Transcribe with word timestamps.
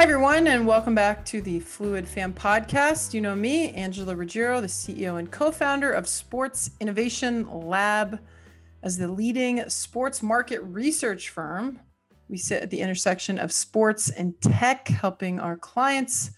Hi, 0.00 0.04
everyone, 0.04 0.46
and 0.46 0.66
welcome 0.66 0.94
back 0.94 1.26
to 1.26 1.42
the 1.42 1.60
Fluid 1.60 2.08
Fan 2.08 2.32
Podcast. 2.32 3.12
You 3.12 3.20
know 3.20 3.34
me, 3.34 3.68
Angela 3.72 4.16
Ruggiero, 4.16 4.62
the 4.62 4.66
CEO 4.66 5.18
and 5.18 5.30
co 5.30 5.50
founder 5.50 5.92
of 5.92 6.08
Sports 6.08 6.70
Innovation 6.80 7.46
Lab. 7.50 8.18
As 8.82 8.96
the 8.96 9.08
leading 9.08 9.68
sports 9.68 10.22
market 10.22 10.62
research 10.62 11.28
firm, 11.28 11.80
we 12.30 12.38
sit 12.38 12.62
at 12.62 12.70
the 12.70 12.80
intersection 12.80 13.38
of 13.38 13.52
sports 13.52 14.08
and 14.08 14.40
tech, 14.40 14.88
helping 14.88 15.38
our 15.38 15.58
clients 15.58 16.30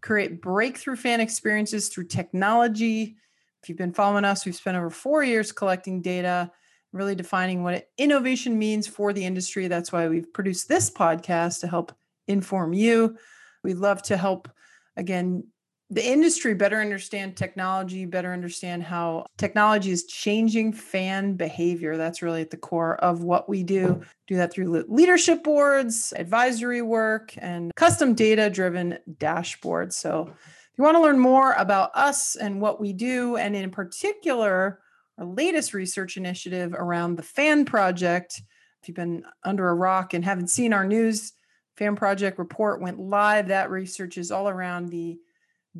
create 0.00 0.40
breakthrough 0.40 0.96
fan 0.96 1.20
experiences 1.20 1.90
through 1.90 2.06
technology. 2.06 3.18
If 3.62 3.68
you've 3.68 3.76
been 3.76 3.92
following 3.92 4.24
us, 4.24 4.46
we've 4.46 4.56
spent 4.56 4.78
over 4.78 4.88
four 4.88 5.22
years 5.22 5.52
collecting 5.52 6.00
data, 6.00 6.50
really 6.92 7.14
defining 7.14 7.62
what 7.62 7.90
innovation 7.98 8.58
means 8.58 8.86
for 8.86 9.12
the 9.12 9.26
industry. 9.26 9.68
That's 9.68 9.92
why 9.92 10.08
we've 10.08 10.32
produced 10.32 10.66
this 10.66 10.90
podcast 10.90 11.60
to 11.60 11.66
help 11.66 11.92
inform 12.28 12.72
you. 12.72 13.16
We'd 13.62 13.76
love 13.76 14.02
to 14.04 14.16
help, 14.16 14.48
again, 14.96 15.44
the 15.92 16.04
industry 16.04 16.54
better 16.54 16.80
understand 16.80 17.36
technology, 17.36 18.06
better 18.06 18.32
understand 18.32 18.82
how 18.82 19.26
technology 19.36 19.90
is 19.90 20.06
changing 20.06 20.72
fan 20.72 21.34
behavior. 21.34 21.98
That's 21.98 22.22
really 22.22 22.40
at 22.40 22.50
the 22.50 22.56
core 22.56 22.96
of 23.04 23.24
what 23.24 23.46
we 23.46 23.62
do. 23.62 24.00
Do 24.26 24.36
that 24.36 24.50
through 24.50 24.86
leadership 24.88 25.44
boards, 25.44 26.14
advisory 26.16 26.80
work, 26.80 27.34
and 27.36 27.74
custom 27.74 28.14
data 28.14 28.48
driven 28.48 28.98
dashboards. 29.18 29.92
So, 29.92 30.32
if 30.72 30.78
you 30.78 30.84
want 30.84 30.96
to 30.96 31.02
learn 31.02 31.18
more 31.18 31.52
about 31.52 31.90
us 31.94 32.36
and 32.36 32.58
what 32.58 32.80
we 32.80 32.94
do, 32.94 33.36
and 33.36 33.54
in 33.54 33.70
particular, 33.70 34.80
our 35.18 35.26
latest 35.26 35.74
research 35.74 36.16
initiative 36.16 36.72
around 36.72 37.16
the 37.16 37.22
Fan 37.22 37.66
Project, 37.66 38.40
if 38.80 38.88
you've 38.88 38.96
been 38.96 39.24
under 39.44 39.68
a 39.68 39.74
rock 39.74 40.14
and 40.14 40.24
haven't 40.24 40.48
seen 40.48 40.72
our 40.72 40.86
news, 40.86 41.34
Fan 41.76 41.96
Project 41.96 42.38
report 42.38 42.80
went 42.80 42.98
live. 42.98 43.48
That 43.48 43.70
research 43.70 44.18
is 44.18 44.30
all 44.30 44.48
around 44.48 44.88
the 44.88 45.18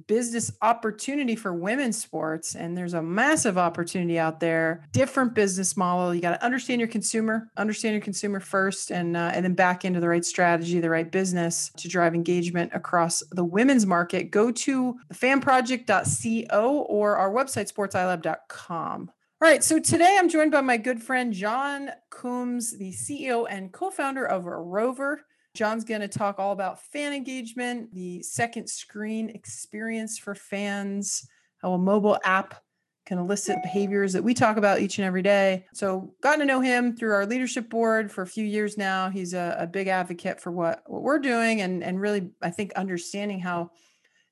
business 0.07 0.51
opportunity 0.62 1.37
for 1.37 1.53
women's 1.53 2.01
sports 2.01 2.55
and 2.55 2.77
there's 2.77 2.95
a 2.95 3.03
massive 3.03 3.59
opportunity 3.59 4.19
out 4.19 4.41
there 4.41 4.87
different 4.93 5.34
business 5.34 5.77
model 5.77 6.15
you 6.15 6.21
got 6.23 6.31
to 6.31 6.43
understand 6.43 6.81
your 6.81 6.89
consumer 6.89 7.51
understand 7.59 7.93
your 7.93 8.01
consumer 8.01 8.41
first 8.41 8.91
and 8.91 9.17
uh, 9.17 9.31
and 9.34 9.45
then 9.45 9.55
back 9.55 9.84
into 9.84 10.01
the 10.01 10.09
right 10.09 10.25
strategy 10.25 10.81
the 10.81 10.89
right 10.89 11.12
business 11.12 11.71
to 11.77 11.89
drive 11.89 12.15
engagement 12.15 12.71
across 12.73 13.23
the 13.33 13.45
women's 13.45 13.84
market 13.84 14.31
go 14.31 14.51
to 14.51 14.97
fanproject.co 15.12 16.71
or 16.89 17.17
our 17.19 17.31
website 17.31 17.71
sportsilab.com 17.71 19.11
all 19.43 19.49
right, 19.49 19.65
so 19.65 19.81
today 19.81 20.19
I'm 20.21 20.29
joined 20.29 20.53
by 20.53 20.61
my 20.61 20.77
good 20.77 21.03
friend 21.03 21.33
John 21.33 21.91
Coombs, 22.11 22.79
the 22.79 22.93
CEO 22.93 23.45
and 23.51 23.73
co 23.73 23.91
founder 23.91 24.25
of 24.25 24.47
Rover. 24.47 25.25
John's 25.55 25.84
going 25.84 26.00
to 26.00 26.08
talk 26.08 26.39
all 26.39 26.53
about 26.53 26.81
fan 26.81 27.12
engagement, 27.12 27.92
the 27.95 28.22
second 28.22 28.69
screen 28.69 29.28
experience 29.31 30.19
for 30.19 30.34
fans, 30.34 31.28
how 31.59 31.72
a 31.72 31.78
mobile 31.78 32.19
app 32.25 32.62
can 33.05 33.19
elicit 33.19 33.56
behaviors 33.62 34.12
that 34.12 34.22
we 34.22 34.33
talk 34.33 34.56
about 34.56 34.81
each 34.81 34.98
and 34.98 35.05
every 35.05 35.22
day. 35.22 35.67
So, 35.75 36.14
gotten 36.22 36.41
to 36.41 36.47
know 36.47 36.61
him 36.61 36.97
through 36.97 37.12
our 37.12 37.27
leadership 37.27 37.69
board 37.69 38.11
for 38.11 38.22
a 38.22 38.27
few 38.27 38.44
years 38.44 38.78
now. 38.78 39.11
He's 39.11 39.34
a, 39.34 39.56
a 39.59 39.67
big 39.67 39.89
advocate 39.89 40.41
for 40.41 40.53
what, 40.53 40.83
what 40.86 41.03
we're 41.03 41.19
doing 41.19 41.61
and, 41.61 41.83
and 41.83 42.00
really, 42.00 42.31
I 42.41 42.50
think, 42.50 42.72
understanding 42.75 43.41
how 43.41 43.70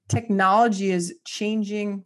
technology 0.09 0.91
is 0.91 1.15
changing 1.27 2.05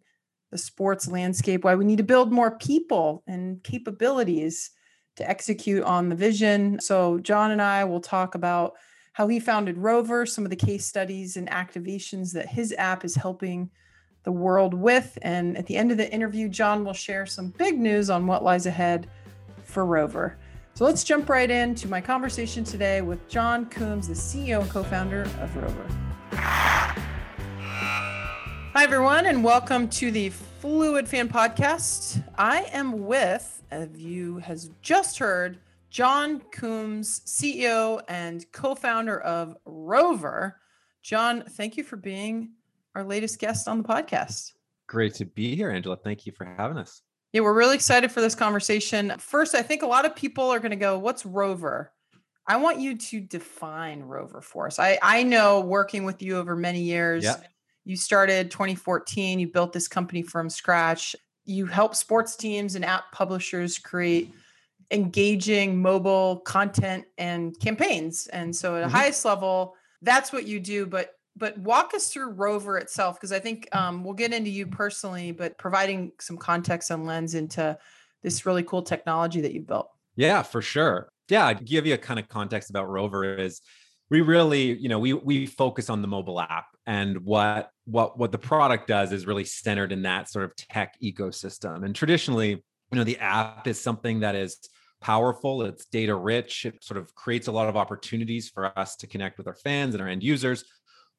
the 0.50 0.58
sports 0.58 1.06
landscape, 1.06 1.64
why 1.64 1.74
we 1.74 1.84
need 1.84 1.98
to 1.98 2.04
build 2.04 2.32
more 2.32 2.58
people 2.58 3.22
and 3.26 3.62
capabilities 3.62 4.70
to 5.16 5.28
execute 5.28 5.84
on 5.84 6.08
the 6.08 6.16
vision. 6.16 6.80
So, 6.80 7.18
John 7.18 7.50
and 7.50 7.62
I 7.62 7.84
will 7.84 8.00
talk 8.00 8.34
about 8.34 8.72
how 9.14 9.28
he 9.28 9.38
founded 9.38 9.78
Rover, 9.78 10.26
some 10.26 10.42
of 10.42 10.50
the 10.50 10.56
case 10.56 10.84
studies 10.84 11.36
and 11.36 11.48
activations 11.48 12.32
that 12.32 12.48
his 12.48 12.74
app 12.76 13.04
is 13.04 13.14
helping 13.14 13.70
the 14.24 14.32
world 14.32 14.74
with. 14.74 15.16
And 15.22 15.56
at 15.56 15.66
the 15.66 15.76
end 15.76 15.92
of 15.92 15.96
the 15.96 16.12
interview, 16.12 16.48
John 16.48 16.84
will 16.84 16.94
share 16.94 17.24
some 17.24 17.50
big 17.50 17.78
news 17.78 18.10
on 18.10 18.26
what 18.26 18.42
lies 18.42 18.66
ahead 18.66 19.08
for 19.62 19.86
Rover. 19.86 20.36
So 20.74 20.84
let's 20.84 21.04
jump 21.04 21.28
right 21.28 21.48
into 21.48 21.86
my 21.86 22.00
conversation 22.00 22.64
today 22.64 23.02
with 23.02 23.28
John 23.28 23.66
Coombs, 23.66 24.08
the 24.08 24.14
CEO 24.14 24.62
and 24.62 24.68
co 24.68 24.82
founder 24.82 25.22
of 25.22 25.56
Rover. 25.56 25.86
Hi, 28.72 28.82
everyone, 28.82 29.26
and 29.26 29.44
welcome 29.44 29.88
to 29.90 30.10
the 30.10 30.30
Fluid 30.30 31.08
Fan 31.08 31.28
Podcast. 31.28 32.20
I 32.36 32.62
am 32.72 33.06
with, 33.06 33.62
as 33.70 33.96
you 33.96 34.38
has 34.38 34.72
just 34.82 35.20
heard, 35.20 35.60
John 35.94 36.40
Coombs, 36.50 37.20
CEO 37.20 38.02
and 38.08 38.44
co 38.50 38.74
founder 38.74 39.20
of 39.20 39.56
Rover. 39.64 40.60
John, 41.04 41.44
thank 41.50 41.76
you 41.76 41.84
for 41.84 41.96
being 41.96 42.50
our 42.96 43.04
latest 43.04 43.38
guest 43.38 43.68
on 43.68 43.80
the 43.80 43.88
podcast. 43.88 44.54
Great 44.88 45.14
to 45.14 45.24
be 45.24 45.54
here, 45.54 45.70
Angela. 45.70 45.96
Thank 45.96 46.26
you 46.26 46.32
for 46.32 46.46
having 46.46 46.78
us. 46.78 47.02
Yeah, 47.32 47.42
we're 47.42 47.54
really 47.54 47.76
excited 47.76 48.10
for 48.10 48.20
this 48.20 48.34
conversation. 48.34 49.14
First, 49.20 49.54
I 49.54 49.62
think 49.62 49.82
a 49.82 49.86
lot 49.86 50.04
of 50.04 50.16
people 50.16 50.50
are 50.50 50.58
going 50.58 50.70
to 50.70 50.76
go, 50.76 50.98
What's 50.98 51.24
Rover? 51.24 51.92
I 52.44 52.56
want 52.56 52.80
you 52.80 52.98
to 52.98 53.20
define 53.20 54.02
Rover 54.02 54.40
for 54.40 54.66
us. 54.66 54.80
I, 54.80 54.98
I 55.00 55.22
know 55.22 55.60
working 55.60 56.02
with 56.02 56.20
you 56.20 56.38
over 56.38 56.56
many 56.56 56.80
years, 56.80 57.24
you 57.84 57.96
started 57.96 58.50
2014, 58.50 59.38
you 59.38 59.46
built 59.46 59.72
this 59.72 59.86
company 59.86 60.22
from 60.22 60.50
scratch. 60.50 61.14
You 61.44 61.66
help 61.66 61.94
sports 61.94 62.34
teams 62.34 62.74
and 62.74 62.84
app 62.84 63.12
publishers 63.12 63.78
create 63.78 64.34
engaging 64.90 65.80
mobile 65.80 66.40
content 66.40 67.04
and 67.18 67.58
campaigns. 67.58 68.26
And 68.28 68.54
so 68.54 68.76
at 68.76 68.80
the 68.80 68.86
mm-hmm. 68.86 68.96
highest 68.96 69.24
level, 69.24 69.74
that's 70.02 70.32
what 70.32 70.46
you 70.46 70.60
do. 70.60 70.86
But 70.86 71.10
but 71.36 71.58
walk 71.58 71.94
us 71.94 72.12
through 72.12 72.30
Rover 72.30 72.78
itself, 72.78 73.16
because 73.16 73.32
I 73.32 73.40
think 73.40 73.68
um, 73.74 74.04
we'll 74.04 74.14
get 74.14 74.32
into 74.32 74.50
you 74.50 74.68
personally, 74.68 75.32
but 75.32 75.58
providing 75.58 76.12
some 76.20 76.36
context 76.36 76.90
and 76.90 77.06
lens 77.06 77.34
into 77.34 77.76
this 78.22 78.46
really 78.46 78.62
cool 78.62 78.82
technology 78.82 79.40
that 79.40 79.52
you've 79.52 79.66
built. 79.66 79.88
Yeah, 80.14 80.42
for 80.42 80.62
sure. 80.62 81.08
Yeah, 81.28 81.46
I'd 81.46 81.64
give 81.64 81.86
you 81.86 81.94
a 81.94 81.98
kind 81.98 82.20
of 82.20 82.28
context 82.28 82.70
about 82.70 82.88
Rover 82.88 83.36
is 83.36 83.60
we 84.10 84.20
really, 84.20 84.74
you 84.74 84.88
know, 84.88 84.98
we 84.98 85.12
we 85.12 85.46
focus 85.46 85.90
on 85.90 86.02
the 86.02 86.08
mobile 86.08 86.40
app 86.40 86.66
and 86.86 87.18
what 87.24 87.70
what 87.86 88.18
what 88.18 88.30
the 88.30 88.38
product 88.38 88.86
does 88.86 89.10
is 89.12 89.26
really 89.26 89.44
centered 89.44 89.90
in 89.90 90.02
that 90.02 90.30
sort 90.30 90.44
of 90.44 90.54
tech 90.54 90.94
ecosystem. 91.02 91.84
And 91.84 91.96
traditionally, 91.96 92.50
you 92.50 92.98
know, 92.98 93.04
the 93.04 93.18
app 93.18 93.66
is 93.66 93.80
something 93.80 94.20
that 94.20 94.34
is 94.34 94.58
powerful, 95.04 95.62
it's 95.62 95.84
data 95.84 96.14
rich, 96.14 96.64
it 96.64 96.82
sort 96.82 96.96
of 96.96 97.14
creates 97.14 97.46
a 97.46 97.52
lot 97.52 97.68
of 97.68 97.76
opportunities 97.76 98.48
for 98.48 98.76
us 98.78 98.96
to 98.96 99.06
connect 99.06 99.36
with 99.36 99.46
our 99.46 99.54
fans 99.54 99.94
and 99.94 100.02
our 100.02 100.08
end 100.08 100.22
users. 100.22 100.64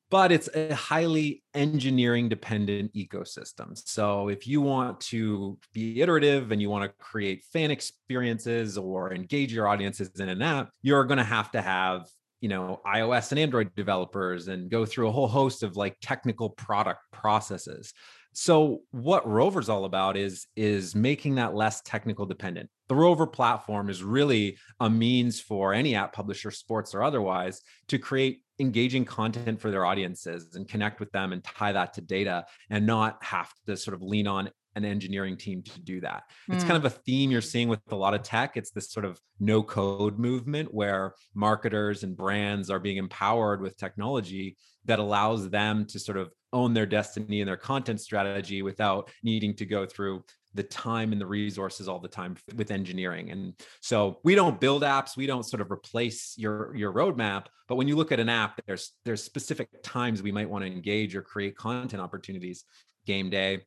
But 0.09 0.31
it's 0.31 0.49
a 0.55 0.73
highly 0.73 1.43
engineering 1.53 2.27
dependent 2.27 2.93
ecosystem. 2.93 3.77
So, 3.87 4.29
if 4.29 4.47
you 4.47 4.61
want 4.61 4.99
to 5.11 5.57
be 5.73 6.01
iterative 6.01 6.51
and 6.51 6.61
you 6.61 6.69
want 6.69 6.83
to 6.83 6.97
create 7.03 7.43
fan 7.53 7.71
experiences 7.71 8.77
or 8.77 9.13
engage 9.13 9.53
your 9.53 9.67
audiences 9.67 10.19
in 10.19 10.29
an 10.29 10.41
app, 10.41 10.69
you're 10.81 11.05
going 11.05 11.17
to 11.17 11.23
have 11.23 11.51
to 11.51 11.61
have 11.61 12.07
you 12.41 12.49
know 12.49 12.81
ios 12.85 13.31
and 13.31 13.39
android 13.39 13.73
developers 13.75 14.49
and 14.49 14.69
go 14.69 14.85
through 14.85 15.07
a 15.07 15.11
whole 15.11 15.27
host 15.27 15.63
of 15.63 15.77
like 15.77 15.95
technical 16.01 16.49
product 16.49 16.99
processes 17.13 17.93
so 18.33 18.81
what 18.91 19.25
rover's 19.25 19.69
all 19.69 19.85
about 19.85 20.17
is 20.17 20.45
is 20.55 20.93
making 20.93 21.35
that 21.35 21.55
less 21.55 21.81
technical 21.81 22.25
dependent 22.25 22.69
the 22.87 22.95
rover 22.95 23.27
platform 23.27 23.89
is 23.89 24.03
really 24.03 24.57
a 24.79 24.89
means 24.89 25.39
for 25.39 25.73
any 25.73 25.95
app 25.95 26.13
publisher 26.13 26.51
sports 26.51 26.93
or 26.93 27.03
otherwise 27.03 27.61
to 27.87 27.97
create 27.97 28.41
engaging 28.59 29.03
content 29.03 29.59
for 29.59 29.71
their 29.71 29.85
audiences 29.85 30.55
and 30.55 30.67
connect 30.67 30.99
with 30.99 31.11
them 31.11 31.33
and 31.33 31.43
tie 31.43 31.71
that 31.71 31.93
to 31.93 32.01
data 32.01 32.45
and 32.69 32.85
not 32.85 33.21
have 33.23 33.51
to 33.65 33.75
sort 33.75 33.93
of 33.93 34.01
lean 34.01 34.27
on 34.27 34.49
an 34.75 34.85
engineering 34.85 35.37
team 35.37 35.61
to 35.63 35.81
do 35.81 36.01
that. 36.01 36.23
Mm. 36.49 36.55
It's 36.55 36.63
kind 36.63 36.77
hmm. 36.79 36.85
of 36.85 36.93
a 36.93 36.95
theme 36.95 37.31
you're 37.31 37.41
seeing 37.41 37.69
with 37.69 37.79
a 37.91 37.95
lot 37.95 38.13
of 38.13 38.23
tech. 38.23 38.57
It's 38.57 38.71
this 38.71 38.91
sort 38.91 39.05
of 39.05 39.19
no 39.39 39.63
code 39.63 40.19
movement 40.19 40.73
where 40.73 41.13
marketers 41.33 42.03
and 42.03 42.15
brands 42.15 42.69
are 42.69 42.79
being 42.79 42.97
empowered 42.97 43.61
with 43.61 43.77
technology 43.77 44.57
that 44.85 44.99
allows 44.99 45.49
them 45.49 45.85
to 45.85 45.99
sort 45.99 46.17
of 46.17 46.31
own 46.53 46.73
their 46.73 46.85
destiny 46.85 47.41
and 47.41 47.47
their 47.47 47.57
content 47.57 47.99
strategy 47.99 48.61
without 48.61 49.09
needing 49.23 49.55
to 49.55 49.65
go 49.65 49.85
through 49.85 50.23
the 50.55 50.63
time 50.63 51.11
and 51.11 51.21
the 51.21 51.25
resources 51.25 51.87
all 51.87 51.99
the 51.99 52.07
time 52.07 52.35
with 52.55 52.71
engineering 52.71 53.29
and 53.29 53.53
so 53.81 54.19
we 54.23 54.33
don't 54.33 54.59
build 54.59 54.81
apps 54.81 55.17
we 55.17 55.27
don't 55.27 55.45
sort 55.45 55.61
of 55.61 55.71
replace 55.71 56.33
your 56.37 56.73
your 56.75 56.91
roadmap 56.93 57.45
but 57.67 57.75
when 57.75 57.87
you 57.87 57.95
look 57.95 58.11
at 58.11 58.19
an 58.19 58.29
app 58.29 58.59
there's 58.65 58.93
there's 59.03 59.21
specific 59.21 59.69
times 59.83 60.23
we 60.23 60.31
might 60.31 60.49
want 60.49 60.63
to 60.63 60.71
engage 60.71 61.15
or 61.15 61.21
create 61.21 61.55
content 61.55 62.01
opportunities 62.01 62.63
game 63.05 63.29
day 63.29 63.61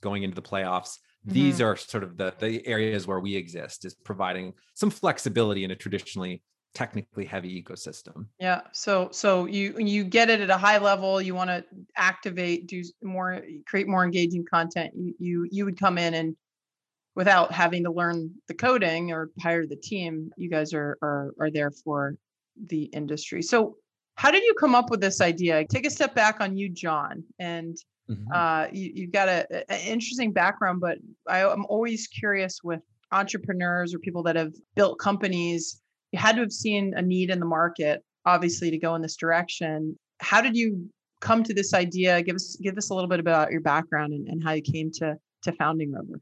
going 0.00 0.24
into 0.24 0.34
the 0.34 0.42
playoffs 0.42 0.98
mm-hmm. 1.24 1.32
these 1.32 1.60
are 1.60 1.76
sort 1.76 2.02
of 2.02 2.16
the 2.16 2.34
the 2.40 2.66
areas 2.66 3.06
where 3.06 3.20
we 3.20 3.36
exist 3.36 3.84
is 3.84 3.94
providing 3.94 4.52
some 4.74 4.90
flexibility 4.90 5.64
in 5.64 5.70
a 5.70 5.76
traditionally 5.76 6.42
technically 6.74 7.24
heavy 7.24 7.62
ecosystem 7.62 8.26
yeah 8.40 8.62
so 8.72 9.08
so 9.12 9.44
you 9.44 9.74
you 9.78 10.04
get 10.04 10.30
it 10.30 10.40
at 10.40 10.48
a 10.48 10.56
high 10.56 10.78
level 10.78 11.20
you 11.20 11.34
want 11.34 11.50
to 11.50 11.62
activate 11.96 12.66
do 12.66 12.82
more 13.02 13.42
create 13.66 13.86
more 13.86 14.04
engaging 14.04 14.44
content 14.50 14.90
you 14.96 15.14
you 15.18 15.48
you 15.50 15.64
would 15.64 15.78
come 15.78 15.98
in 15.98 16.14
and 16.14 16.34
without 17.14 17.52
having 17.52 17.84
to 17.84 17.90
learn 17.90 18.30
the 18.48 18.54
coding 18.54 19.12
or 19.12 19.30
hire 19.40 19.66
the 19.66 19.76
team 19.76 20.30
you 20.38 20.48
guys 20.48 20.72
are 20.72 20.96
are 21.02 21.34
are 21.38 21.50
there 21.50 21.70
for 21.70 22.16
the 22.68 22.84
industry 22.84 23.42
so 23.42 23.76
how 24.16 24.30
did 24.30 24.42
you 24.42 24.54
come 24.54 24.74
up 24.74 24.90
with 24.90 25.00
this 25.00 25.20
idea? 25.20 25.64
Take 25.66 25.86
a 25.86 25.90
step 25.90 26.14
back 26.14 26.40
on 26.40 26.56
you, 26.56 26.68
John, 26.68 27.24
and 27.38 27.76
mm-hmm. 28.10 28.32
uh, 28.32 28.66
you, 28.72 29.04
have 29.04 29.12
got 29.12 29.28
an 29.28 29.80
interesting 29.86 30.32
background. 30.32 30.80
But 30.80 30.98
I, 31.26 31.44
I'm 31.44 31.64
always 31.66 32.06
curious 32.06 32.60
with 32.62 32.80
entrepreneurs 33.10 33.94
or 33.94 33.98
people 33.98 34.22
that 34.24 34.36
have 34.36 34.52
built 34.76 34.98
companies. 34.98 35.80
You 36.12 36.18
had 36.18 36.36
to 36.36 36.42
have 36.42 36.52
seen 36.52 36.94
a 36.96 37.02
need 37.02 37.30
in 37.30 37.40
the 37.40 37.46
market, 37.46 38.02
obviously, 38.24 38.70
to 38.70 38.78
go 38.78 38.94
in 38.94 39.02
this 39.02 39.16
direction. 39.16 39.98
How 40.20 40.40
did 40.40 40.56
you 40.56 40.88
come 41.20 41.42
to 41.44 41.54
this 41.54 41.74
idea? 41.74 42.22
Give 42.22 42.36
us 42.36 42.56
give 42.62 42.76
us 42.76 42.90
a 42.90 42.94
little 42.94 43.08
bit 43.08 43.20
about 43.20 43.50
your 43.50 43.60
background 43.60 44.12
and, 44.12 44.28
and 44.28 44.42
how 44.42 44.52
you 44.52 44.62
came 44.62 44.90
to 44.92 45.16
to 45.42 45.52
founding 45.52 45.92
Rover. 45.92 46.20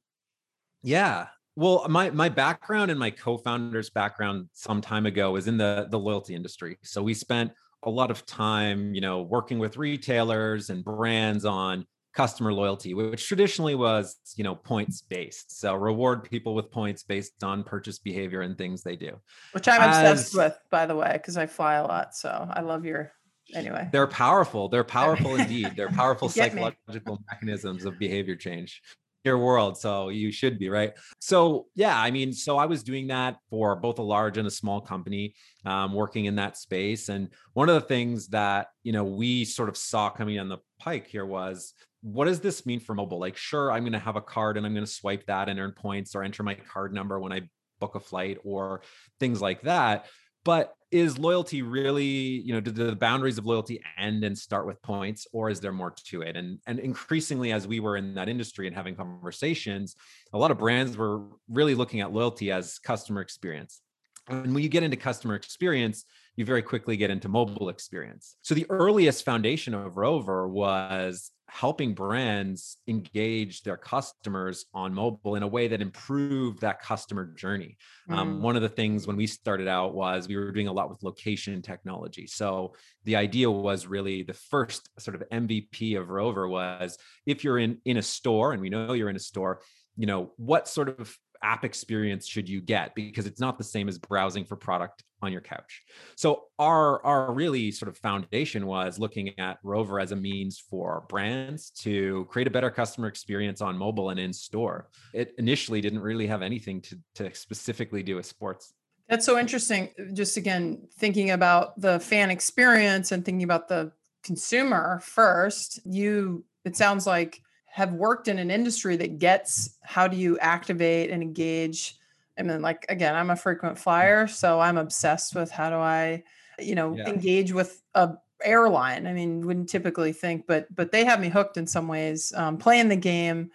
Yeah. 0.83 1.27
Well, 1.57 1.87
my 1.89 2.11
my 2.11 2.29
background 2.29 2.91
and 2.91 2.99
my 2.99 3.11
co-founder's 3.11 3.91
background 3.91 4.49
some 4.53 4.81
time 4.81 5.07
ago 5.07 5.33
was 5.33 5.49
in 5.49 5.59
the 5.59 5.89
the 5.91 5.99
loyalty 5.99 6.35
industry. 6.35 6.79
So 6.83 7.03
we 7.03 7.15
spent 7.15 7.53
a 7.83 7.91
lot 7.91 8.11
of 8.11 8.25
time, 8.27 8.95
you 8.95 9.01
know, 9.01 9.23
working 9.23 9.59
with 9.59 9.77
retailers 9.77 10.71
and 10.71 10.85
brands 10.85 11.45
on 11.45 11.87
customer 12.15 12.53
loyalty, 12.53 12.95
which 12.95 13.27
traditionally 13.27 13.75
was, 13.75 14.17
you 14.37 14.45
know, 14.45 14.55
points 14.55 15.03
based. 15.03 15.59
So 15.59 15.75
reward 15.75 16.25
people 16.25 16.55
with 16.55 16.71
points 16.71 17.03
based 17.03 17.43
on 17.45 17.63
purchase 17.63 17.99
behavior 17.99 18.43
and 18.43 18.57
things 18.59 18.83
they 18.83 18.97
do. 18.97 19.17
Which 19.53 19.69
I'm 19.69 19.81
As, 19.81 20.11
obsessed 20.11 20.37
with, 20.37 20.59
by 20.71 20.87
the 20.87 20.97
way, 20.97 21.13
because 21.13 21.37
I 21.37 21.47
fly 21.47 21.75
a 21.75 21.85
lot. 21.85 22.15
So 22.15 22.49
I 22.51 22.61
love 22.61 22.85
your 22.85 23.13
anyway. 23.55 23.89
They're 23.93 24.07
powerful. 24.07 24.69
They're 24.69 24.85
powerful 24.85 25.35
indeed. 25.41 25.73
They're 25.77 25.89
powerful 25.91 26.29
psychological 26.29 27.17
me. 27.17 27.25
mechanisms 27.31 27.85
of 27.85 27.99
behavior 27.99 28.37
change 28.37 28.83
your 29.25 29.39
world 29.39 29.77
so 29.77 30.09
you 30.09 30.33
should 30.33 30.59
be 30.59 30.71
right 30.71 30.95
so 31.21 31.67
yeah 31.75 31.99
i 32.01 32.11
mean 32.11 32.33
so 32.33 32.57
i 32.57 32.65
was 32.65 32.83
doing 32.83 33.07
that 33.09 33.37
for 33.51 33.77
both 33.77 33.99
a 33.99 34.03
large 34.03 34.39
and 34.39 34.49
a 34.49 34.51
small 34.51 34.81
company 34.81 35.35
um, 35.67 35.93
working 35.93 36.25
in 36.25 36.37
that 36.37 36.57
space 36.57 37.11
and 37.11 37.29
one 37.53 37.69
of 37.69 37.75
the 37.75 37.87
things 37.87 38.29
that 38.29 38.69
you 38.83 38.93
know 38.93 39.05
we 39.05 39.45
sort 39.45 39.69
of 39.69 39.77
saw 39.77 40.09
coming 40.09 40.39
on 40.39 40.49
the 40.49 40.57
pike 40.79 41.07
here 41.07 41.27
was 41.27 41.75
what 42.03 42.27
does 42.27 42.41
this 42.41 42.65
mean 42.65 42.81
for 42.81 42.95
mobile? 42.95 43.19
Like 43.19 43.37
sure 43.37 43.71
i'm 43.71 43.83
going 43.83 43.93
to 43.93 43.99
have 43.99 44.17
a 44.17 44.23
card 44.23 44.57
and 44.57 44.65
i'm 44.65 44.73
going 44.73 44.87
to 44.87 44.91
swipe 44.91 45.27
that 45.27 45.49
and 45.49 45.59
earn 45.61 45.73
points 45.73 46.15
or 46.15 46.23
enter 46.23 46.43
my 46.43 46.55
card 46.55 46.95
number 46.95 47.19
when 47.21 47.33
i 47.33 47.43
book 47.81 47.97
a 47.97 48.01
flight 48.01 48.39
or 48.45 48.83
things 49.19 49.41
like 49.41 49.63
that. 49.63 50.07
But 50.45 50.75
is 50.91 51.19
loyalty 51.19 51.63
really 51.63 52.05
you 52.05 52.53
know 52.53 52.61
do 52.61 52.71
the 52.71 52.97
boundaries 52.97 53.39
of 53.39 53.47
loyalty 53.47 53.81
end 53.99 54.25
and 54.25 54.37
start 54.37 54.67
with 54.67 54.81
points 54.83 55.27
or 55.33 55.51
is 55.51 55.61
there 55.61 55.73
more 55.73 55.95
to 56.07 56.23
it? 56.23 56.37
And 56.37 56.59
and 56.67 56.79
increasingly 56.79 57.53
as 57.53 57.67
we 57.67 57.81
were 57.81 57.97
in 57.97 58.15
that 58.15 58.29
industry 58.29 58.67
and 58.67 58.77
having 58.77 58.95
conversations 58.95 59.97
a 60.33 60.39
lot 60.39 60.51
of 60.51 60.59
brands 60.59 60.97
were 60.97 61.27
really 61.49 61.75
looking 61.75 62.01
at 62.01 62.13
loyalty 62.13 62.53
as 62.53 62.79
customer 62.79 63.21
experience. 63.21 63.81
And 64.29 64.55
when 64.55 64.63
you 64.63 64.69
get 64.69 64.83
into 64.83 64.97
customer 64.97 65.35
experience 65.35 66.05
you 66.37 66.45
very 66.45 66.63
quickly 66.63 66.97
get 66.97 67.11
into 67.11 67.29
mobile 67.29 67.69
experience. 67.69 68.37
So 68.41 68.55
the 68.55 68.67
earliest 68.71 69.25
foundation 69.27 69.75
of 69.75 69.99
rover 69.99 70.49
was 70.49 71.33
helping 71.53 71.95
brands 71.95 72.77
engage 72.87 73.63
their 73.63 73.77
customers 73.77 74.67
on 74.73 74.95
mobile 74.95 75.35
in 75.35 75.43
a 75.43 75.47
way 75.47 75.69
that 75.69 75.83
improved 75.83 76.61
that 76.61 76.81
customer 76.81 77.27
journey. 77.35 77.77
Um, 78.09 78.17
mm. 78.17 78.21
Um, 78.21 78.43
one 78.43 78.57
of 78.57 78.63
the 78.63 78.69
things 78.69 79.07
when 79.07 79.17
we 79.17 79.27
started 79.27 79.69
out 79.69 79.95
was 79.95 80.29
we 80.29 80.37
were 80.37 80.53
doing 80.53 80.69
a 80.69 80.73
lot 80.73 80.89
with 80.89 81.03
location 81.03 81.61
technology. 81.63 82.27
So 82.27 82.75
the 83.05 83.17
idea 83.17 83.51
was 83.51 83.87
really 83.87 84.23
the 84.23 84.35
first 84.35 84.89
sort 84.99 85.15
of 85.15 85.29
MVP 85.31 86.01
of 86.01 86.09
Rover 86.09 86.49
was 86.49 86.97
if 87.27 87.43
you're 87.45 87.59
in 87.59 87.79
in 87.85 87.97
a 87.97 88.03
store 88.03 88.53
and 88.53 88.63
we 88.63 88.71
know 88.71 88.93
you're 88.93 89.11
in 89.11 89.17
a 89.17 89.21
store, 89.21 89.61
you 89.97 90.07
know 90.07 90.33
what 90.37 90.69
sort 90.69 91.01
of 91.01 91.17
app 91.43 91.65
experience 91.65 92.27
should 92.27 92.49
you 92.49 92.61
get 92.61 92.95
because 92.95 93.27
it's 93.27 93.41
not 93.41 93.59
the 93.59 93.65
same 93.65 93.89
as 93.89 93.99
browsing 93.99 94.45
for 94.45 94.57
product 94.57 95.05
on 95.23 95.33
your 95.33 95.41
couch. 95.41 95.83
So 96.17 96.45
our 96.59 97.05
our 97.05 97.33
really 97.33 97.71
sort 97.71 97.89
of 97.89 97.97
foundation 97.99 98.67
was 98.67 98.99
looking 98.99 99.39
at 99.39 99.59
rover 99.63 100.01
as 100.01 100.13
a 100.13 100.17
means 100.17 100.59
for 100.59 101.05
brands 101.09 101.71
to 101.83 102.27
create 102.31 102.47
a 102.47 102.51
better 102.51 102.71
customer 102.71 103.09
experience 103.09 103.61
on 103.61 103.77
mobile 103.77 104.11
and 104.11 104.21
in 104.21 104.33
store. 104.33 104.89
It 105.13 105.35
initially 105.39 105.81
didn't 105.81 106.01
really 106.01 106.27
have 106.27 106.43
anything 106.43 106.81
to, 106.83 106.99
to 107.17 107.35
specifically 107.35 108.03
do 108.03 108.17
with 108.17 108.27
sports. 108.27 108.73
That's 109.09 109.27
so 109.27 109.39
interesting 109.39 109.91
just 110.13 110.37
again 110.37 110.89
thinking 110.95 111.31
about 111.31 111.81
the 111.81 112.01
fan 112.01 112.31
experience 112.31 113.13
and 113.13 113.25
thinking 113.25 113.43
about 113.43 113.69
the 113.69 113.93
consumer 114.23 115.01
first 115.03 115.81
you 115.87 116.45
it 116.65 116.77
sounds 116.77 117.07
like 117.07 117.41
have 117.73 117.93
worked 117.93 118.29
in 118.29 118.39
an 118.39 118.51
industry 118.51 118.97
that 118.97 119.19
gets 119.19 119.79
how 119.83 120.09
do 120.09 120.17
you 120.17 120.39
activate 120.39 121.11
and 121.11 121.23
engage 121.23 121.97
I 122.41 122.43
mean, 122.43 122.63
like 122.63 122.87
again, 122.89 123.15
I'm 123.15 123.31
a 123.31 123.37
frequent 123.37 123.79
flyer, 123.79 124.27
so 124.27 124.61
I'm 124.61 124.79
obsessed 124.79 125.35
with 125.35 125.51
how 125.51 125.69
do 125.69 125.77
I, 125.77 126.23
you 126.59 126.75
know, 126.75 126.97
yeah. 126.97 127.07
engage 127.07 127.53
with 127.53 127.83
a 127.95 128.15
airline. 128.43 129.07
I 129.07 129.13
mean, 129.13 129.47
wouldn't 129.47 129.69
typically 129.69 130.13
think, 130.13 130.47
but 130.47 130.75
but 130.75 130.91
they 130.91 131.05
have 131.05 131.21
me 131.21 131.29
hooked 131.29 131.59
in 131.59 131.67
some 131.67 131.87
ways. 131.87 132.33
Um, 132.35 132.57
playing 132.57 132.89
the 132.89 132.97
game, 132.97 133.51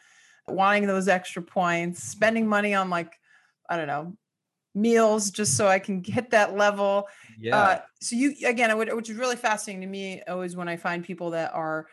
wanting 0.47 0.85
those 0.85 1.07
extra 1.07 1.41
points, 1.41 2.03
spending 2.03 2.47
money 2.47 2.75
on 2.75 2.91
like, 2.91 3.19
I 3.67 3.75
don't 3.75 3.88
know, 3.88 4.15
meals 4.75 5.31
just 5.31 5.57
so 5.57 5.67
I 5.67 5.79
can 5.79 6.03
hit 6.03 6.29
that 6.29 6.56
level. 6.56 7.07
Yeah. 7.39 7.57
Uh, 7.57 7.81
so 8.00 8.15
you 8.15 8.35
again, 8.45 8.77
would, 8.77 8.94
which 8.94 9.09
is 9.09 9.17
really 9.17 9.35
fascinating 9.35 9.81
to 9.81 9.88
me, 9.88 10.21
always 10.27 10.56
when 10.56 10.67
I 10.67 10.77
find 10.77 11.03
people 11.03 11.31
that 11.31 11.53
are 11.56 11.88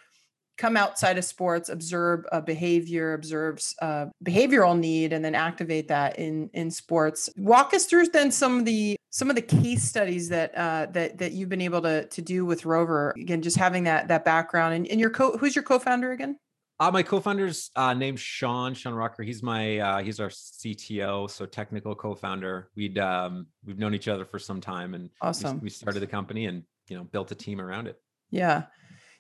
come 0.59 0.77
outside 0.77 1.19
of 1.19 1.25
sports, 1.25 1.69
observe 1.69 2.25
a 2.33 2.41
behavior, 2.41 3.15
observes 3.15 3.75
a 3.81 4.09
behavioral 4.25 4.79
need, 4.79 5.13
and 5.13 5.25
then 5.25 5.35
activate 5.35 5.89
that 5.89 6.19
in 6.19 6.51
in 6.53 6.71
sports. 6.71 7.29
Walk 7.37 7.75
us 7.75 7.87
through 7.87 8.09
then 8.09 8.31
some 8.31 8.61
of 8.61 8.65
the 8.65 8.97
some 9.11 9.29
of 9.29 9.37
the 9.37 9.43
case 9.43 9.83
studies 9.83 10.29
that 10.31 10.57
uh, 10.57 10.87
that 10.93 11.19
that 11.19 11.33
you've 11.33 11.49
been 11.49 11.61
able 11.61 11.83
to 11.83 12.07
to 12.07 12.23
do 12.23 12.45
with 12.45 12.65
Rover. 12.65 13.13
Again, 13.17 13.43
just 13.43 13.57
having 13.57 13.85
that 13.85 14.09
that 14.09 14.25
background 14.25 14.75
and, 14.75 14.87
and 14.89 15.01
your 15.01 15.11
co 15.11 15.37
who's 15.37 15.55
your 15.55 15.65
co-founder 15.65 16.13
again? 16.13 16.39
Uh, 16.81 16.91
my 16.91 17.03
co-founder's 17.03 17.71
uh, 17.77 17.95
named 17.95 18.19
Sean 18.19 18.75
Sean 18.75 18.95
Rocker. 18.95 19.23
He's 19.23 19.43
my 19.43 19.79
uh, 19.79 20.03
he's 20.03 20.19
our 20.19 20.31
CTO, 20.31 21.31
so 21.31 21.47
technical 21.47 21.95
co-founder. 21.95 22.71
We'd 22.75 22.99
um, 22.99 23.47
we've 23.65 23.79
known 23.79 23.95
each 23.95 24.09
other 24.09 24.25
for 24.25 24.39
some 24.39 24.61
time, 24.61 24.95
and 24.95 25.11
awesome. 25.21 25.59
We, 25.59 25.65
we 25.65 25.71
started 25.71 26.01
the 26.01 26.09
company 26.09 26.47
and 26.47 26.65
you 26.89 26.97
know 26.97 27.05
built 27.05 27.31
a 27.31 27.37
team 27.37 27.61
around 27.61 27.87
it. 27.87 28.01
Yeah. 28.31 28.65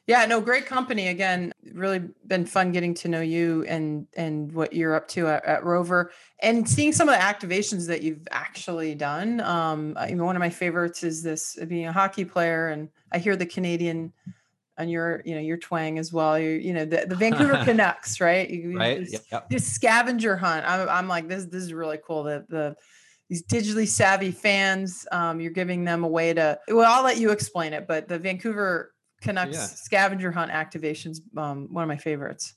Yeah, 0.06 0.26
no, 0.26 0.40
great 0.40 0.66
company. 0.66 1.08
Again, 1.08 1.52
really 1.72 2.02
been 2.26 2.44
fun 2.44 2.72
getting 2.72 2.92
to 2.94 3.08
know 3.08 3.20
you 3.20 3.64
and 3.68 4.06
and 4.16 4.50
what 4.52 4.72
you're 4.72 4.94
up 4.96 5.06
to 5.08 5.28
at, 5.28 5.44
at 5.44 5.64
Rover 5.64 6.10
and 6.40 6.68
seeing 6.68 6.92
some 6.92 7.08
of 7.08 7.14
the 7.14 7.20
activations 7.20 7.86
that 7.86 8.02
you've 8.02 8.26
actually 8.32 8.96
done. 8.96 9.40
Um, 9.40 9.96
you 10.08 10.16
know, 10.16 10.24
one 10.24 10.34
of 10.34 10.40
my 10.40 10.50
favorites 10.50 11.04
is 11.04 11.22
this 11.22 11.56
being 11.68 11.86
a 11.86 11.92
hockey 11.92 12.24
player, 12.24 12.68
and 12.68 12.88
I 13.12 13.18
hear 13.18 13.36
the 13.36 13.46
Canadian 13.46 14.12
on 14.76 14.88
your 14.88 15.22
you 15.24 15.36
know 15.36 15.40
your 15.40 15.56
twang 15.56 15.98
as 16.00 16.12
well. 16.12 16.36
You 16.36 16.50
you 16.50 16.72
know 16.72 16.84
the, 16.84 17.06
the 17.06 17.14
Vancouver 17.14 17.58
Canucks, 17.64 18.20
right? 18.20 18.50
You, 18.50 18.76
right. 18.76 19.00
This, 19.00 19.24
yep. 19.30 19.48
this 19.50 19.70
scavenger 19.70 20.36
hunt. 20.36 20.68
I'm 20.68 20.88
I'm 20.88 21.08
like 21.08 21.28
this. 21.28 21.46
This 21.46 21.62
is 21.62 21.72
really 21.72 21.98
cool. 22.04 22.24
The 22.24 22.44
the 22.48 22.76
these 23.28 23.44
digitally 23.44 23.86
savvy 23.86 24.32
fans. 24.32 25.06
Um, 25.12 25.40
you're 25.40 25.52
giving 25.52 25.84
them 25.84 26.02
a 26.02 26.08
way 26.08 26.34
to. 26.34 26.58
Well, 26.68 26.92
I'll 26.92 27.04
let 27.04 27.18
you 27.18 27.30
explain 27.30 27.72
it, 27.72 27.86
but 27.86 28.08
the 28.08 28.18
Vancouver 28.18 28.91
Canucks 29.22 29.54
yeah. 29.54 29.66
scavenger 29.66 30.30
hunt 30.30 30.50
activations. 30.50 31.20
Um, 31.36 31.68
one 31.70 31.82
of 31.82 31.88
my 31.88 31.96
favorites. 31.96 32.54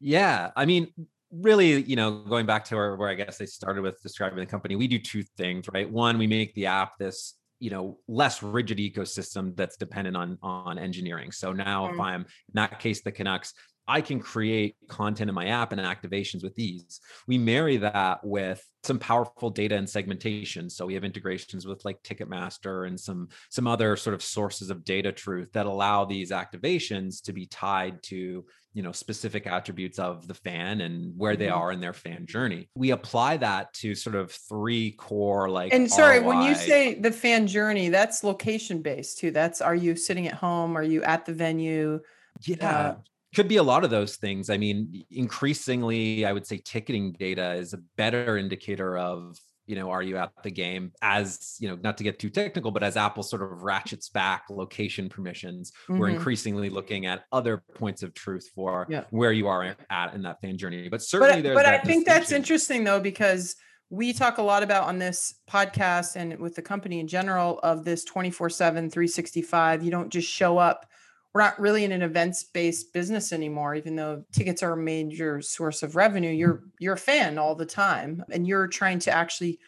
Yeah, 0.00 0.50
I 0.56 0.66
mean, 0.66 0.88
really, 1.30 1.82
you 1.82 1.96
know, 1.96 2.10
going 2.24 2.44
back 2.44 2.64
to 2.66 2.76
where, 2.76 2.96
where 2.96 3.08
I 3.08 3.14
guess 3.14 3.40
I 3.40 3.44
started 3.44 3.82
with 3.82 4.02
describing 4.02 4.38
the 4.38 4.46
company, 4.46 4.76
we 4.76 4.88
do 4.88 4.98
two 4.98 5.22
things, 5.36 5.66
right? 5.72 5.90
One, 5.90 6.18
we 6.18 6.26
make 6.26 6.54
the 6.54 6.66
app 6.66 6.98
this 6.98 7.34
you 7.62 7.70
know 7.70 7.96
less 8.08 8.42
rigid 8.42 8.78
ecosystem 8.78 9.54
that's 9.54 9.76
dependent 9.76 10.16
on 10.16 10.36
on 10.42 10.80
engineering 10.80 11.30
so 11.30 11.52
now 11.52 11.84
mm-hmm. 11.84 11.94
if 11.94 12.00
i'm 12.00 12.20
in 12.22 12.54
that 12.54 12.80
case 12.80 13.02
the 13.02 13.12
canucks 13.12 13.54
I 13.92 14.00
can 14.00 14.20
create 14.20 14.74
content 14.88 15.28
in 15.28 15.34
my 15.34 15.48
app 15.48 15.72
and 15.72 15.80
activations 15.80 16.42
with 16.42 16.54
these. 16.54 16.98
We 17.28 17.36
marry 17.36 17.76
that 17.76 18.24
with 18.24 18.66
some 18.84 18.98
powerful 18.98 19.50
data 19.50 19.76
and 19.76 19.88
segmentation. 19.88 20.70
So 20.70 20.86
we 20.86 20.94
have 20.94 21.04
integrations 21.04 21.66
with 21.66 21.84
like 21.84 22.02
Ticketmaster 22.02 22.86
and 22.86 22.98
some 22.98 23.28
some 23.50 23.66
other 23.66 23.96
sort 23.96 24.14
of 24.14 24.22
sources 24.22 24.70
of 24.70 24.82
data 24.82 25.12
truth 25.12 25.52
that 25.52 25.66
allow 25.66 26.06
these 26.06 26.30
activations 26.30 27.22
to 27.24 27.34
be 27.34 27.44
tied 27.44 28.02
to 28.04 28.46
you 28.72 28.82
know 28.82 28.92
specific 28.92 29.46
attributes 29.46 29.98
of 29.98 30.26
the 30.26 30.32
fan 30.32 30.80
and 30.80 31.12
where 31.18 31.36
they 31.36 31.48
mm-hmm. 31.48 31.58
are 31.58 31.70
in 31.70 31.80
their 31.80 31.92
fan 31.92 32.24
journey. 32.24 32.70
We 32.74 32.92
apply 32.92 33.36
that 33.38 33.74
to 33.74 33.94
sort 33.94 34.16
of 34.16 34.32
three 34.32 34.92
core 34.92 35.50
like 35.50 35.74
And 35.74 35.90
sorry, 35.90 36.20
ROI. 36.20 36.28
when 36.28 36.42
you 36.44 36.54
say 36.54 36.94
the 36.94 37.12
fan 37.12 37.46
journey, 37.46 37.90
that's 37.90 38.24
location 38.24 38.80
based 38.80 39.18
too. 39.18 39.32
That's 39.32 39.60
are 39.60 39.74
you 39.74 39.96
sitting 39.96 40.28
at 40.28 40.34
home? 40.34 40.78
Are 40.78 40.82
you 40.82 41.02
at 41.02 41.26
the 41.26 41.34
venue? 41.34 42.00
Yeah. 42.40 42.66
Uh, 42.66 42.94
could 43.34 43.48
be 43.48 43.56
a 43.56 43.62
lot 43.62 43.84
of 43.84 43.90
those 43.90 44.16
things. 44.16 44.50
I 44.50 44.58
mean, 44.58 45.04
increasingly, 45.10 46.26
I 46.26 46.32
would 46.32 46.46
say 46.46 46.58
ticketing 46.58 47.12
data 47.12 47.54
is 47.54 47.72
a 47.72 47.78
better 47.96 48.36
indicator 48.36 48.98
of, 48.98 49.38
you 49.66 49.76
know, 49.76 49.90
are 49.90 50.02
you 50.02 50.16
at 50.18 50.32
the 50.42 50.50
game 50.50 50.92
as, 51.00 51.56
you 51.58 51.68
know, 51.68 51.78
not 51.82 51.96
to 51.98 52.04
get 52.04 52.18
too 52.18 52.28
technical, 52.28 52.70
but 52.70 52.82
as 52.82 52.96
Apple 52.96 53.22
sort 53.22 53.42
of 53.42 53.62
ratchets 53.62 54.08
back 54.08 54.44
location 54.50 55.08
permissions, 55.08 55.72
mm-hmm. 55.88 55.98
we're 55.98 56.08
increasingly 56.08 56.68
looking 56.68 57.06
at 57.06 57.24
other 57.32 57.62
points 57.74 58.02
of 58.02 58.12
truth 58.12 58.50
for 58.54 58.86
yeah. 58.90 59.04
where 59.10 59.32
you 59.32 59.46
are 59.46 59.74
at 59.88 60.14
in 60.14 60.22
that 60.22 60.40
fan 60.40 60.58
journey. 60.58 60.88
But 60.88 61.00
certainly 61.00 61.42
but, 61.42 61.54
but 61.54 61.66
I 61.66 61.78
think 61.78 62.06
that's 62.06 62.32
interesting 62.32 62.84
though, 62.84 63.00
because 63.00 63.56
we 63.88 64.14
talk 64.14 64.38
a 64.38 64.42
lot 64.42 64.62
about 64.62 64.84
on 64.84 64.98
this 64.98 65.34
podcast 65.48 66.16
and 66.16 66.38
with 66.38 66.54
the 66.54 66.62
company 66.62 66.98
in 66.98 67.06
general 67.06 67.60
of 67.62 67.84
this 67.84 68.04
24 68.04 68.48
7 68.48 68.88
365 68.88 69.82
you 69.82 69.90
don't 69.90 70.08
just 70.08 70.26
show 70.26 70.56
up 70.56 70.86
we're 71.32 71.40
not 71.40 71.58
really 71.58 71.84
in 71.84 71.92
an 71.92 72.02
events 72.02 72.44
based 72.44 72.92
business 72.92 73.32
anymore 73.32 73.74
even 73.74 73.96
though 73.96 74.24
tickets 74.32 74.62
are 74.62 74.72
a 74.72 74.76
major 74.76 75.40
source 75.40 75.82
of 75.82 75.96
revenue. 75.96 76.30
You're 76.30 76.62
you're 76.78 76.94
a 76.94 76.98
fan 76.98 77.38
all 77.38 77.54
the 77.54 77.66
time 77.66 78.24
and 78.30 78.46
you're 78.46 78.66
trying 78.66 78.98
to 79.00 79.10
actually 79.10 79.58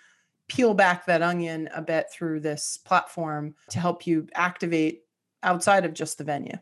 peel 0.49 0.75
back 0.75 1.07
that 1.07 1.23
onion 1.23 1.69
a 1.75 1.81
bit 1.81 2.07
through 2.13 2.41
this 2.41 2.77
platform 2.77 3.55
to 3.71 3.81
help 3.81 4.07
you 4.07 4.29
activate 4.35 5.03
outside 5.43 5.85
of 5.85 5.95
just 5.95 6.19
the 6.19 6.25
venue. 6.25 6.57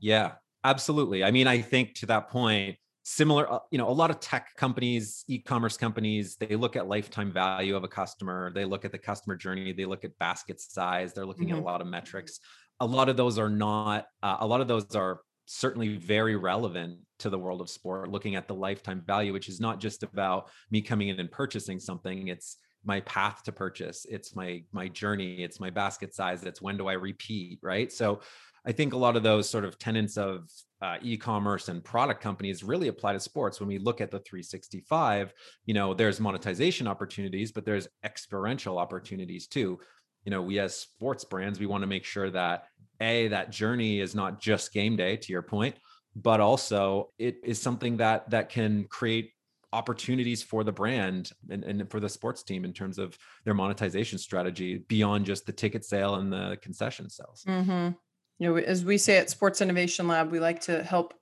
Yeah 0.00 0.32
absolutely. 0.64 1.22
I 1.22 1.30
mean 1.30 1.46
i 1.46 1.60
think 1.60 1.94
to 1.96 2.06
that 2.06 2.28
point 2.28 2.76
similar 3.04 3.52
uh, 3.52 3.58
you 3.70 3.78
know 3.78 3.88
a 3.88 3.92
lot 3.92 4.10
of 4.10 4.18
tech 4.18 4.56
companies 4.56 5.24
e-commerce 5.28 5.76
companies 5.76 6.36
they 6.36 6.56
look 6.56 6.74
at 6.74 6.88
lifetime 6.88 7.30
value 7.30 7.76
of 7.76 7.84
a 7.84 7.88
customer. 7.88 8.50
They 8.52 8.64
look 8.64 8.84
at 8.84 8.92
the 8.92 8.98
customer 8.98 9.36
journey. 9.36 9.72
They 9.72 9.84
look 9.84 10.04
at 10.04 10.18
basket 10.18 10.60
size. 10.60 11.12
They're 11.12 11.26
looking 11.26 11.48
mm-hmm. 11.48 11.58
at 11.58 11.62
a 11.62 11.64
lot 11.64 11.80
of 11.80 11.86
metrics 11.86 12.40
a 12.80 12.86
lot 12.86 13.08
of 13.08 13.16
those 13.16 13.38
are 13.38 13.48
not 13.48 14.06
uh, 14.22 14.36
a 14.40 14.46
lot 14.46 14.60
of 14.60 14.68
those 14.68 14.94
are 14.94 15.20
certainly 15.46 15.96
very 15.96 16.36
relevant 16.36 16.98
to 17.18 17.30
the 17.30 17.38
world 17.38 17.60
of 17.60 17.68
sport 17.68 18.08
looking 18.08 18.34
at 18.34 18.48
the 18.48 18.54
lifetime 18.54 19.02
value 19.06 19.32
which 19.32 19.48
is 19.48 19.60
not 19.60 19.78
just 19.78 20.02
about 20.02 20.50
me 20.70 20.80
coming 20.80 21.08
in 21.08 21.20
and 21.20 21.30
purchasing 21.30 21.78
something 21.78 22.28
it's 22.28 22.56
my 22.84 23.00
path 23.00 23.42
to 23.42 23.52
purchase 23.52 24.06
it's 24.10 24.34
my 24.34 24.62
my 24.72 24.88
journey 24.88 25.42
it's 25.42 25.60
my 25.60 25.70
basket 25.70 26.14
size 26.14 26.42
it's 26.44 26.62
when 26.62 26.76
do 26.76 26.86
i 26.86 26.92
repeat 26.92 27.58
right 27.62 27.92
so 27.92 28.20
I 28.66 28.72
think 28.72 28.94
a 28.94 28.98
lot 28.98 29.16
of 29.16 29.22
those 29.22 29.48
sort 29.48 29.64
of 29.64 29.78
tenets 29.78 30.16
of 30.16 30.48
uh, 30.80 30.96
e-commerce 31.02 31.68
and 31.68 31.84
product 31.84 32.22
companies 32.22 32.64
really 32.64 32.88
apply 32.88 33.12
to 33.12 33.20
sports. 33.20 33.60
When 33.60 33.68
we 33.68 33.78
look 33.78 34.00
at 34.00 34.10
the 34.10 34.20
365, 34.20 35.34
you 35.66 35.74
know, 35.74 35.92
there's 35.92 36.18
monetization 36.18 36.86
opportunities, 36.86 37.52
but 37.52 37.66
there's 37.66 37.88
experiential 38.04 38.78
opportunities 38.78 39.46
too. 39.46 39.78
You 40.24 40.30
know, 40.30 40.42
we 40.42 40.58
as 40.58 40.76
sports 40.76 41.24
brands, 41.24 41.60
we 41.60 41.66
want 41.66 41.82
to 41.82 41.86
make 41.86 42.04
sure 42.04 42.30
that 42.30 42.64
a 43.00 43.28
that 43.28 43.50
journey 43.50 44.00
is 44.00 44.14
not 44.14 44.40
just 44.40 44.72
game 44.72 44.96
day, 44.96 45.16
to 45.16 45.32
your 45.32 45.42
point, 45.42 45.76
but 46.16 46.40
also 46.40 47.10
it 47.18 47.36
is 47.42 47.60
something 47.60 47.98
that 47.98 48.30
that 48.30 48.48
can 48.48 48.84
create 48.84 49.30
opportunities 49.72 50.40
for 50.40 50.62
the 50.62 50.70
brand 50.70 51.32
and, 51.50 51.64
and 51.64 51.90
for 51.90 51.98
the 51.98 52.08
sports 52.08 52.44
team 52.44 52.64
in 52.64 52.72
terms 52.72 52.96
of 52.96 53.18
their 53.44 53.54
monetization 53.54 54.18
strategy 54.18 54.78
beyond 54.88 55.26
just 55.26 55.46
the 55.46 55.52
ticket 55.52 55.84
sale 55.84 56.14
and 56.14 56.32
the 56.32 56.56
concession 56.62 57.10
sales. 57.10 57.44
Mm-hmm 57.48 57.90
you 58.38 58.48
know, 58.48 58.56
as 58.56 58.84
we 58.84 58.98
say 58.98 59.18
at 59.18 59.30
Sports 59.30 59.60
Innovation 59.60 60.08
Lab, 60.08 60.30
we 60.30 60.40
like 60.40 60.60
to 60.62 60.82
help 60.82 61.14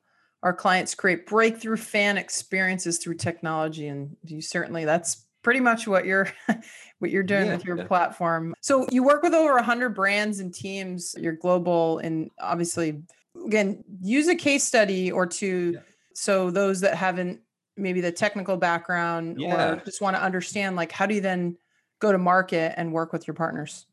our 0.42 0.52
clients 0.52 0.94
create 0.94 1.26
breakthrough 1.26 1.76
fan 1.76 2.16
experiences 2.16 2.98
through 2.98 3.14
technology. 3.14 3.86
And 3.88 4.16
you 4.24 4.40
certainly 4.40 4.84
that's 4.84 5.26
pretty 5.42 5.60
much 5.60 5.86
what 5.86 6.06
you're 6.06 6.28
what 6.98 7.10
you're 7.10 7.22
doing 7.22 7.46
yeah, 7.46 7.56
with 7.56 7.64
your 7.64 7.76
yeah. 7.76 7.86
platform. 7.86 8.54
So 8.60 8.86
you 8.90 9.02
work 9.02 9.22
with 9.22 9.34
over 9.34 9.54
100 9.54 9.90
brands 9.90 10.40
and 10.40 10.54
teams. 10.54 11.14
You're 11.18 11.32
global 11.32 11.98
and 11.98 12.30
obviously 12.40 13.02
again, 13.46 13.84
use 14.00 14.28
a 14.28 14.34
case 14.34 14.64
study 14.64 15.10
or 15.10 15.26
two 15.26 15.72
yeah. 15.74 15.80
so 16.14 16.50
those 16.50 16.80
that 16.80 16.94
haven't 16.94 17.40
maybe 17.76 18.00
the 18.00 18.12
technical 18.12 18.56
background 18.56 19.42
or 19.42 19.80
just 19.84 20.00
want 20.00 20.14
to 20.14 20.22
understand 20.22 20.76
like 20.76 20.92
how 20.92 21.06
do 21.06 21.14
you 21.14 21.20
then 21.20 21.56
go 22.00 22.12
to 22.12 22.18
market 22.18 22.74
and 22.76 22.92
work 22.92 23.12
with 23.12 23.26
your 23.26 23.34
partners? 23.34 23.86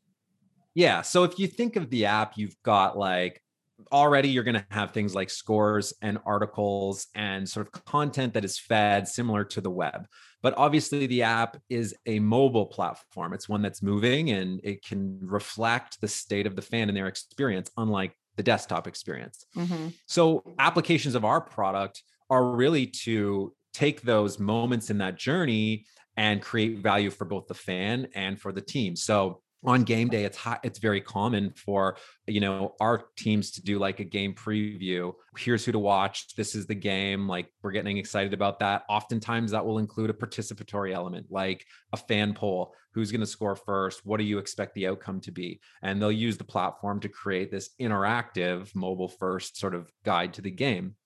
Yeah. 0.74 1.02
So 1.02 1.24
if 1.24 1.38
you 1.38 1.46
think 1.46 1.76
of 1.76 1.90
the 1.90 2.06
app, 2.06 2.36
you've 2.36 2.56
got 2.62 2.96
like 2.96 3.42
already 3.90 4.28
you're 4.28 4.44
going 4.44 4.54
to 4.56 4.66
have 4.70 4.92
things 4.92 5.14
like 5.14 5.30
scores 5.30 5.92
and 6.02 6.18
articles 6.24 7.06
and 7.14 7.48
sort 7.48 7.66
of 7.66 7.84
content 7.84 8.34
that 8.34 8.44
is 8.44 8.58
fed 8.58 9.08
similar 9.08 9.44
to 9.44 9.60
the 9.60 9.70
web. 9.70 10.06
But 10.42 10.54
obviously, 10.56 11.06
the 11.06 11.22
app 11.22 11.58
is 11.68 11.94
a 12.06 12.18
mobile 12.18 12.66
platform. 12.66 13.32
It's 13.32 13.48
one 13.48 13.62
that's 13.62 13.82
moving 13.82 14.30
and 14.30 14.60
it 14.64 14.84
can 14.84 15.18
reflect 15.22 16.00
the 16.00 16.08
state 16.08 16.46
of 16.46 16.56
the 16.56 16.62
fan 16.62 16.88
and 16.88 16.96
their 16.96 17.08
experience, 17.08 17.70
unlike 17.76 18.14
the 18.36 18.42
desktop 18.42 18.86
experience. 18.86 19.44
Mm-hmm. 19.56 19.88
So, 20.06 20.44
applications 20.58 21.14
of 21.14 21.24
our 21.24 21.40
product 21.40 22.02
are 22.30 22.44
really 22.44 22.86
to 22.86 23.54
take 23.72 24.02
those 24.02 24.38
moments 24.38 24.90
in 24.90 24.98
that 24.98 25.16
journey 25.16 25.84
and 26.16 26.42
create 26.42 26.78
value 26.78 27.10
for 27.10 27.24
both 27.24 27.46
the 27.46 27.54
fan 27.54 28.08
and 28.14 28.40
for 28.40 28.52
the 28.52 28.60
team. 28.60 28.96
So, 28.96 29.42
on 29.64 29.82
game 29.82 30.08
day 30.08 30.24
it's 30.24 30.36
high, 30.36 30.58
it's 30.62 30.78
very 30.78 31.00
common 31.00 31.52
for 31.54 31.96
you 32.26 32.40
know 32.40 32.74
our 32.80 33.04
teams 33.16 33.50
to 33.52 33.62
do 33.62 33.78
like 33.78 34.00
a 34.00 34.04
game 34.04 34.34
preview. 34.34 35.12
Here's 35.36 35.64
who 35.64 35.72
to 35.72 35.78
watch. 35.78 36.34
This 36.34 36.54
is 36.54 36.66
the 36.66 36.74
game. 36.74 37.28
Like 37.28 37.52
we're 37.62 37.72
getting 37.72 37.98
excited 37.98 38.32
about 38.32 38.58
that. 38.60 38.84
Oftentimes 38.88 39.50
that 39.50 39.64
will 39.64 39.78
include 39.78 40.10
a 40.10 40.14
participatory 40.14 40.94
element 40.94 41.26
like 41.30 41.64
a 41.92 41.96
fan 41.96 42.34
poll. 42.34 42.74
Who's 42.92 43.12
going 43.12 43.20
to 43.20 43.26
score 43.26 43.54
first? 43.54 44.04
What 44.04 44.18
do 44.18 44.24
you 44.24 44.38
expect 44.38 44.74
the 44.74 44.88
outcome 44.88 45.20
to 45.20 45.30
be? 45.30 45.60
And 45.82 46.02
they'll 46.02 46.10
use 46.10 46.36
the 46.36 46.44
platform 46.44 46.98
to 47.00 47.08
create 47.08 47.50
this 47.50 47.70
interactive 47.80 48.74
mobile 48.74 49.08
first 49.08 49.58
sort 49.58 49.76
of 49.76 49.92
guide 50.04 50.34
to 50.34 50.42
the 50.42 50.50
game 50.50 50.96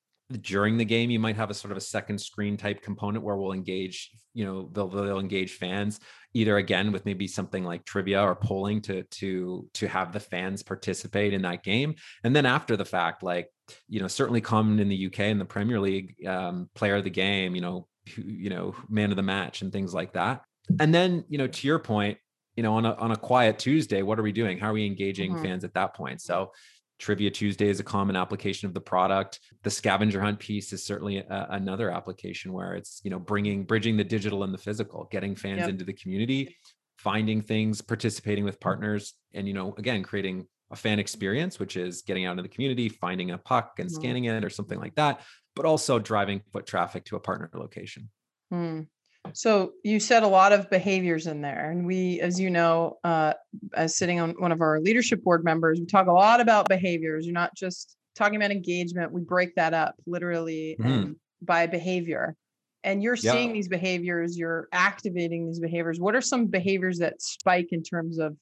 during 0.40 0.78
the 0.78 0.84
game 0.84 1.10
you 1.10 1.20
might 1.20 1.36
have 1.36 1.50
a 1.50 1.54
sort 1.54 1.70
of 1.70 1.76
a 1.76 1.82
second 1.82 2.18
screen 2.18 2.56
type 2.56 2.82
component 2.82 3.24
where 3.24 3.36
we'll 3.36 3.52
engage 3.52 4.10
you 4.32 4.44
know 4.44 4.68
they'll, 4.72 4.88
they'll 4.88 5.20
engage 5.20 5.52
fans 5.52 6.00
either 6.34 6.56
again 6.56 6.92
with 6.92 7.06
maybe 7.06 7.26
something 7.26 7.64
like 7.64 7.84
trivia 7.84 8.20
or 8.20 8.34
polling 8.34 8.80
to 8.82 9.04
to 9.04 9.68
to 9.72 9.86
have 9.86 10.12
the 10.12 10.20
fans 10.20 10.62
participate 10.62 11.32
in 11.32 11.42
that 11.42 11.62
game. 11.62 11.94
And 12.24 12.34
then 12.34 12.44
after 12.44 12.76
the 12.76 12.84
fact 12.84 13.22
like 13.22 13.48
you 13.88 14.00
know 14.00 14.08
certainly 14.08 14.40
common 14.40 14.80
in 14.80 14.88
the 14.88 15.06
uk 15.06 15.18
in 15.18 15.38
the 15.38 15.44
premier 15.44 15.80
league 15.80 16.26
um, 16.26 16.68
player 16.74 16.96
of 16.96 17.04
the 17.04 17.10
game 17.10 17.54
you 17.54 17.62
know 17.62 17.86
you 18.16 18.50
know 18.50 18.74
man 18.88 19.10
of 19.10 19.16
the 19.16 19.22
match 19.22 19.62
and 19.62 19.72
things 19.72 19.94
like 19.94 20.12
that. 20.14 20.42
And 20.80 20.92
then 20.92 21.24
you 21.28 21.38
know 21.38 21.46
to 21.46 21.66
your 21.66 21.78
point 21.78 22.18
you 22.56 22.62
know 22.62 22.74
on 22.74 22.84
a, 22.84 22.94
on 22.94 23.12
a 23.12 23.16
quiet 23.16 23.58
tuesday 23.58 24.02
what 24.02 24.18
are 24.18 24.22
we 24.22 24.32
doing? 24.32 24.58
How 24.58 24.70
are 24.70 24.74
we 24.74 24.86
engaging 24.86 25.32
mm-hmm. 25.32 25.44
fans 25.44 25.64
at 25.64 25.74
that 25.74 25.94
point? 25.94 26.20
So 26.20 26.52
Trivia 26.98 27.30
Tuesday 27.30 27.68
is 27.68 27.80
a 27.80 27.84
common 27.84 28.16
application 28.16 28.68
of 28.68 28.74
the 28.74 28.80
product. 28.80 29.40
The 29.62 29.70
scavenger 29.70 30.20
hunt 30.20 30.38
piece 30.38 30.72
is 30.72 30.84
certainly 30.84 31.18
a, 31.18 31.46
another 31.50 31.90
application 31.90 32.52
where 32.52 32.74
it's 32.74 33.00
you 33.04 33.10
know 33.10 33.18
bringing 33.18 33.64
bridging 33.64 33.96
the 33.96 34.04
digital 34.04 34.44
and 34.44 34.54
the 34.54 34.58
physical, 34.58 35.08
getting 35.10 35.34
fans 35.34 35.60
yep. 35.60 35.70
into 35.70 35.84
the 35.84 35.92
community, 35.92 36.56
finding 36.98 37.42
things, 37.42 37.80
participating 37.80 38.44
with 38.44 38.60
partners, 38.60 39.14
and 39.32 39.48
you 39.48 39.54
know 39.54 39.74
again 39.76 40.02
creating 40.02 40.46
a 40.70 40.76
fan 40.76 40.98
experience, 40.98 41.58
which 41.58 41.76
is 41.76 42.02
getting 42.02 42.24
out 42.24 42.38
in 42.38 42.42
the 42.42 42.48
community, 42.48 42.88
finding 42.88 43.32
a 43.32 43.38
puck 43.38 43.74
and 43.78 43.88
mm-hmm. 43.88 44.00
scanning 44.00 44.24
it 44.24 44.44
or 44.44 44.50
something 44.50 44.78
like 44.78 44.94
that, 44.94 45.20
but 45.54 45.64
also 45.64 45.98
driving 45.98 46.40
foot 46.52 46.66
traffic 46.66 47.04
to 47.04 47.16
a 47.16 47.20
partner 47.20 47.50
location. 47.54 48.10
Mm. 48.52 48.86
So 49.32 49.72
you 49.82 49.98
said 50.00 50.22
a 50.22 50.28
lot 50.28 50.52
of 50.52 50.70
behaviors 50.70 51.26
in 51.26 51.40
there, 51.40 51.70
and 51.70 51.86
we, 51.86 52.20
as 52.20 52.38
you 52.38 52.50
know, 52.50 52.98
uh, 53.04 53.32
as 53.74 53.96
sitting 53.96 54.20
on 54.20 54.30
one 54.38 54.52
of 54.52 54.60
our 54.60 54.80
leadership 54.80 55.24
board 55.24 55.44
members, 55.44 55.80
we 55.80 55.86
talk 55.86 56.06
a 56.06 56.12
lot 56.12 56.40
about 56.40 56.68
behaviors. 56.68 57.26
You're 57.26 57.34
not 57.34 57.54
just 57.56 57.96
talking 58.14 58.36
about 58.36 58.50
engagement; 58.50 59.12
we 59.12 59.22
break 59.22 59.54
that 59.56 59.74
up 59.74 59.94
literally 60.06 60.76
mm-hmm. 60.78 61.12
by 61.42 61.66
behavior. 61.66 62.36
And 62.84 63.02
you're 63.02 63.16
yeah. 63.16 63.32
seeing 63.32 63.54
these 63.54 63.66
behaviors, 63.66 64.36
you're 64.36 64.68
activating 64.70 65.46
these 65.46 65.58
behaviors. 65.58 65.98
What 65.98 66.14
are 66.14 66.20
some 66.20 66.46
behaviors 66.46 66.98
that 66.98 67.20
spike 67.22 67.68
in 67.72 67.82
terms 67.82 68.18
of 68.18 68.36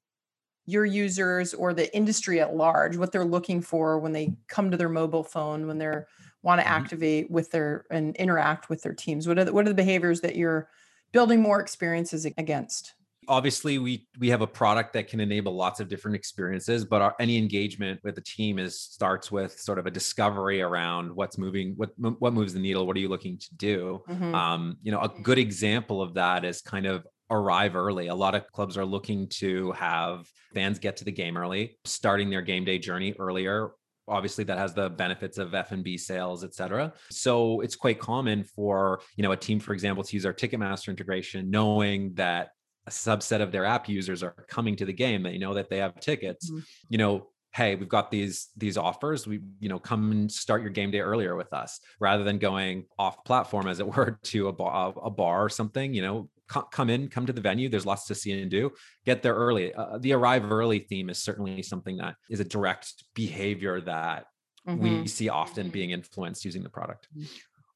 your 0.66 0.84
users 0.84 1.54
or 1.54 1.72
the 1.72 1.94
industry 1.94 2.40
at 2.40 2.56
large? 2.56 2.96
What 2.96 3.12
they're 3.12 3.24
looking 3.24 3.62
for 3.62 4.00
when 4.00 4.12
they 4.12 4.32
come 4.48 4.72
to 4.72 4.76
their 4.76 4.88
mobile 4.88 5.22
phone, 5.22 5.68
when 5.68 5.78
they're 5.78 6.08
want 6.42 6.60
to 6.60 6.64
mm-hmm. 6.64 6.74
activate 6.74 7.30
with 7.30 7.50
their 7.50 7.84
and 7.90 8.16
interact 8.16 8.68
with 8.68 8.82
their 8.82 8.94
teams? 8.94 9.26
What 9.26 9.38
are 9.38 9.44
the, 9.44 9.52
what 9.52 9.66
are 9.66 9.70
the 9.70 9.74
behaviors 9.74 10.20
that 10.22 10.36
you're 10.36 10.68
building 11.12 11.40
more 11.40 11.60
experiences 11.60 12.24
against? 12.24 12.94
Obviously, 13.28 13.78
we 13.78 14.08
we 14.18 14.30
have 14.30 14.40
a 14.40 14.46
product 14.48 14.92
that 14.94 15.06
can 15.06 15.20
enable 15.20 15.54
lots 15.54 15.78
of 15.78 15.88
different 15.88 16.16
experiences, 16.16 16.84
but 16.84 17.00
our, 17.00 17.14
any 17.20 17.38
engagement 17.38 18.00
with 18.02 18.16
the 18.16 18.20
team 18.20 18.58
is 18.58 18.80
starts 18.80 19.30
with 19.30 19.58
sort 19.60 19.78
of 19.78 19.86
a 19.86 19.92
discovery 19.92 20.60
around 20.60 21.14
what's 21.14 21.38
moving, 21.38 21.74
what 21.76 21.90
what 21.96 22.32
moves 22.32 22.52
the 22.52 22.58
needle, 22.58 22.84
what 22.84 22.96
are 22.96 23.00
you 23.00 23.08
looking 23.08 23.38
to 23.38 23.54
do? 23.54 24.02
Mm-hmm. 24.08 24.34
Um, 24.34 24.76
you 24.82 24.90
know, 24.90 25.00
a 25.00 25.08
good 25.08 25.38
example 25.38 26.02
of 26.02 26.14
that 26.14 26.44
is 26.44 26.62
kind 26.62 26.84
of 26.84 27.06
arrive 27.30 27.76
early. 27.76 28.08
A 28.08 28.14
lot 28.14 28.34
of 28.34 28.50
clubs 28.50 28.76
are 28.76 28.84
looking 28.84 29.28
to 29.28 29.70
have 29.72 30.26
fans 30.52 30.80
get 30.80 30.96
to 30.96 31.04
the 31.04 31.12
game 31.12 31.36
early, 31.36 31.78
starting 31.84 32.28
their 32.28 32.42
game 32.42 32.64
day 32.64 32.78
journey 32.78 33.14
earlier 33.20 33.70
obviously 34.12 34.44
that 34.44 34.58
has 34.58 34.74
the 34.74 34.90
benefits 34.90 35.38
of 35.38 35.54
f&b 35.54 35.96
sales 35.96 36.44
et 36.44 36.54
cetera. 36.54 36.92
So 37.10 37.60
it's 37.62 37.74
quite 37.74 37.98
common 37.98 38.44
for 38.44 39.00
you 39.16 39.22
know 39.22 39.32
a 39.32 39.36
team 39.36 39.58
for 39.58 39.72
example 39.72 40.04
to 40.04 40.14
use 40.14 40.26
our 40.26 40.34
ticketmaster 40.34 40.88
integration 40.88 41.50
knowing 41.50 42.14
that 42.14 42.50
a 42.86 42.90
subset 42.90 43.40
of 43.40 43.52
their 43.52 43.64
app 43.64 43.88
users 43.88 44.22
are 44.22 44.44
coming 44.48 44.74
to 44.76 44.84
the 44.84 44.92
game. 44.92 45.22
They 45.22 45.38
know 45.38 45.54
that 45.54 45.70
they 45.70 45.78
have 45.78 45.98
tickets. 46.00 46.50
Mm-hmm. 46.50 46.60
you 46.90 46.98
know 46.98 47.28
hey 47.54 47.74
we've 47.74 47.88
got 47.88 48.10
these 48.10 48.48
these 48.56 48.76
offers. 48.76 49.26
We 49.26 49.40
you 49.60 49.68
know 49.68 49.78
come 49.78 50.10
and 50.10 50.30
start 50.30 50.62
your 50.62 50.70
game 50.70 50.90
day 50.90 51.00
earlier 51.00 51.36
with 51.36 51.52
us 51.52 51.80
rather 52.00 52.24
than 52.24 52.38
going 52.38 52.86
off 52.98 53.24
platform 53.24 53.68
as 53.68 53.80
it 53.80 53.86
were 53.96 54.18
to 54.24 54.48
a 54.48 54.52
bar, 54.52 54.94
a 55.02 55.10
bar 55.10 55.44
or 55.44 55.48
something 55.48 55.94
you 55.94 56.02
know 56.02 56.28
come 56.70 56.90
in, 56.90 57.08
come 57.08 57.26
to 57.26 57.32
the 57.32 57.40
venue. 57.40 57.68
There's 57.68 57.86
lots 57.86 58.06
to 58.06 58.14
see 58.14 58.32
and 58.40 58.50
do. 58.50 58.70
Get 59.04 59.22
there 59.22 59.34
early. 59.34 59.74
Uh, 59.74 59.98
the 59.98 60.12
arrive 60.12 60.50
early 60.50 60.80
theme 60.80 61.10
is 61.10 61.22
certainly 61.22 61.62
something 61.62 61.96
that 61.98 62.16
is 62.30 62.40
a 62.40 62.44
direct 62.44 63.04
behavior 63.14 63.80
that 63.80 64.26
mm-hmm. 64.68 64.82
we 64.82 65.06
see 65.06 65.28
often 65.28 65.70
being 65.70 65.90
influenced 65.90 66.44
using 66.44 66.62
the 66.62 66.68
product. 66.68 67.08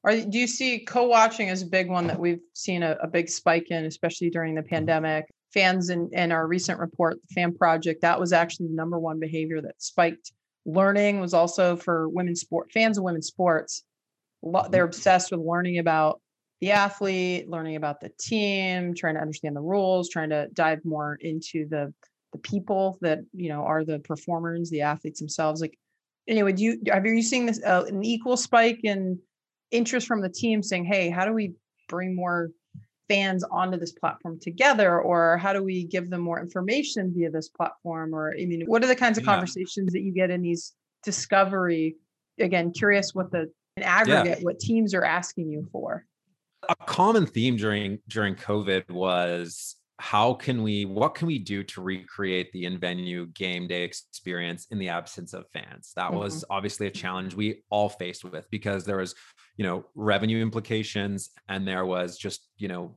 Are 0.03 0.15
do 0.15 0.37
you 0.37 0.47
see 0.47 0.79
co-watching 0.79 1.49
as 1.49 1.61
a 1.61 1.65
big 1.65 1.89
one 1.89 2.07
that 2.07 2.19
we've 2.19 2.39
seen 2.53 2.83
a, 2.83 2.97
a 3.01 3.07
big 3.07 3.29
spike 3.29 3.71
in, 3.71 3.85
especially 3.85 4.29
during 4.29 4.55
the 4.55 4.63
pandemic? 4.63 5.25
Fans 5.53 5.89
in, 5.89 6.09
in 6.11 6.31
our 6.31 6.45
recent 6.45 6.79
report, 6.79 7.17
the 7.27 7.33
Fan 7.33 7.53
Project, 7.55 8.01
that 8.01 8.19
was 8.19 8.31
actually 8.33 8.67
the 8.67 8.75
number 8.75 8.99
one 8.99 9.19
behavior 9.19 9.61
that 9.61 9.81
spiked. 9.81 10.31
Learning 10.65 11.19
was 11.19 11.33
also 11.33 11.75
for 11.77 12.09
women's 12.09 12.41
sport 12.41 12.71
fans 12.71 12.97
of 12.97 13.03
women's 13.03 13.27
sports. 13.27 13.83
They're 14.69 14.83
obsessed 14.83 15.31
with 15.31 15.39
learning 15.41 15.79
about 15.79 16.21
the 16.61 16.71
athlete, 16.71 17.49
learning 17.49 17.75
about 17.75 18.01
the 18.01 18.09
team, 18.19 18.93
trying 18.95 19.15
to 19.15 19.21
understand 19.21 19.55
the 19.55 19.61
rules, 19.61 20.09
trying 20.09 20.29
to 20.29 20.47
dive 20.53 20.83
more 20.83 21.17
into 21.21 21.67
the 21.67 21.93
the 22.33 22.39
people 22.39 22.97
that 23.01 23.19
you 23.33 23.49
know 23.49 23.63
are 23.63 23.83
the 23.83 23.99
performers, 23.99 24.69
the 24.69 24.81
athletes 24.81 25.19
themselves. 25.19 25.61
Like 25.61 25.77
anyway, 26.27 26.53
do 26.53 26.63
you 26.63 26.81
have 26.91 27.05
you 27.05 27.21
seen 27.21 27.45
this 27.45 27.61
uh, 27.63 27.85
an 27.87 28.03
equal 28.03 28.37
spike 28.37 28.79
in 28.83 29.19
interest 29.71 30.07
from 30.07 30.21
the 30.21 30.29
team 30.29 30.63
saying, 30.63 30.85
"Hey, 30.85 31.09
how 31.09 31.25
do 31.25 31.33
we 31.33 31.53
bring 31.87 32.15
more 32.15 32.51
fans 33.07 33.43
onto 33.51 33.77
this 33.77 33.93
platform 33.93 34.39
together 34.39 34.99
or 34.99 35.37
how 35.37 35.53
do 35.53 35.63
we 35.63 35.85
give 35.85 36.09
them 36.09 36.21
more 36.21 36.41
information 36.41 37.13
via 37.15 37.29
this 37.29 37.47
platform 37.47 38.13
or 38.13 38.33
i 38.33 38.45
mean 38.45 38.63
what 38.65 38.83
are 38.83 38.87
the 38.87 38.95
kinds 38.95 39.17
of 39.17 39.23
yeah. 39.23 39.31
conversations 39.31 39.93
that 39.93 40.01
you 40.01 40.11
get 40.11 40.29
in 40.29 40.41
these 40.41 40.73
discovery 41.03 41.95
again 42.39 42.69
curious 42.71 43.15
what 43.15 43.31
the 43.31 43.49
aggregate 43.81 44.39
yeah. 44.39 44.43
what 44.43 44.59
teams 44.59 44.93
are 44.93 45.05
asking 45.05 45.49
you 45.49 45.65
for 45.71 46.05
a 46.69 46.75
common 46.85 47.25
theme 47.25 47.55
during 47.55 47.99
during 48.07 48.35
covid 48.35 48.89
was 48.89 49.75
how 49.99 50.33
can 50.33 50.61
we 50.61 50.85
what 50.85 51.15
can 51.15 51.27
we 51.27 51.39
do 51.39 51.63
to 51.63 51.81
recreate 51.81 52.51
the 52.51 52.65
in-venue 52.65 53.25
game 53.27 53.67
day 53.67 53.83
experience 53.83 54.67
in 54.69 54.77
the 54.77 54.89
absence 54.89 55.33
of 55.33 55.45
fans 55.51 55.91
that 55.95 56.11
mm-hmm. 56.11 56.19
was 56.19 56.45
obviously 56.49 56.87
a 56.87 56.91
challenge 56.91 57.33
we 57.33 57.63
all 57.69 57.89
faced 57.89 58.23
with 58.23 58.45
because 58.51 58.85
there 58.85 58.97
was 58.97 59.15
you 59.57 59.65
know 59.65 59.83
revenue 59.95 60.41
implications 60.41 61.31
and 61.49 61.67
there 61.67 61.85
was 61.85 62.17
just 62.17 62.47
you 62.57 62.67
know 62.67 62.95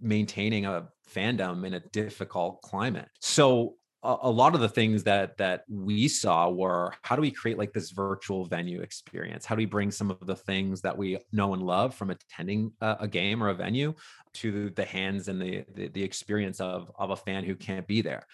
maintaining 0.00 0.64
a 0.64 0.88
fandom 1.14 1.66
in 1.66 1.74
a 1.74 1.80
difficult 1.92 2.62
climate 2.62 3.08
so 3.20 3.74
a, 4.02 4.16
a 4.22 4.30
lot 4.30 4.54
of 4.54 4.60
the 4.60 4.68
things 4.68 5.04
that 5.04 5.36
that 5.38 5.64
we 5.68 6.08
saw 6.08 6.48
were 6.48 6.94
how 7.02 7.16
do 7.16 7.22
we 7.22 7.30
create 7.30 7.58
like 7.58 7.72
this 7.72 7.90
virtual 7.90 8.46
venue 8.46 8.80
experience? 8.80 9.44
How 9.44 9.54
do 9.54 9.60
we 9.60 9.66
bring 9.66 9.90
some 9.90 10.10
of 10.10 10.26
the 10.26 10.36
things 10.36 10.80
that 10.82 10.96
we 10.96 11.18
know 11.32 11.54
and 11.54 11.62
love 11.62 11.94
from 11.94 12.10
attending 12.10 12.72
a, 12.80 12.98
a 13.00 13.08
game 13.08 13.42
or 13.42 13.48
a 13.48 13.54
venue 13.54 13.94
to 14.34 14.70
the 14.70 14.84
hands 14.84 15.28
and 15.28 15.40
the, 15.40 15.64
the, 15.74 15.88
the 15.88 16.02
experience 16.02 16.60
of 16.60 16.90
of 16.98 17.10
a 17.10 17.16
fan 17.16 17.44
who 17.44 17.54
can't 17.54 17.86
be 17.86 18.00
there? 18.00 18.24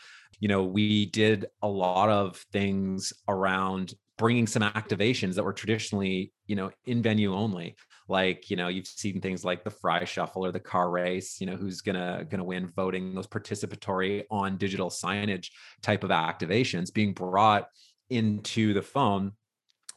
You 0.40 0.48
know 0.48 0.64
we 0.64 1.06
did 1.06 1.46
a 1.62 1.68
lot 1.68 2.08
of 2.10 2.36
things 2.52 3.12
around 3.28 3.94
bringing 4.18 4.46
some 4.46 4.62
activations 4.62 5.34
that 5.34 5.44
were 5.44 5.52
traditionally 5.52 6.32
you 6.46 6.56
know 6.56 6.70
in 6.86 7.02
venue 7.02 7.34
only 7.34 7.76
like 8.08 8.50
you 8.50 8.56
know 8.56 8.68
you've 8.68 8.86
seen 8.86 9.20
things 9.20 9.44
like 9.44 9.64
the 9.64 9.70
fry 9.70 10.04
shuffle 10.04 10.44
or 10.44 10.52
the 10.52 10.60
car 10.60 10.90
race 10.90 11.40
you 11.40 11.46
know 11.46 11.56
who's 11.56 11.80
gonna 11.80 12.24
gonna 12.28 12.44
win 12.44 12.66
voting 12.66 13.14
those 13.14 13.26
participatory 13.26 14.24
on 14.30 14.56
digital 14.56 14.90
signage 14.90 15.50
type 15.82 16.04
of 16.04 16.10
activations 16.10 16.92
being 16.92 17.12
brought 17.12 17.68
into 18.10 18.72
the 18.74 18.82
phone 18.82 19.32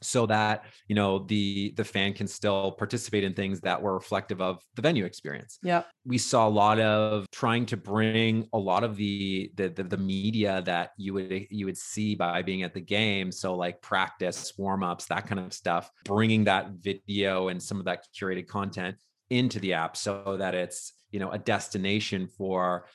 so 0.01 0.25
that 0.25 0.65
you 0.87 0.95
know 0.95 1.19
the 1.19 1.73
the 1.77 1.83
fan 1.83 2.13
can 2.13 2.27
still 2.27 2.71
participate 2.71 3.23
in 3.23 3.33
things 3.33 3.59
that 3.61 3.81
were 3.81 3.93
reflective 3.93 4.41
of 4.41 4.59
the 4.75 4.81
venue 4.81 5.05
experience. 5.05 5.59
Yeah 5.63 5.83
we 6.09 6.17
saw 6.17 6.47
a 6.47 6.49
lot 6.49 6.79
of 6.79 7.29
trying 7.31 7.67
to 7.67 7.77
bring 7.77 8.47
a 8.53 8.57
lot 8.57 8.83
of 8.83 8.95
the, 8.95 9.51
the 9.55 9.69
the, 9.69 9.83
the 9.83 9.97
media 9.97 10.61
that 10.65 10.91
you 10.97 11.13
would 11.13 11.47
you 11.49 11.65
would 11.67 11.77
see 11.77 12.15
by 12.15 12.41
being 12.41 12.63
at 12.63 12.73
the 12.73 12.81
game. 12.81 13.31
So 13.31 13.55
like 13.55 13.79
practice 13.81 14.53
warm-ups 14.57 15.05
that 15.05 15.27
kind 15.27 15.39
of 15.39 15.53
stuff 15.53 15.91
bringing 16.05 16.45
that 16.45 16.71
video 16.81 17.49
and 17.49 17.61
some 17.61 17.77
of 17.77 17.85
that 17.85 18.07
curated 18.19 18.47
content 18.47 18.95
into 19.29 19.59
the 19.59 19.73
app 19.73 19.95
so 19.95 20.35
that 20.39 20.55
it's 20.55 20.93
you 21.11 21.19
know 21.19 21.29
a 21.29 21.37
destination 21.37 22.27
for 22.27 22.85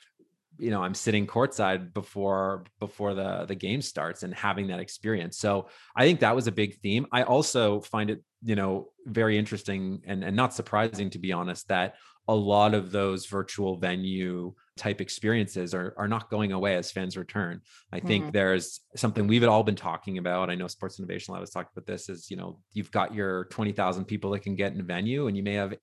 you 0.59 0.71
know 0.71 0.83
i'm 0.83 0.95
sitting 0.95 1.27
courtside 1.27 1.93
before 1.93 2.65
before 2.81 3.15
the 3.15 3.45
the 3.47 3.55
game 3.55 3.83
starts 3.83 4.23
and 4.23 4.35
having 4.35 4.67
that 4.69 4.81
experience 4.81 5.39
so 5.39 5.69
i 5.97 6.05
think 6.05 6.21
that 6.21 6.35
was 6.35 6.47
a 6.47 6.53
big 6.53 6.79
theme 6.81 7.07
i 7.13 7.23
also 7.23 7.81
find 7.81 8.11
it 8.11 8.23
you 8.43 8.55
know 8.55 8.89
very 9.07 9.39
interesting 9.39 10.01
and, 10.07 10.23
and 10.23 10.37
not 10.37 10.55
surprising 10.55 11.11
to 11.11 11.19
be 11.19 11.33
honest 11.33 11.69
that 11.69 11.95
a 12.29 12.35
lot 12.35 12.75
of 12.75 12.91
those 12.91 13.27
virtual 13.27 13.77
venue 13.77 14.55
type 14.77 15.01
experiences 15.01 15.75
are, 15.75 15.95
are 15.97 16.09
not 16.09 16.31
going 16.31 16.53
away 16.53 16.75
as 16.75 16.91
fans 16.91 17.17
return. 17.17 17.61
I 17.93 18.01
think 18.01 18.25
mm-hmm. 18.25 18.33
there's 18.33 18.81
something 18.97 19.27
we've 19.27 19.45
all 19.45 19.63
been 19.63 19.77
talking 19.77 20.19
about. 20.19 20.51
I 20.51 20.55
know 20.55 20.67
Sports 20.67 20.99
Innovation 20.99 21.35
Lab 21.35 21.43
has 21.43 21.51
talked 21.51 21.77
about 21.77 21.87
this 21.87 22.09
is, 22.09 22.31
you 22.31 22.37
know, 22.37 22.59
you've 22.73 22.91
got 22.91 23.15
your 23.15 23.45
20,000 23.47 24.07
people 24.07 24.31
that 24.31 24.41
can 24.41 24.57
get 24.57 24.73
in 24.73 24.81
a 24.81 24.85
venue 24.85 25.27
and 25.27 25.37
you 25.37 25.43
may 25.43 25.55
have 25.55 25.75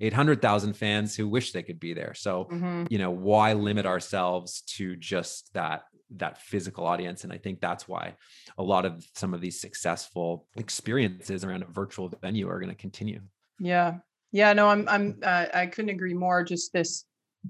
800,000 0.00 0.74
fans 0.74 1.14
who 1.14 1.28
wish 1.28 1.52
they 1.52 1.62
could 1.62 1.80
be 1.80 1.94
there. 1.94 2.14
So, 2.14 2.48
mm-hmm. 2.50 2.84
you 2.90 2.98
know, 2.98 3.10
why 3.10 3.52
limit 3.52 3.86
ourselves 3.86 4.62
to 4.76 4.96
just 4.96 5.52
that 5.54 5.82
that 6.16 6.42
physical 6.42 6.84
audience 6.86 7.22
and 7.22 7.32
I 7.32 7.38
think 7.38 7.60
that's 7.60 7.86
why 7.86 8.16
a 8.58 8.64
lot 8.64 8.84
of 8.84 9.06
some 9.14 9.32
of 9.32 9.40
these 9.40 9.60
successful 9.60 10.48
experiences 10.56 11.44
around 11.44 11.62
a 11.62 11.66
virtual 11.66 12.12
venue 12.20 12.48
are 12.48 12.58
going 12.58 12.70
to 12.70 12.74
continue. 12.74 13.20
Yeah. 13.60 13.98
Yeah, 14.32 14.52
no, 14.52 14.68
I'm 14.68 14.88
I'm 14.88 15.18
uh, 15.22 15.46
I 15.52 15.66
couldn't 15.66 15.90
agree 15.90 16.14
more 16.14 16.44
just 16.44 16.72
this 16.72 17.04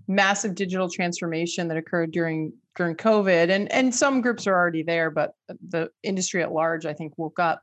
massive 0.06 0.54
digital 0.54 0.88
transformation 0.88 1.68
that 1.68 1.76
occurred 1.76 2.10
during 2.10 2.52
during 2.76 2.96
COVID 2.96 3.50
and 3.50 3.70
and 3.72 3.94
some 3.94 4.20
groups 4.20 4.46
are 4.46 4.54
already 4.54 4.82
there 4.82 5.10
but 5.10 5.34
the 5.68 5.90
industry 6.02 6.42
at 6.42 6.52
large 6.52 6.86
I 6.86 6.94
think 6.94 7.18
woke 7.18 7.38
up 7.38 7.60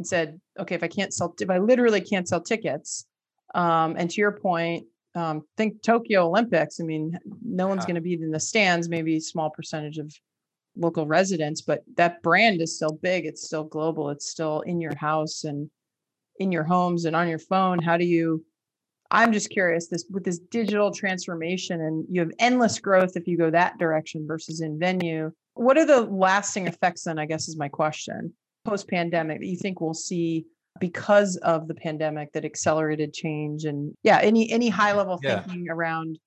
and 0.00 0.06
said, 0.06 0.40
okay, 0.58 0.74
if 0.74 0.82
I 0.82 0.88
can't 0.88 1.12
sell 1.12 1.34
if 1.38 1.50
I 1.50 1.58
literally 1.58 2.00
can't 2.00 2.26
sell 2.26 2.40
tickets, 2.40 3.06
um, 3.54 3.96
and 3.98 4.10
to 4.10 4.20
your 4.20 4.32
point, 4.32 4.86
um, 5.14 5.42
think 5.56 5.82
Tokyo 5.82 6.26
Olympics. 6.26 6.80
I 6.80 6.84
mean, 6.84 7.18
no 7.42 7.66
one's 7.66 7.84
going 7.84 7.96
to 7.96 8.00
be 8.00 8.14
in 8.14 8.30
the 8.30 8.40
stands, 8.40 8.88
maybe 8.88 9.16
a 9.16 9.20
small 9.20 9.50
percentage 9.50 9.98
of 9.98 10.12
local 10.76 11.06
residents, 11.06 11.60
but 11.60 11.82
that 11.96 12.22
brand 12.22 12.62
is 12.62 12.76
still 12.76 12.92
big. 12.92 13.26
It's 13.26 13.42
still 13.42 13.64
global. 13.64 14.10
It's 14.10 14.30
still 14.30 14.60
in 14.60 14.80
your 14.80 14.94
house 14.94 15.44
and 15.44 15.68
in 16.38 16.52
your 16.52 16.64
homes 16.64 17.04
and 17.04 17.16
on 17.16 17.28
your 17.28 17.38
phone. 17.38 17.80
How 17.80 17.96
do 17.96 18.04
you? 18.04 18.44
I'm 19.12 19.32
just 19.32 19.50
curious 19.50 19.88
this 19.88 20.04
with 20.08 20.24
this 20.24 20.38
digital 20.38 20.92
transformation, 20.92 21.80
and 21.80 22.06
you 22.08 22.20
have 22.20 22.30
endless 22.38 22.78
growth 22.78 23.16
if 23.16 23.26
you 23.26 23.36
go 23.36 23.50
that 23.50 23.78
direction 23.78 24.26
versus 24.26 24.60
in 24.60 24.78
venue. 24.78 25.32
What 25.54 25.76
are 25.76 25.84
the 25.84 26.02
lasting 26.02 26.68
effects 26.68 27.04
then? 27.04 27.18
I 27.18 27.26
guess 27.26 27.48
is 27.48 27.58
my 27.58 27.68
question. 27.68 28.32
Post 28.64 28.88
pandemic 28.88 29.40
that 29.40 29.46
you 29.46 29.56
think 29.56 29.80
we'll 29.80 29.94
see 29.94 30.46
because 30.78 31.36
of 31.38 31.68
the 31.68 31.74
pandemic 31.74 32.32
that 32.32 32.44
accelerated 32.44 33.12
change 33.12 33.64
and 33.64 33.92
yeah 34.02 34.18
any 34.22 34.50
any 34.50 34.68
high 34.68 34.92
level 34.92 35.18
yeah. 35.22 35.40
thinking 35.40 35.68
around 35.68 36.18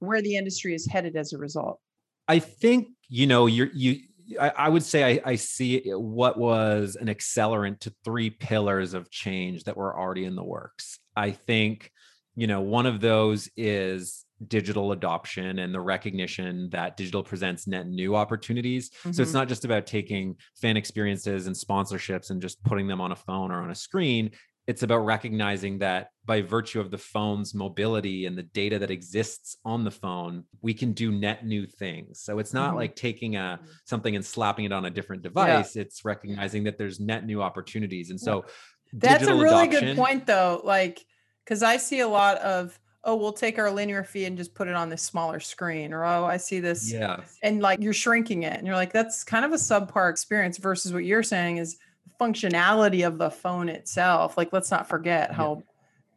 where 0.00 0.22
the 0.22 0.36
industry 0.36 0.74
is 0.74 0.86
headed 0.86 1.16
as 1.16 1.32
a 1.32 1.38
result 1.38 1.80
i 2.28 2.38
think 2.38 2.88
you 3.08 3.26
know 3.26 3.46
you're 3.46 3.70
you 3.72 4.00
I, 4.38 4.52
I 4.56 4.68
would 4.68 4.84
say 4.84 5.20
I, 5.24 5.30
I 5.32 5.34
see 5.36 5.82
what 5.86 6.38
was 6.38 6.96
an 7.00 7.08
accelerant 7.08 7.80
to 7.80 7.94
three 8.04 8.30
pillars 8.30 8.94
of 8.94 9.10
change 9.10 9.64
that 9.64 9.76
were 9.76 9.98
already 9.98 10.24
in 10.24 10.36
the 10.36 10.44
works. 10.44 10.98
I 11.16 11.30
think, 11.32 11.90
you 12.36 12.46
know, 12.46 12.60
one 12.60 12.86
of 12.86 13.00
those 13.00 13.48
is 13.56 14.24
digital 14.46 14.92
adoption 14.92 15.58
and 15.58 15.74
the 15.74 15.80
recognition 15.80 16.68
that 16.70 16.96
digital 16.96 17.22
presents 17.22 17.66
net 17.66 17.86
new 17.86 18.16
opportunities. 18.16 18.90
Mm-hmm. 18.90 19.12
So 19.12 19.22
it's 19.22 19.30
mm-hmm. 19.30 19.38
not 19.38 19.48
just 19.48 19.64
about 19.64 19.86
taking 19.86 20.36
fan 20.60 20.76
experiences 20.76 21.46
and 21.46 21.54
sponsorships 21.54 22.30
and 22.30 22.40
just 22.40 22.62
putting 22.64 22.86
them 22.86 23.00
on 23.00 23.12
a 23.12 23.16
phone 23.16 23.50
or 23.50 23.62
on 23.62 23.70
a 23.70 23.74
screen. 23.74 24.30
It's 24.66 24.82
about 24.82 24.98
recognizing 24.98 25.78
that 25.78 26.10
by 26.24 26.42
virtue 26.42 26.80
of 26.80 26.90
the 26.90 26.98
phone's 26.98 27.54
mobility 27.54 28.26
and 28.26 28.38
the 28.38 28.44
data 28.44 28.78
that 28.78 28.90
exists 28.90 29.56
on 29.64 29.84
the 29.84 29.90
phone, 29.90 30.44
we 30.62 30.74
can 30.74 30.92
do 30.92 31.10
net 31.10 31.44
new 31.44 31.66
things. 31.66 32.20
So 32.22 32.38
it's 32.38 32.54
not 32.54 32.68
mm-hmm. 32.68 32.76
like 32.76 32.94
taking 32.94 33.36
a 33.36 33.58
something 33.84 34.14
and 34.14 34.24
slapping 34.24 34.66
it 34.66 34.72
on 34.72 34.84
a 34.84 34.90
different 34.90 35.22
device. 35.22 35.74
Yeah. 35.74 35.82
It's 35.82 36.04
recognizing 36.04 36.64
that 36.64 36.78
there's 36.78 37.00
net 37.00 37.26
new 37.26 37.42
opportunities. 37.42 38.10
And 38.10 38.20
so 38.20 38.44
that's 38.92 39.26
a 39.26 39.34
really 39.34 39.66
adoption, 39.68 39.84
good 39.88 39.96
point 39.96 40.26
though. 40.26 40.60
Like, 40.62 41.04
because 41.44 41.62
I 41.62 41.78
see 41.78 42.00
a 42.00 42.08
lot 42.08 42.38
of 42.38 42.78
oh, 43.04 43.16
we'll 43.16 43.32
take 43.32 43.58
our 43.58 43.70
linear 43.70 44.04
feed 44.04 44.26
and 44.26 44.36
just 44.36 44.54
put 44.54 44.68
it 44.68 44.74
on 44.74 44.88
this 44.88 45.02
smaller 45.02 45.40
screen, 45.40 45.92
or 45.92 46.04
oh, 46.04 46.24
I 46.24 46.36
see 46.36 46.60
this. 46.60 46.92
Yeah. 46.92 47.20
And 47.42 47.60
like 47.62 47.80
you're 47.80 47.92
shrinking 47.92 48.42
it. 48.42 48.58
And 48.58 48.66
you're 48.66 48.76
like, 48.76 48.92
that's 48.92 49.24
kind 49.24 49.44
of 49.44 49.52
a 49.52 49.56
subpar 49.56 50.10
experience 50.10 50.58
versus 50.58 50.92
what 50.92 51.04
you're 51.04 51.22
saying 51.22 51.56
is 51.56 51.78
functionality 52.20 53.06
of 53.06 53.18
the 53.18 53.30
phone 53.30 53.68
itself. 53.68 54.36
Like, 54.36 54.52
let's 54.52 54.70
not 54.70 54.88
forget 54.88 55.32
how 55.32 55.56
yeah. 55.56 55.62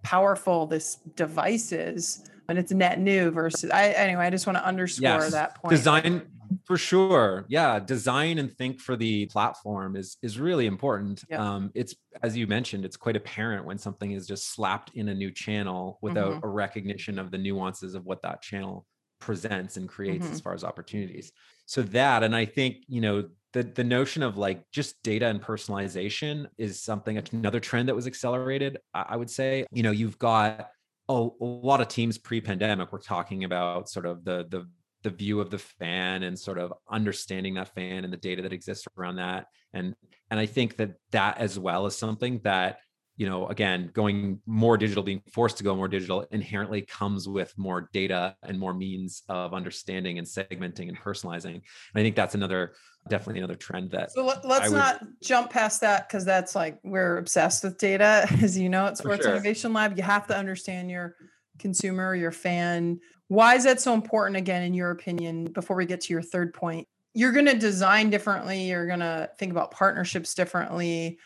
powerful 0.04 0.68
this 0.68 0.98
device 1.16 1.72
is. 1.72 2.30
And 2.50 2.60
it's 2.60 2.74
net 2.74 3.00
new 3.00 3.32
versus 3.32 3.72
I 3.72 3.90
anyway, 3.92 4.26
I 4.26 4.30
just 4.30 4.46
want 4.46 4.58
to 4.58 4.66
underscore 4.66 5.08
yes. 5.08 5.32
that 5.32 5.56
point. 5.56 5.70
Design 5.70 6.24
for 6.66 6.78
sure. 6.78 7.46
Yeah 7.48 7.80
design 7.80 8.38
and 8.40 8.52
think 8.52 8.80
for 8.80 8.96
the 8.96 9.26
platform 9.28 9.96
is 9.96 10.18
is 10.22 10.40
really 10.40 10.66
important. 10.66 11.24
Um 11.32 11.72
it's 11.74 11.96
as 12.22 12.38
you 12.38 12.48
mentioned 12.48 12.86
it's 12.86 12.98
quite 12.98 13.16
apparent 13.16 13.66
when 13.66 13.78
something 13.78 14.12
is 14.12 14.28
just 14.28 14.54
slapped 14.54 14.92
in 14.96 15.10
a 15.10 15.14
new 15.14 15.32
channel 15.32 16.00
without 16.02 16.34
mm-hmm. 16.34 16.46
a 16.46 16.50
recognition 16.50 17.20
of 17.20 17.32
the 17.32 17.38
nuances 17.38 17.96
of 17.96 18.06
what 18.06 18.22
that 18.22 18.42
channel 18.42 18.86
presents 19.20 19.78
and 19.78 19.88
creates 19.88 20.26
mm-hmm. 20.26 20.34
as 20.34 20.42
far 20.42 20.54
as 20.54 20.64
opportunities. 20.64 21.32
So 21.66 21.82
that 21.82 22.24
and 22.24 22.36
i 22.36 22.46
think 22.46 22.78
you 22.88 23.02
know 23.02 23.30
the 23.54 23.64
the 23.64 23.84
notion 23.84 24.24
of 24.24 24.36
like 24.38 24.70
just 24.72 25.02
data 25.04 25.28
and 25.28 25.42
personalization 25.42 26.48
is 26.58 26.82
something 26.82 27.22
another 27.32 27.60
trend 27.60 27.88
that 27.88 27.96
was 27.96 28.08
accelerated 28.08 28.80
i 28.94 29.16
would 29.16 29.30
say. 29.30 29.66
You 29.72 29.84
know 29.84 29.92
you've 29.92 30.20
got 30.20 30.70
a, 31.10 31.14
a 31.14 31.46
lot 31.46 31.82
of 31.82 31.88
teams 31.88 32.18
pre-pandemic 32.18 32.92
were 32.92 33.00
talking 33.00 33.44
about 33.44 33.90
sort 33.90 34.06
of 34.06 34.24
the 34.24 34.46
the 34.50 34.68
the 35.04 35.10
view 35.10 35.40
of 35.40 35.50
the 35.50 35.58
fan 35.58 36.24
and 36.24 36.38
sort 36.38 36.58
of 36.58 36.74
understanding 36.90 37.54
that 37.56 37.74
fan 37.76 38.04
and 38.04 38.12
the 38.12 38.18
data 38.18 38.42
that 38.42 38.54
exists 38.54 38.88
around 38.98 39.18
that. 39.18 39.48
And 39.74 39.96
and 40.34 40.40
i 40.40 40.48
think 40.48 40.78
that 40.78 40.96
that 41.12 41.38
as 41.38 41.60
well 41.60 41.86
is 41.86 41.96
something 41.96 42.40
that 42.44 42.80
you 43.18 43.30
know 43.30 43.48
again 43.48 43.92
going 43.94 44.40
more 44.48 44.78
digital 44.78 45.04
being 45.04 45.22
forced 45.32 45.58
to 45.58 45.64
go 45.64 45.76
more 45.76 45.88
digital 45.88 46.26
inherently 46.32 46.82
comes 46.82 47.30
with 47.30 47.54
more 47.56 47.88
data 47.94 48.36
and 48.42 48.60
more 48.60 48.74
means 48.74 49.22
of 49.30 49.54
understanding 49.54 50.18
and 50.18 50.26
segmenting 50.26 50.90
and 50.90 50.98
personalizing. 50.98 51.54
And 51.54 51.62
i 51.96 52.02
think 52.02 52.16
that's 52.16 52.34
another 52.34 52.74
definitely 53.10 53.42
another 53.42 53.56
trend 53.56 53.92
that 53.92 54.12
so 54.12 54.26
let, 54.26 54.44
us 54.44 54.72
not 54.72 55.06
jump 55.22 55.52
past 55.52 55.82
that 55.82 56.08
because 56.08 56.26
that's 56.26 56.56
like 56.56 56.80
we're 56.84 57.18
obsessed 57.18 57.64
with 57.64 57.78
data. 57.78 58.26
As 58.42 58.58
you 58.58 58.70
know 58.70 58.88
at 58.88 58.98
sports 58.98 59.24
sure. 59.24 59.34
innovation 59.34 59.72
lab 59.72 59.96
you 59.96 60.04
have 60.04 60.26
to 60.28 60.36
understand 60.36 60.90
your 60.90 61.16
consumer 61.60 62.16
your 62.16 62.32
fan 62.32 63.00
why 63.28 63.56
is 63.56 63.64
that 63.64 63.82
so 63.82 63.94
important 63.94 64.38
again 64.38 64.64
in 64.64 64.74
your 64.74 64.92
opinion 64.92 65.46
before 65.46 65.76
we 65.76 65.86
get 65.86 66.02
to 66.02 66.14
your 66.14 66.22
third 66.22 66.54
point 66.54 66.88
you're 67.14 67.32
going 67.32 67.46
to 67.46 67.58
design 67.58 68.10
differently 68.10 68.68
you're 68.68 68.88
going 68.88 69.00
to 69.00 69.30
think 69.38 69.52
about 69.52 69.72
partnerships 69.72 70.34
differently 70.34 71.18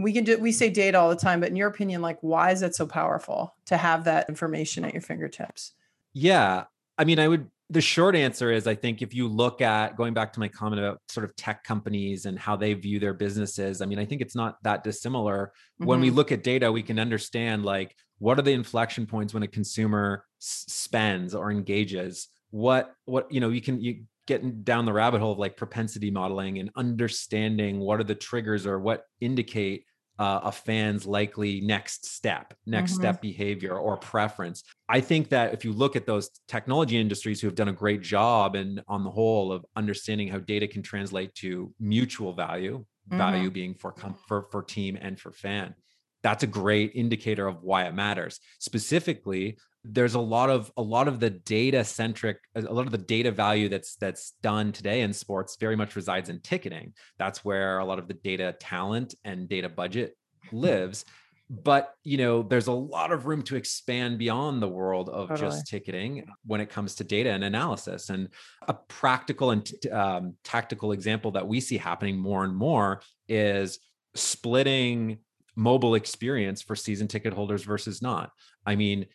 we 0.00 0.12
can 0.12 0.24
do 0.24 0.38
we 0.38 0.52
say 0.52 0.70
data 0.70 0.98
all 0.98 1.10
the 1.10 1.16
time 1.16 1.40
but 1.40 1.48
in 1.48 1.56
your 1.56 1.68
opinion 1.68 2.00
like 2.00 2.18
why 2.20 2.50
is 2.50 2.62
it 2.62 2.74
so 2.74 2.86
powerful 2.86 3.54
to 3.66 3.76
have 3.76 4.04
that 4.04 4.28
information 4.28 4.84
at 4.84 4.92
your 4.92 5.02
fingertips 5.02 5.72
yeah 6.14 6.64
i 6.98 7.04
mean 7.04 7.18
i 7.18 7.28
would 7.28 7.48
the 7.70 7.80
short 7.80 8.14
answer 8.14 8.50
is 8.50 8.66
i 8.66 8.74
think 8.74 9.02
if 9.02 9.14
you 9.14 9.26
look 9.26 9.60
at 9.60 9.96
going 9.96 10.14
back 10.14 10.32
to 10.32 10.40
my 10.40 10.48
comment 10.48 10.80
about 10.80 11.00
sort 11.08 11.24
of 11.24 11.34
tech 11.36 11.64
companies 11.64 12.26
and 12.26 12.38
how 12.38 12.56
they 12.56 12.74
view 12.74 12.98
their 12.98 13.14
businesses 13.14 13.80
i 13.82 13.86
mean 13.86 13.98
i 13.98 14.04
think 14.04 14.20
it's 14.20 14.36
not 14.36 14.62
that 14.62 14.84
dissimilar 14.84 15.52
mm-hmm. 15.80 15.86
when 15.86 16.00
we 16.00 16.08
mm-hmm. 16.08 16.16
look 16.16 16.32
at 16.32 16.42
data 16.42 16.70
we 16.70 16.82
can 16.82 16.98
understand 16.98 17.64
like 17.64 17.96
what 18.22 18.38
are 18.38 18.42
the 18.42 18.52
inflection 18.52 19.04
points 19.04 19.34
when 19.34 19.42
a 19.42 19.48
consumer 19.48 20.24
s- 20.40 20.64
spends 20.68 21.34
or 21.34 21.50
engages 21.50 22.28
what 22.50 22.94
what 23.04 23.30
you 23.32 23.40
know 23.40 23.48
you 23.48 23.60
can 23.60 23.80
you 23.80 24.04
getting 24.28 24.62
down 24.62 24.84
the 24.84 24.92
rabbit 24.92 25.20
hole 25.20 25.32
of 25.32 25.38
like 25.38 25.56
propensity 25.56 26.08
modeling 26.08 26.60
and 26.60 26.70
understanding 26.76 27.80
what 27.80 27.98
are 27.98 28.04
the 28.04 28.14
triggers 28.14 28.64
or 28.64 28.78
what 28.78 29.06
indicate 29.20 29.84
uh, 30.20 30.40
a 30.44 30.52
fan's 30.52 31.04
likely 31.04 31.60
next 31.62 32.06
step, 32.06 32.54
next 32.64 32.92
mm-hmm. 32.92 33.00
step 33.00 33.20
behavior 33.20 33.74
or 33.74 33.96
preference. 33.96 34.62
I 34.88 35.00
think 35.00 35.30
that 35.30 35.52
if 35.52 35.64
you 35.64 35.72
look 35.72 35.96
at 35.96 36.06
those 36.06 36.30
technology 36.46 37.00
industries 37.00 37.40
who 37.40 37.48
have 37.48 37.56
done 37.56 37.70
a 37.70 37.72
great 37.72 38.02
job 38.02 38.54
and 38.54 38.84
on 38.86 39.02
the 39.02 39.10
whole 39.10 39.50
of 39.50 39.64
understanding 39.74 40.28
how 40.28 40.38
data 40.38 40.68
can 40.68 40.82
translate 40.82 41.34
to 41.36 41.74
mutual 41.80 42.34
value, 42.34 42.78
mm-hmm. 42.78 43.18
value 43.18 43.50
being 43.50 43.74
for, 43.74 43.90
com- 43.90 44.14
for 44.28 44.46
for 44.52 44.62
team 44.62 44.96
and 45.00 45.18
for 45.18 45.32
fan, 45.32 45.74
that's 46.22 46.42
a 46.42 46.46
great 46.46 46.92
indicator 46.94 47.46
of 47.46 47.62
why 47.62 47.84
it 47.84 47.94
matters. 47.94 48.40
Specifically, 48.58 49.58
there's 49.84 50.14
a 50.14 50.20
lot 50.20 50.48
of 50.48 50.70
a 50.76 50.82
lot 50.82 51.08
of 51.08 51.18
the 51.18 51.30
data 51.30 51.82
centric 51.84 52.38
a 52.54 52.60
lot 52.60 52.86
of 52.86 52.92
the 52.92 52.98
data 52.98 53.32
value 53.32 53.68
that's 53.68 53.96
that's 53.96 54.32
done 54.42 54.70
today 54.70 55.00
in 55.00 55.12
sports 55.12 55.56
very 55.58 55.74
much 55.74 55.96
resides 55.96 56.28
in 56.28 56.38
ticketing 56.40 56.92
that's 57.18 57.44
where 57.44 57.78
a 57.78 57.84
lot 57.84 57.98
of 57.98 58.06
the 58.06 58.14
data 58.14 58.54
talent 58.60 59.14
and 59.24 59.48
data 59.48 59.68
budget 59.68 60.16
lives 60.52 61.04
but 61.50 61.94
you 62.04 62.16
know 62.16 62.42
there's 62.42 62.68
a 62.68 62.72
lot 62.72 63.12
of 63.12 63.26
room 63.26 63.42
to 63.42 63.56
expand 63.56 64.18
beyond 64.18 64.62
the 64.62 64.68
world 64.68 65.08
of 65.08 65.28
totally. 65.28 65.50
just 65.50 65.66
ticketing 65.66 66.26
when 66.46 66.60
it 66.60 66.70
comes 66.70 66.94
to 66.94 67.04
data 67.04 67.30
and 67.30 67.42
analysis 67.42 68.08
and 68.08 68.28
a 68.68 68.74
practical 68.74 69.50
and 69.50 69.66
t- 69.66 69.90
um, 69.90 70.34
tactical 70.44 70.92
example 70.92 71.32
that 71.32 71.46
we 71.46 71.60
see 71.60 71.76
happening 71.76 72.16
more 72.16 72.44
and 72.44 72.56
more 72.56 73.02
is 73.28 73.80
splitting 74.14 75.18
mobile 75.54 75.94
experience 75.94 76.62
for 76.62 76.76
season 76.76 77.08
ticket 77.08 77.32
holders 77.32 77.62
versus 77.62 78.02
not. 78.02 78.30
I 78.64 78.76
mean, 78.76 79.06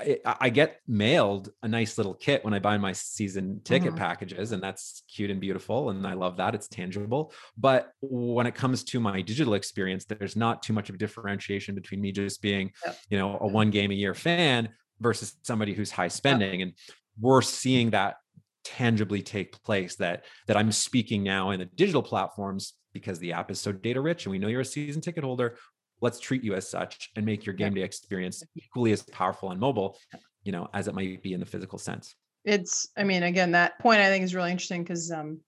I, 0.00 0.18
I, 0.24 0.50
get 0.50 0.80
mailed 0.86 1.50
a 1.62 1.68
nice 1.68 1.96
little 1.96 2.12
kit 2.12 2.44
when 2.44 2.52
I 2.52 2.58
buy 2.58 2.76
my 2.76 2.92
season 2.92 3.62
ticket 3.64 3.90
mm-hmm. 3.90 3.98
packages, 3.98 4.52
and 4.52 4.62
that's 4.62 5.02
cute 5.08 5.30
and 5.30 5.40
beautiful. 5.40 5.88
And 5.88 6.06
I 6.06 6.12
love 6.12 6.36
that. 6.36 6.54
It's 6.54 6.68
tangible. 6.68 7.32
But 7.56 7.92
when 8.02 8.46
it 8.46 8.54
comes 8.54 8.84
to 8.84 9.00
my 9.00 9.22
digital 9.22 9.54
experience, 9.54 10.04
there's 10.04 10.36
not 10.36 10.62
too 10.62 10.74
much 10.74 10.90
of 10.90 10.96
a 10.96 10.98
differentiation 10.98 11.74
between 11.74 12.02
me 12.02 12.12
just 12.12 12.42
being, 12.42 12.72
yep. 12.84 12.98
you 13.08 13.18
know, 13.18 13.38
a 13.40 13.46
one 13.46 13.70
game 13.70 13.90
a 13.90 13.94
year 13.94 14.14
fan 14.14 14.68
versus 15.00 15.34
somebody 15.42 15.72
who's 15.72 15.90
high 15.90 16.08
spending. 16.08 16.60
Yep. 16.60 16.68
And 16.68 16.76
we're 17.18 17.42
seeing 17.42 17.90
that 17.90 18.16
tangibly 18.64 19.22
take 19.22 19.62
place 19.62 19.94
that 19.96 20.24
that 20.48 20.56
I'm 20.56 20.72
speaking 20.72 21.22
now 21.22 21.52
in 21.52 21.60
the 21.60 21.66
digital 21.66 22.02
platforms 22.02 22.74
because 22.92 23.18
the 23.20 23.32
app 23.32 23.50
is 23.50 23.60
so 23.60 23.70
data 23.70 24.00
rich 24.00 24.26
and 24.26 24.32
we 24.32 24.38
know 24.38 24.48
you're 24.48 24.62
a 24.62 24.64
season 24.64 25.00
ticket 25.00 25.22
holder 25.22 25.56
let's 26.00 26.20
treat 26.20 26.44
you 26.44 26.54
as 26.54 26.68
such 26.68 27.10
and 27.16 27.24
make 27.24 27.46
your 27.46 27.54
game 27.54 27.74
day 27.74 27.82
experience 27.82 28.42
equally 28.54 28.92
as 28.92 29.02
powerful 29.02 29.48
on 29.48 29.58
mobile 29.58 29.98
you 30.46 30.52
know 30.52 30.68
as 30.72 30.88
it 30.88 30.94
might 30.94 31.22
be 31.22 31.34
in 31.34 31.40
the 31.40 31.46
physical 31.46 31.78
sense. 31.78 32.14
It's 32.44 32.88
i 32.96 33.02
mean 33.02 33.24
again 33.24 33.50
that 33.50 33.78
point 33.80 34.00
i 34.00 34.06
think 34.06 34.24
is 34.24 34.34
really 34.34 34.52
interesting 34.52 34.84
because 34.84 35.10
um 35.10 35.40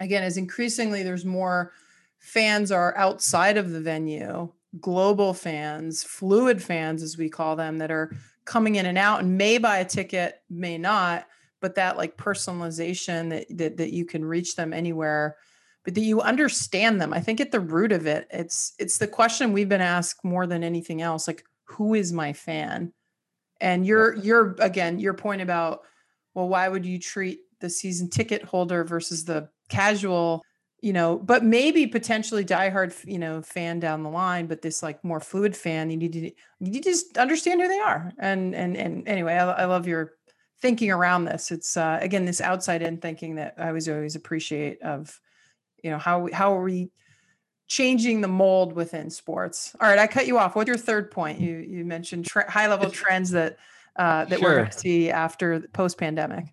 again 0.00 0.24
as 0.24 0.36
increasingly 0.36 1.04
there's 1.04 1.24
more 1.24 1.72
fans 2.18 2.72
are 2.72 2.96
outside 2.96 3.56
of 3.56 3.70
the 3.70 3.80
venue 3.80 4.50
global 4.80 5.32
fans 5.32 6.02
fluid 6.02 6.60
fans 6.60 7.02
as 7.02 7.16
we 7.16 7.28
call 7.28 7.54
them 7.54 7.78
that 7.78 7.92
are 7.92 8.16
coming 8.44 8.74
in 8.74 8.86
and 8.86 8.98
out 8.98 9.20
and 9.20 9.38
may 9.38 9.58
buy 9.58 9.78
a 9.78 9.84
ticket 9.84 10.42
may 10.50 10.76
not 10.76 11.26
but 11.60 11.76
that 11.76 11.96
like 11.96 12.16
personalization 12.16 13.30
that 13.30 13.46
that, 13.50 13.76
that 13.76 13.92
you 13.92 14.04
can 14.04 14.24
reach 14.24 14.56
them 14.56 14.72
anywhere 14.72 15.36
but 15.84 15.94
that 15.94 16.00
you 16.00 16.20
understand 16.20 17.00
them. 17.00 17.12
I 17.12 17.20
think 17.20 17.40
at 17.40 17.52
the 17.52 17.60
root 17.60 17.92
of 17.92 18.06
it, 18.06 18.26
it's 18.30 18.74
it's 18.78 18.98
the 18.98 19.06
question 19.06 19.52
we've 19.52 19.68
been 19.68 19.80
asked 19.80 20.24
more 20.24 20.46
than 20.46 20.62
anything 20.62 21.02
else, 21.02 21.26
like 21.26 21.44
who 21.64 21.94
is 21.94 22.12
my 22.12 22.32
fan? 22.32 22.92
And 23.60 23.86
you're 23.86 24.14
you're 24.16 24.56
again, 24.60 24.98
your 24.98 25.14
point 25.14 25.42
about 25.42 25.80
well, 26.34 26.48
why 26.48 26.68
would 26.68 26.86
you 26.86 26.98
treat 26.98 27.40
the 27.60 27.70
season 27.70 28.08
ticket 28.08 28.42
holder 28.42 28.84
versus 28.84 29.24
the 29.24 29.48
casual, 29.68 30.42
you 30.80 30.92
know, 30.92 31.18
but 31.18 31.44
maybe 31.44 31.86
potentially 31.86 32.44
diehard, 32.44 32.94
you 33.04 33.18
know, 33.18 33.42
fan 33.42 33.80
down 33.80 34.02
the 34.02 34.10
line, 34.10 34.46
but 34.46 34.62
this 34.62 34.82
like 34.82 35.02
more 35.04 35.20
fluid 35.20 35.56
fan, 35.56 35.90
you 35.90 35.96
need 35.96 36.12
to 36.12 36.20
you 36.20 36.32
need 36.60 36.82
to 36.82 36.90
just 36.90 37.18
understand 37.18 37.60
who 37.60 37.68
they 37.68 37.80
are. 37.80 38.12
And 38.18 38.54
and 38.54 38.76
and 38.76 39.08
anyway, 39.08 39.34
I, 39.34 39.50
I 39.50 39.64
love 39.64 39.86
your 39.86 40.12
thinking 40.60 40.90
around 40.90 41.24
this. 41.24 41.50
It's 41.50 41.76
uh, 41.76 41.98
again 42.02 42.26
this 42.26 42.40
outside 42.40 42.82
in 42.82 42.98
thinking 42.98 43.36
that 43.36 43.54
I 43.58 43.68
always 43.68 43.88
always 43.88 44.16
appreciate 44.16 44.82
of 44.82 45.18
you 45.82 45.90
know 45.90 45.98
how 45.98 46.28
how 46.32 46.56
are 46.56 46.62
we 46.62 46.90
changing 47.68 48.20
the 48.20 48.28
mold 48.28 48.72
within 48.72 49.10
sports? 49.10 49.74
All 49.80 49.88
right 49.88 49.98
i 49.98 50.06
cut 50.06 50.26
you 50.26 50.38
off. 50.38 50.56
What's 50.56 50.68
your 50.68 50.76
third 50.76 51.10
point? 51.10 51.40
You 51.40 51.56
you 51.58 51.84
mentioned 51.84 52.26
tra- 52.26 52.50
high 52.50 52.68
level 52.68 52.90
trends 52.90 53.30
that 53.30 53.58
uh, 53.96 54.24
that 54.26 54.38
sure. 54.38 54.48
we're 54.48 54.56
going 54.56 54.70
to 54.70 54.78
see 54.78 55.10
after 55.10 55.60
post 55.72 55.98
pandemic 55.98 56.46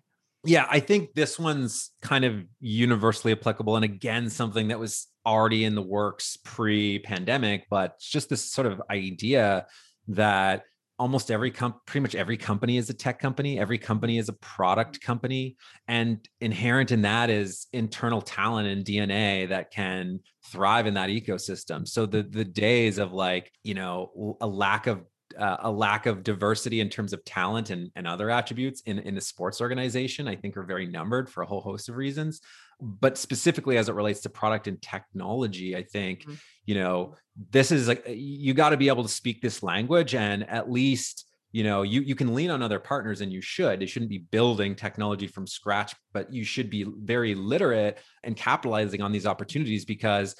yeah 0.44 0.66
i 0.70 0.80
think 0.80 1.14
this 1.14 1.38
one's 1.38 1.90
kind 2.00 2.24
of 2.24 2.44
universally 2.60 3.32
applicable 3.32 3.76
and 3.76 3.84
again 3.84 4.30
something 4.30 4.68
that 4.68 4.78
was 4.78 5.08
already 5.26 5.64
in 5.64 5.74
the 5.74 5.82
works 5.82 6.36
pre 6.44 6.98
pandemic 7.00 7.66
but 7.68 7.98
just 7.98 8.28
this 8.28 8.44
sort 8.44 8.66
of 8.66 8.80
idea 8.90 9.66
that 10.06 10.62
almost 10.98 11.30
every 11.30 11.50
comp 11.50 11.84
pretty 11.86 12.00
much 12.00 12.14
every 12.14 12.36
company 12.36 12.76
is 12.76 12.90
a 12.90 12.94
tech 12.94 13.18
company 13.18 13.58
every 13.58 13.78
company 13.78 14.18
is 14.18 14.28
a 14.28 14.32
product 14.34 15.00
company 15.00 15.56
and 15.86 16.28
inherent 16.40 16.90
in 16.90 17.02
that 17.02 17.30
is 17.30 17.66
internal 17.72 18.20
talent 18.20 18.66
and 18.68 18.84
dna 18.84 19.48
that 19.48 19.70
can 19.70 20.18
thrive 20.46 20.86
in 20.86 20.94
that 20.94 21.10
ecosystem 21.10 21.86
so 21.86 22.06
the 22.06 22.22
the 22.22 22.44
days 22.44 22.98
of 22.98 23.12
like 23.12 23.52
you 23.62 23.74
know 23.74 24.36
a 24.40 24.46
lack 24.46 24.86
of 24.86 25.02
uh, 25.38 25.56
a 25.60 25.70
lack 25.70 26.06
of 26.06 26.22
diversity 26.22 26.80
in 26.80 26.88
terms 26.88 27.12
of 27.12 27.24
talent 27.24 27.70
and, 27.70 27.90
and 27.96 28.06
other 28.06 28.30
attributes 28.30 28.80
in, 28.86 28.98
in 29.00 29.14
the 29.14 29.20
sports 29.20 29.60
organization, 29.60 30.26
I 30.26 30.36
think 30.36 30.56
are 30.56 30.64
very 30.64 30.86
numbered 30.86 31.28
for 31.28 31.42
a 31.42 31.46
whole 31.46 31.60
host 31.60 31.88
of 31.88 31.96
reasons. 31.96 32.40
But 32.80 33.18
specifically 33.18 33.76
as 33.76 33.88
it 33.88 33.94
relates 33.94 34.20
to 34.20 34.28
product 34.28 34.68
and 34.68 34.80
technology, 34.80 35.76
I 35.76 35.82
think, 35.82 36.22
mm-hmm. 36.22 36.34
you 36.64 36.76
know, 36.76 37.16
this 37.50 37.72
is 37.72 37.88
like 37.88 38.04
you 38.06 38.54
got 38.54 38.70
to 38.70 38.76
be 38.76 38.88
able 38.88 39.02
to 39.02 39.08
speak 39.08 39.40
this 39.40 39.62
language 39.62 40.14
and 40.14 40.48
at 40.48 40.70
least 40.70 41.24
you 41.52 41.64
know 41.64 41.82
you 41.82 42.00
you 42.02 42.14
can 42.14 42.34
lean 42.34 42.50
on 42.50 42.62
other 42.62 42.78
partners 42.78 43.20
and 43.20 43.32
you 43.32 43.40
should 43.40 43.80
they 43.80 43.86
shouldn't 43.86 44.10
be 44.10 44.18
building 44.18 44.74
technology 44.74 45.26
from 45.26 45.46
scratch 45.46 45.94
but 46.12 46.32
you 46.32 46.44
should 46.44 46.68
be 46.68 46.84
very 47.02 47.34
literate 47.34 47.98
and 48.22 48.36
capitalizing 48.36 49.00
on 49.00 49.12
these 49.12 49.26
opportunities 49.26 49.84
because 49.84 50.34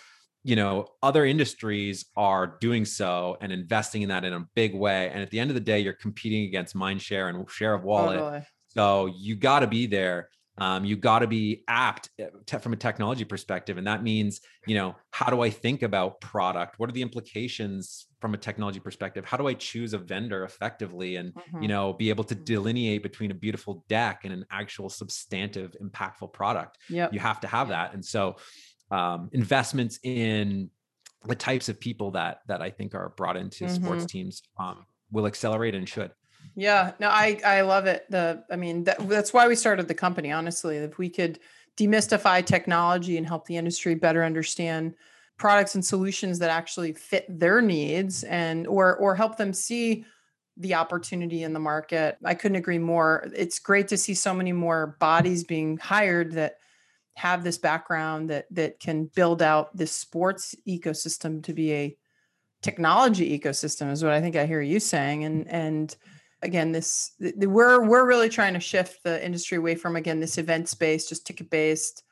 you 0.44 0.56
know 0.56 0.86
other 1.02 1.24
industries 1.24 2.06
are 2.16 2.58
doing 2.60 2.84
so 2.84 3.36
and 3.40 3.52
investing 3.52 4.02
in 4.02 4.08
that 4.08 4.24
in 4.24 4.32
a 4.32 4.46
big 4.54 4.74
way 4.74 5.08
and 5.10 5.22
at 5.22 5.30
the 5.30 5.40
end 5.40 5.50
of 5.50 5.54
the 5.54 5.60
day 5.60 5.78
you're 5.78 5.92
competing 5.94 6.44
against 6.44 6.74
mind 6.74 7.00
share 7.00 7.28
and 7.28 7.50
share 7.50 7.74
of 7.74 7.84
wallet 7.84 8.18
totally. 8.18 8.42
so 8.68 9.06
you 9.16 9.34
got 9.34 9.60
to 9.60 9.66
be 9.66 9.86
there 9.86 10.28
um, 10.60 10.84
you 10.84 10.96
got 10.96 11.20
to 11.20 11.26
be 11.26 11.62
apt 11.68 12.10
eh, 12.18 12.26
te- 12.46 12.58
from 12.58 12.72
a 12.72 12.76
technology 12.76 13.24
perspective 13.24 13.78
and 13.78 13.86
that 13.86 14.02
means 14.02 14.40
you 14.66 14.74
know 14.74 14.94
how 15.10 15.30
do 15.30 15.40
i 15.40 15.50
think 15.50 15.82
about 15.82 16.20
product 16.20 16.78
what 16.78 16.88
are 16.88 16.92
the 16.92 17.02
implications 17.02 18.06
from 18.20 18.34
a 18.34 18.36
technology 18.36 18.80
perspective 18.80 19.24
how 19.24 19.36
do 19.36 19.46
i 19.46 19.54
choose 19.54 19.94
a 19.94 19.98
vendor 19.98 20.44
effectively 20.44 21.16
and 21.16 21.34
mm-hmm. 21.34 21.62
you 21.62 21.68
know 21.68 21.92
be 21.92 22.10
able 22.10 22.24
to 22.24 22.34
delineate 22.34 23.02
between 23.02 23.30
a 23.30 23.34
beautiful 23.34 23.84
deck 23.88 24.20
and 24.24 24.32
an 24.32 24.44
actual 24.50 24.88
substantive 24.88 25.74
impactful 25.82 26.32
product 26.32 26.78
yeah 26.88 27.08
you 27.12 27.18
have 27.18 27.40
to 27.40 27.46
have 27.46 27.68
that 27.68 27.94
and 27.94 28.04
so 28.04 28.36
um, 28.90 29.28
investments 29.32 29.98
in 30.02 30.70
the 31.26 31.34
types 31.34 31.68
of 31.68 31.80
people 31.80 32.12
that 32.12 32.40
that 32.46 32.62
I 32.62 32.70
think 32.70 32.94
are 32.94 33.10
brought 33.10 33.36
into 33.36 33.64
mm-hmm. 33.64 33.84
sports 33.84 34.06
teams 34.06 34.42
um, 34.58 34.84
will 35.10 35.26
accelerate 35.26 35.74
and 35.74 35.88
should. 35.88 36.12
Yeah, 36.58 36.90
no, 36.98 37.08
I 37.08 37.40
I 37.46 37.60
love 37.60 37.86
it. 37.86 38.04
The 38.10 38.42
I 38.50 38.56
mean 38.56 38.82
that, 38.82 39.08
that's 39.08 39.32
why 39.32 39.46
we 39.46 39.54
started 39.54 39.86
the 39.86 39.94
company. 39.94 40.32
Honestly, 40.32 40.76
if 40.76 40.98
we 40.98 41.08
could 41.08 41.38
demystify 41.76 42.44
technology 42.44 43.16
and 43.16 43.24
help 43.24 43.46
the 43.46 43.56
industry 43.56 43.94
better 43.94 44.24
understand 44.24 44.96
products 45.36 45.76
and 45.76 45.84
solutions 45.84 46.40
that 46.40 46.50
actually 46.50 46.94
fit 46.94 47.26
their 47.28 47.62
needs 47.62 48.24
and 48.24 48.66
or 48.66 48.96
or 48.96 49.14
help 49.14 49.36
them 49.36 49.52
see 49.52 50.04
the 50.56 50.74
opportunity 50.74 51.44
in 51.44 51.52
the 51.52 51.60
market. 51.60 52.18
I 52.24 52.34
couldn't 52.34 52.56
agree 52.56 52.80
more. 52.80 53.30
It's 53.36 53.60
great 53.60 53.86
to 53.88 53.96
see 53.96 54.14
so 54.14 54.34
many 54.34 54.50
more 54.50 54.96
bodies 54.98 55.44
being 55.44 55.76
hired 55.76 56.32
that 56.32 56.56
have 57.14 57.44
this 57.44 57.58
background 57.58 58.30
that 58.30 58.46
that 58.50 58.80
can 58.80 59.04
build 59.14 59.42
out 59.42 59.76
this 59.76 59.92
sports 59.92 60.56
ecosystem 60.66 61.40
to 61.44 61.52
be 61.52 61.72
a 61.72 61.96
technology 62.62 63.38
ecosystem 63.38 63.92
is 63.92 64.02
what 64.02 64.12
I 64.12 64.20
think 64.20 64.34
I 64.34 64.44
hear 64.44 64.60
you 64.60 64.80
saying 64.80 65.22
and 65.22 65.46
and 65.46 65.96
again 66.42 66.72
this 66.72 67.12
we're 67.20 67.82
we're 67.84 68.06
really 68.06 68.28
trying 68.28 68.54
to 68.54 68.60
shift 68.60 69.02
the 69.02 69.24
industry 69.24 69.58
away 69.58 69.74
from 69.74 69.96
again 69.96 70.20
this 70.20 70.38
event 70.38 70.72
based 70.78 71.08
just 71.08 71.26
ticket 71.26 71.50
based 71.50 72.04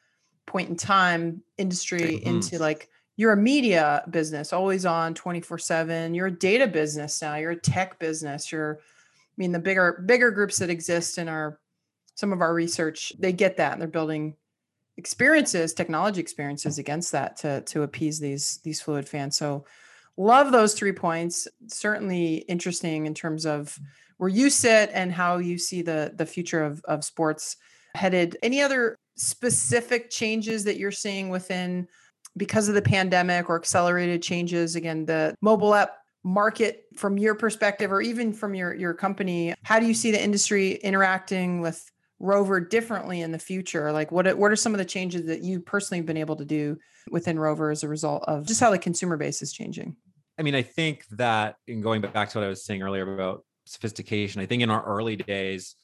point 0.46 0.68
in 0.68 0.76
time 0.76 1.42
industry 1.58 2.00
mm-hmm. 2.00 2.28
into 2.28 2.58
like 2.58 2.88
you're 3.16 3.32
a 3.32 3.36
media 3.36 4.04
business 4.10 4.52
always 4.52 4.84
on 4.84 5.14
24 5.14 5.58
7 5.58 6.14
you're 6.14 6.26
a 6.26 6.38
data 6.38 6.66
business 6.66 7.22
now 7.22 7.36
you're 7.36 7.52
a 7.52 7.60
tech 7.60 7.98
business 7.98 8.50
you're 8.50 8.78
i 8.80 9.34
mean 9.36 9.52
the 9.52 9.58
bigger 9.58 10.02
bigger 10.06 10.30
groups 10.30 10.58
that 10.58 10.70
exist 10.70 11.18
in 11.18 11.28
our 11.28 11.58
some 12.14 12.32
of 12.32 12.40
our 12.40 12.52
research 12.52 13.12
they 13.18 13.32
get 13.32 13.56
that 13.56 13.72
and 13.72 13.80
they're 13.80 13.88
building 13.88 14.34
experiences, 14.96 15.72
technology 15.72 16.20
experiences 16.20 16.78
against 16.78 17.12
that 17.12 17.36
to 17.38 17.60
to 17.62 17.82
appease 17.82 18.18
these 18.18 18.58
these 18.64 18.80
fluid 18.80 19.08
fans. 19.08 19.36
So 19.36 19.64
love 20.16 20.52
those 20.52 20.74
three 20.74 20.92
points. 20.92 21.46
Certainly 21.68 22.36
interesting 22.48 23.06
in 23.06 23.14
terms 23.14 23.46
of 23.46 23.78
where 24.18 24.28
you 24.28 24.50
sit 24.50 24.90
and 24.92 25.12
how 25.12 25.38
you 25.38 25.58
see 25.58 25.82
the 25.82 26.12
the 26.14 26.26
future 26.26 26.64
of 26.64 26.82
of 26.84 27.04
sports 27.04 27.56
headed. 27.94 28.36
Any 28.42 28.60
other 28.60 28.96
specific 29.16 30.10
changes 30.10 30.64
that 30.64 30.76
you're 30.76 30.90
seeing 30.90 31.30
within 31.30 31.88
because 32.36 32.68
of 32.68 32.74
the 32.74 32.82
pandemic 32.82 33.48
or 33.48 33.56
accelerated 33.56 34.22
changes 34.22 34.76
again 34.76 35.06
the 35.06 35.34
mobile 35.40 35.74
app 35.74 35.96
market 36.22 36.84
from 36.94 37.16
your 37.16 37.34
perspective 37.34 37.90
or 37.90 38.02
even 38.02 38.30
from 38.30 38.54
your 38.54 38.74
your 38.74 38.92
company 38.92 39.54
how 39.62 39.80
do 39.80 39.86
you 39.86 39.94
see 39.94 40.10
the 40.10 40.22
industry 40.22 40.72
interacting 40.82 41.62
with 41.62 41.90
Rover 42.18 42.60
differently 42.60 43.20
in 43.20 43.32
the 43.32 43.38
future? 43.38 43.92
Like 43.92 44.10
what 44.10 44.38
what 44.38 44.50
are 44.50 44.56
some 44.56 44.72
of 44.72 44.78
the 44.78 44.84
changes 44.84 45.26
that 45.26 45.42
you 45.42 45.60
personally 45.60 45.98
have 45.98 46.06
been 46.06 46.16
able 46.16 46.36
to 46.36 46.44
do 46.44 46.78
within 47.10 47.38
Rover 47.38 47.70
as 47.70 47.82
a 47.82 47.88
result 47.88 48.24
of 48.26 48.46
just 48.46 48.60
how 48.60 48.70
the 48.70 48.78
consumer 48.78 49.16
base 49.16 49.42
is 49.42 49.52
changing? 49.52 49.96
I 50.38 50.42
mean, 50.42 50.54
I 50.54 50.62
think 50.62 51.04
that 51.12 51.56
in 51.66 51.80
going 51.80 52.00
back 52.00 52.30
to 52.30 52.38
what 52.38 52.44
I 52.44 52.48
was 52.48 52.64
saying 52.64 52.82
earlier 52.82 53.14
about 53.14 53.44
sophistication, 53.66 54.40
I 54.40 54.46
think 54.46 54.62
in 54.62 54.70
our 54.70 54.84
early 54.84 55.16
days, 55.16 55.76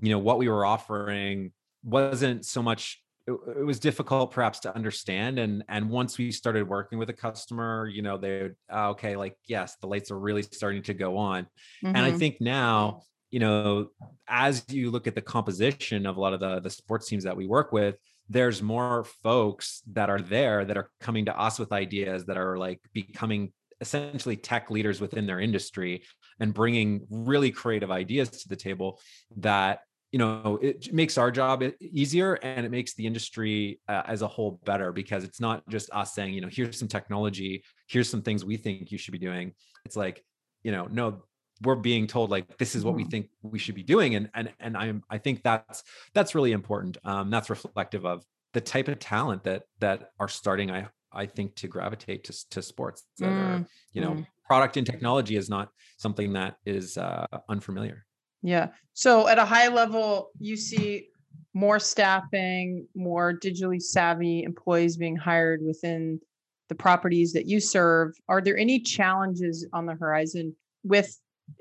you 0.00 0.10
know, 0.10 0.18
what 0.18 0.38
we 0.38 0.48
were 0.48 0.64
offering 0.64 1.52
wasn't 1.84 2.44
so 2.44 2.62
much 2.62 3.00
it, 3.26 3.64
was 3.64 3.78
difficult 3.78 4.30
perhaps 4.32 4.60
to 4.60 4.74
understand 4.74 5.38
and 5.38 5.64
and 5.68 5.88
once 5.88 6.18
we 6.18 6.30
started 6.30 6.68
working 6.68 6.98
with 6.98 7.08
a 7.08 7.14
customer 7.14 7.86
you 7.86 8.02
know 8.02 8.18
they 8.18 8.42
would 8.42 8.56
oh, 8.70 8.90
okay 8.90 9.16
like 9.16 9.34
yes 9.46 9.76
the 9.80 9.86
lights 9.86 10.10
are 10.10 10.18
really 10.18 10.42
starting 10.42 10.82
to 10.82 10.92
go 10.92 11.16
on 11.16 11.44
mm-hmm. 11.44 11.88
and 11.88 11.98
i 11.98 12.08
mm-hmm. 12.08 12.18
think 12.18 12.40
now 12.40 13.02
you 13.34 13.40
know, 13.40 13.88
as 14.28 14.64
you 14.68 14.92
look 14.92 15.08
at 15.08 15.16
the 15.16 15.20
composition 15.20 16.06
of 16.06 16.16
a 16.16 16.20
lot 16.20 16.34
of 16.34 16.38
the 16.38 16.60
the 16.60 16.70
sports 16.70 17.08
teams 17.08 17.24
that 17.24 17.36
we 17.36 17.48
work 17.48 17.72
with, 17.72 17.96
there's 18.28 18.62
more 18.62 19.02
folks 19.24 19.82
that 19.92 20.08
are 20.08 20.20
there 20.20 20.64
that 20.64 20.76
are 20.76 20.88
coming 21.00 21.24
to 21.24 21.36
us 21.36 21.58
with 21.58 21.72
ideas 21.72 22.26
that 22.26 22.36
are 22.36 22.56
like 22.56 22.78
becoming 22.92 23.52
essentially 23.80 24.36
tech 24.36 24.70
leaders 24.70 25.00
within 25.00 25.26
their 25.26 25.40
industry 25.40 26.04
and 26.40 26.54
bringing 26.54 27.06
really 27.10 27.50
creative 27.50 27.90
ideas 27.90 28.28
to 28.30 28.48
the 28.48 28.56
table 28.56 29.00
that 29.36 29.80
you 30.14 30.18
know 30.18 30.60
it 30.62 30.92
makes 30.92 31.18
our 31.18 31.32
job 31.32 31.64
easier 31.80 32.34
and 32.34 32.64
it 32.64 32.70
makes 32.70 32.94
the 32.94 33.04
industry 33.04 33.80
uh, 33.88 34.02
as 34.06 34.22
a 34.22 34.28
whole 34.28 34.60
better 34.64 34.92
because 34.92 35.24
it's 35.24 35.40
not 35.40 35.68
just 35.68 35.90
us 35.92 36.14
saying 36.14 36.32
you 36.32 36.40
know 36.40 36.48
here's 36.48 36.78
some 36.78 36.86
technology 36.86 37.64
here's 37.88 38.08
some 38.08 38.22
things 38.22 38.44
we 38.44 38.56
think 38.56 38.92
you 38.92 38.98
should 38.98 39.10
be 39.10 39.18
doing 39.18 39.52
it's 39.84 39.96
like 39.96 40.24
you 40.62 40.70
know 40.70 40.86
no 40.90 41.24
we're 41.62 41.74
being 41.74 42.06
told 42.06 42.30
like 42.30 42.56
this 42.58 42.76
is 42.76 42.84
what 42.84 42.94
we 42.94 43.02
mm-hmm. 43.02 43.10
think 43.10 43.28
we 43.42 43.58
should 43.58 43.74
be 43.74 43.82
doing 43.82 44.14
and 44.14 44.30
and 44.34 44.52
and 44.60 44.76
i'm 44.76 45.02
i 45.10 45.18
think 45.18 45.42
that's 45.42 45.82
that's 46.14 46.32
really 46.32 46.52
important 46.52 46.96
um 47.04 47.28
that's 47.28 47.50
reflective 47.50 48.06
of 48.06 48.24
the 48.52 48.60
type 48.60 48.86
of 48.86 49.00
talent 49.00 49.42
that 49.42 49.64
that 49.80 50.10
are 50.20 50.28
starting 50.28 50.70
i 50.70 50.86
i 51.12 51.26
think 51.26 51.56
to 51.56 51.66
gravitate 51.66 52.22
to, 52.22 52.50
to 52.50 52.62
sports 52.62 53.02
that 53.18 53.26
mm. 53.26 53.32
are 53.32 53.66
you 53.92 54.00
know 54.00 54.12
mm. 54.12 54.26
Product 54.44 54.76
and 54.76 54.86
technology 54.86 55.36
is 55.36 55.48
not 55.48 55.68
something 55.96 56.32
that 56.32 56.56
is 56.66 56.96
uh 56.96 57.26
unfamiliar. 57.48 58.04
Yeah. 58.42 58.68
So 58.92 59.28
at 59.28 59.38
a 59.38 59.44
high 59.44 59.68
level 59.68 60.30
you 60.38 60.56
see 60.56 61.08
more 61.54 61.78
staffing 61.78 62.86
more 62.94 63.32
digitally 63.32 63.80
savvy 63.80 64.42
employees 64.42 64.96
being 64.96 65.16
hired 65.16 65.62
within 65.62 66.20
the 66.68 66.74
properties 66.74 67.32
that 67.32 67.46
you 67.46 67.60
serve. 67.60 68.14
Are 68.28 68.40
there 68.40 68.56
any 68.56 68.80
challenges 68.80 69.66
on 69.72 69.86
the 69.86 69.94
horizon 69.94 70.54
with 70.82 71.18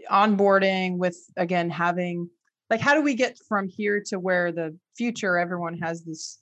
onboarding 0.10 0.98
with 0.98 1.18
again 1.38 1.70
having 1.70 2.30
like 2.70 2.80
how 2.80 2.94
do 2.94 3.02
we 3.02 3.14
get 3.14 3.38
from 3.48 3.68
here 3.68 4.02
to 4.08 4.20
where 4.20 4.52
the 4.52 4.76
future 4.96 5.38
everyone 5.38 5.78
has 5.78 6.04
this 6.04 6.40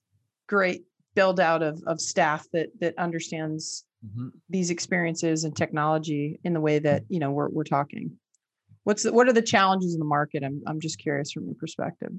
great 0.48 0.84
build 1.16 1.40
out 1.40 1.64
of, 1.64 1.82
of 1.88 2.00
staff 2.00 2.46
that 2.54 2.70
that 2.80 2.98
understands 2.98 3.86
mm-hmm. 4.06 4.30
these 4.50 4.70
experiences 4.70 5.44
and 5.44 5.56
technology 5.56 6.40
in 6.44 6.54
the 6.54 6.62
way 6.62 6.80
that 6.80 7.04
you 7.10 7.20
know 7.20 7.32
we're, 7.32 7.50
we're 7.50 7.64
talking 7.64 8.12
what's 8.84 9.04
the, 9.04 9.14
what 9.14 9.28
are 9.28 9.34
the 9.34 9.42
challenges 9.42 9.94
in 9.94 10.00
the 10.00 10.06
market 10.06 10.44
i'm, 10.44 10.62
I'm 10.68 10.80
just 10.80 11.00
curious 11.00 11.32
from 11.32 11.46
your 11.46 11.56
perspective 11.56 12.12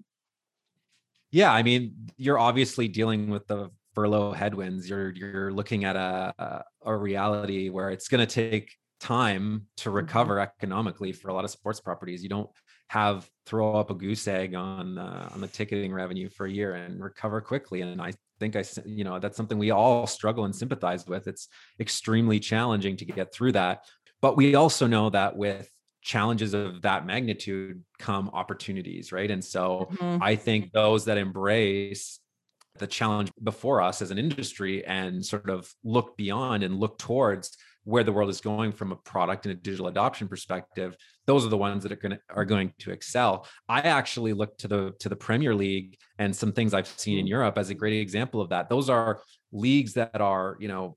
yeah 1.30 1.52
i 1.52 1.62
mean 1.62 1.94
you're 2.16 2.38
obviously 2.38 2.88
dealing 2.88 3.30
with 3.30 3.46
the 3.46 3.70
furlough 3.94 4.32
headwinds 4.32 4.88
you're 4.88 5.10
you're 5.10 5.52
looking 5.52 5.84
at 5.84 5.96
a 5.96 6.64
a 6.84 6.96
reality 6.96 7.68
where 7.68 7.90
it's 7.90 8.08
going 8.08 8.26
to 8.26 8.32
take 8.32 8.72
time 9.02 9.66
to 9.76 9.88
mm-hmm. 9.88 9.96
recover 9.96 10.38
economically 10.40 11.12
for 11.12 11.28
a 11.28 11.34
lot 11.34 11.44
of 11.44 11.50
sports 11.50 11.80
properties. 11.80 12.22
You 12.22 12.28
don't 12.28 12.50
have 12.88 13.28
throw 13.46 13.74
up 13.74 13.90
a 13.90 13.94
goose 13.94 14.28
egg 14.28 14.54
on 14.54 14.98
uh, 14.98 15.28
on 15.32 15.40
the 15.40 15.48
ticketing 15.48 15.92
revenue 15.92 16.28
for 16.28 16.46
a 16.46 16.50
year 16.50 16.74
and 16.74 17.02
recover 17.02 17.40
quickly. 17.40 17.80
And 17.82 18.00
I 18.00 18.12
think 18.42 18.56
I 18.56 18.64
you 18.84 19.04
know 19.04 19.18
that's 19.18 19.36
something 19.36 19.58
we 19.58 19.70
all 19.70 20.06
struggle 20.06 20.44
and 20.44 20.54
sympathize 20.54 21.06
with. 21.06 21.28
It's 21.28 21.48
extremely 21.78 22.40
challenging 22.40 22.96
to 22.96 23.04
get 23.04 23.32
through 23.32 23.52
that. 23.52 23.84
But 24.20 24.36
we 24.36 24.54
also 24.54 24.86
know 24.86 25.10
that 25.10 25.36
with 25.36 25.68
challenges 26.02 26.52
of 26.52 26.82
that 26.82 27.06
magnitude 27.06 27.82
come 27.98 28.28
opportunities, 28.30 29.12
right? 29.12 29.30
And 29.30 29.44
so 29.44 29.88
mm-hmm. 29.92 30.22
I 30.22 30.34
think 30.34 30.72
those 30.72 31.04
that 31.04 31.18
embrace 31.18 32.18
the 32.78 32.86
challenge 32.86 33.30
before 33.42 33.80
us 33.80 34.02
as 34.02 34.10
an 34.10 34.18
industry 34.18 34.84
and 34.84 35.24
sort 35.24 35.48
of 35.48 35.72
look 35.84 36.16
beyond 36.16 36.64
and 36.64 36.80
look 36.80 36.98
towards 36.98 37.56
where 37.84 38.04
the 38.04 38.12
world 38.12 38.30
is 38.30 38.40
going 38.40 38.72
from 38.72 38.92
a 38.92 38.96
product 38.96 39.46
and 39.46 39.52
a 39.52 39.56
digital 39.56 39.88
adoption 39.88 40.28
perspective 40.28 40.96
those 41.26 41.46
are 41.46 41.48
the 41.48 41.56
ones 41.56 41.82
that 41.82 41.92
are 41.92 41.96
going 41.96 42.12
to 42.12 42.20
are 42.28 42.44
going 42.44 42.72
to 42.80 42.90
excel. 42.90 43.46
I 43.68 43.80
actually 43.80 44.32
look 44.32 44.58
to 44.58 44.68
the 44.68 44.92
to 45.00 45.08
the 45.08 45.16
premier 45.16 45.54
league 45.54 45.96
and 46.18 46.34
some 46.34 46.52
things 46.52 46.74
i've 46.74 46.86
seen 46.86 47.18
in 47.18 47.26
mm. 47.26 47.30
europe 47.30 47.58
as 47.58 47.70
a 47.70 47.74
great 47.74 48.00
example 48.00 48.40
of 48.40 48.50
that. 48.50 48.68
Those 48.68 48.90
are 48.90 49.20
leagues 49.52 49.94
that 49.94 50.20
are 50.20 50.56
you 50.58 50.68
know 50.68 50.96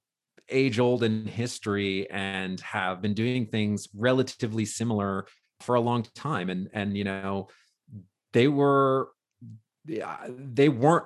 age 0.50 0.80
old 0.80 1.04
in 1.04 1.26
history 1.26 2.10
and 2.10 2.60
have 2.62 3.02
been 3.02 3.13
doing 3.13 3.48
things 3.48 3.88
relatively 3.95 4.65
similar 4.65 5.26
for 5.62 5.76
a 5.76 5.82
long 5.82 6.06
time. 6.15 6.50
And 6.50 6.69
and 6.74 6.98
you 6.98 7.04
know 7.04 7.50
they 8.34 8.48
were 8.48 9.10
they 9.86 10.69
weren't 10.69 11.06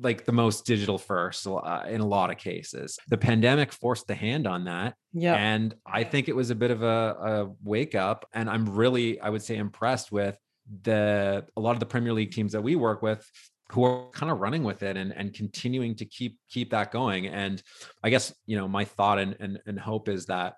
like 0.00 0.24
the 0.24 0.32
most 0.32 0.66
digital 0.66 0.98
first 0.98 1.46
uh, 1.46 1.82
in 1.88 2.00
a 2.00 2.06
lot 2.06 2.30
of 2.30 2.38
cases. 2.38 2.98
The 3.08 3.16
pandemic 3.16 3.72
forced 3.72 4.06
the 4.06 4.14
hand 4.14 4.46
on 4.46 4.64
that. 4.64 4.94
Yeah. 5.12 5.34
And 5.34 5.74
I 5.86 6.04
think 6.04 6.28
it 6.28 6.36
was 6.36 6.50
a 6.50 6.54
bit 6.54 6.70
of 6.70 6.82
a, 6.82 6.86
a 6.86 7.52
wake 7.64 7.94
up. 7.94 8.26
And 8.32 8.50
I'm 8.50 8.66
really, 8.66 9.20
I 9.20 9.30
would 9.30 9.42
say, 9.42 9.56
impressed 9.56 10.12
with 10.12 10.38
the 10.82 11.46
a 11.56 11.60
lot 11.60 11.72
of 11.72 11.80
the 11.80 11.86
Premier 11.86 12.12
League 12.12 12.32
teams 12.32 12.52
that 12.52 12.62
we 12.62 12.76
work 12.76 13.02
with 13.02 13.28
who 13.70 13.84
are 13.84 14.10
kind 14.12 14.30
of 14.30 14.40
running 14.40 14.62
with 14.62 14.82
it 14.82 14.96
and, 14.96 15.12
and 15.12 15.34
continuing 15.34 15.94
to 15.96 16.04
keep 16.04 16.38
keep 16.48 16.70
that 16.70 16.92
going. 16.92 17.26
And 17.26 17.62
I 18.02 18.10
guess, 18.10 18.32
you 18.46 18.56
know, 18.56 18.68
my 18.68 18.84
thought 18.84 19.18
and, 19.18 19.36
and, 19.40 19.60
and 19.66 19.78
hope 19.78 20.08
is 20.08 20.26
that 20.26 20.54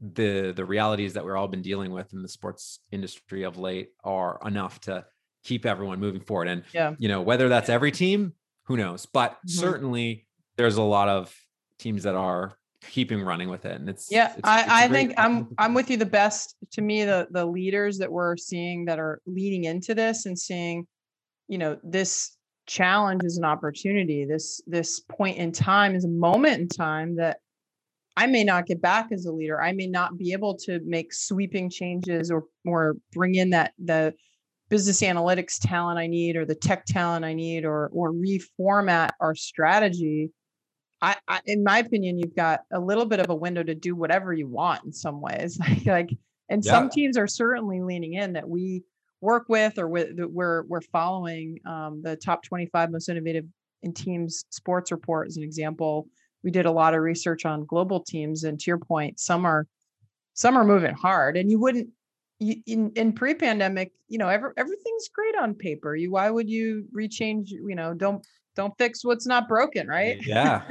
the 0.00 0.52
the 0.54 0.64
realities 0.64 1.14
that 1.14 1.24
we're 1.24 1.36
all 1.36 1.48
been 1.48 1.62
dealing 1.62 1.90
with 1.90 2.12
in 2.12 2.22
the 2.22 2.28
sports 2.28 2.80
industry 2.92 3.42
of 3.42 3.58
late 3.58 3.88
are 4.04 4.38
enough 4.44 4.80
to 4.82 5.04
keep 5.44 5.66
everyone 5.66 6.00
moving 6.00 6.20
forward. 6.20 6.48
And 6.48 6.64
yeah. 6.72 6.94
you 6.98 7.08
know, 7.08 7.22
whether 7.22 7.48
that's 7.48 7.68
every 7.68 7.90
team, 7.90 8.34
who 8.68 8.76
knows? 8.76 9.06
But 9.06 9.32
mm-hmm. 9.32 9.48
certainly 9.48 10.26
there's 10.56 10.76
a 10.76 10.82
lot 10.82 11.08
of 11.08 11.34
teams 11.78 12.02
that 12.04 12.14
are 12.14 12.56
keeping 12.82 13.22
running 13.22 13.48
with 13.48 13.64
it. 13.64 13.80
And 13.80 13.88
it's 13.88 14.08
yeah, 14.10 14.34
it's, 14.36 14.40
I, 14.44 14.60
it's 14.60 14.70
I 14.70 14.88
think 14.88 15.14
I'm 15.16 15.48
I'm 15.58 15.74
with 15.74 15.90
you. 15.90 15.96
The 15.96 16.06
best 16.06 16.54
to 16.72 16.82
me, 16.82 17.04
the 17.04 17.26
the 17.30 17.44
leaders 17.44 17.98
that 17.98 18.12
we're 18.12 18.36
seeing 18.36 18.84
that 18.84 18.98
are 18.98 19.20
leading 19.26 19.64
into 19.64 19.94
this 19.94 20.26
and 20.26 20.38
seeing, 20.38 20.86
you 21.48 21.58
know, 21.58 21.78
this 21.82 22.36
challenge 22.66 23.24
is 23.24 23.38
an 23.38 23.44
opportunity. 23.44 24.26
This 24.26 24.60
this 24.66 25.00
point 25.00 25.38
in 25.38 25.50
time 25.50 25.94
is 25.94 26.04
a 26.04 26.08
moment 26.08 26.60
in 26.60 26.68
time 26.68 27.16
that 27.16 27.38
I 28.18 28.26
may 28.26 28.44
not 28.44 28.66
get 28.66 28.82
back 28.82 29.12
as 29.12 29.24
a 29.24 29.32
leader. 29.32 29.62
I 29.62 29.72
may 29.72 29.86
not 29.86 30.18
be 30.18 30.32
able 30.32 30.56
to 30.58 30.80
make 30.84 31.14
sweeping 31.14 31.70
changes 31.70 32.30
or 32.30 32.44
or 32.66 32.96
bring 33.12 33.34
in 33.36 33.50
that 33.50 33.72
the 33.82 34.12
business 34.68 35.00
analytics 35.00 35.58
talent 35.60 35.98
I 35.98 36.06
need 36.06 36.36
or 36.36 36.44
the 36.44 36.54
tech 36.54 36.84
talent 36.84 37.24
I 37.24 37.34
need 37.34 37.64
or 37.64 37.88
or 37.92 38.12
reformat 38.12 39.10
our 39.20 39.34
strategy. 39.34 40.30
I, 41.00 41.16
I 41.26 41.40
in 41.46 41.62
my 41.62 41.78
opinion, 41.78 42.18
you've 42.18 42.36
got 42.36 42.60
a 42.72 42.80
little 42.80 43.06
bit 43.06 43.20
of 43.20 43.30
a 43.30 43.34
window 43.34 43.62
to 43.62 43.74
do 43.74 43.94
whatever 43.94 44.32
you 44.32 44.48
want 44.48 44.84
in 44.84 44.92
some 44.92 45.20
ways. 45.20 45.58
like, 45.68 45.86
like 45.86 46.10
and 46.48 46.64
yeah. 46.64 46.72
some 46.72 46.90
teams 46.90 47.16
are 47.16 47.26
certainly 47.26 47.80
leaning 47.80 48.14
in 48.14 48.34
that 48.34 48.48
we 48.48 48.82
work 49.20 49.48
with 49.48 49.78
or 49.78 49.88
with 49.88 50.16
that 50.16 50.30
we're 50.30 50.62
we're 50.64 50.80
following 50.80 51.58
um, 51.66 52.02
the 52.02 52.16
top 52.16 52.42
25 52.44 52.90
most 52.90 53.08
innovative 53.08 53.44
in 53.82 53.92
teams 53.92 54.44
sports 54.50 54.92
report 54.92 55.26
as 55.28 55.36
an 55.36 55.42
example 55.42 56.08
we 56.44 56.50
did 56.50 56.66
a 56.66 56.70
lot 56.70 56.94
of 56.94 57.00
research 57.00 57.44
on 57.44 57.64
global 57.64 58.00
teams 58.00 58.44
and 58.44 58.60
to 58.60 58.70
your 58.70 58.78
point 58.78 59.18
some 59.18 59.44
are 59.44 59.66
some 60.34 60.56
are 60.56 60.64
moving 60.64 60.94
hard 60.94 61.36
and 61.36 61.50
you 61.50 61.58
wouldn't 61.58 61.88
in, 62.40 62.92
in 62.94 63.12
pre-pandemic 63.12 63.92
you 64.08 64.18
know 64.18 64.28
every, 64.28 64.50
everything's 64.56 65.08
great 65.08 65.36
on 65.36 65.54
paper. 65.54 65.94
You 65.96 66.10
why 66.10 66.30
would 66.30 66.48
you 66.48 66.86
rechange 66.96 67.48
you 67.50 67.74
know 67.74 67.94
don't 67.94 68.26
don't 68.56 68.76
fix 68.78 69.04
what's 69.04 69.26
not 69.26 69.48
broken 69.48 69.86
right? 69.86 70.18
Yeah. 70.24 70.62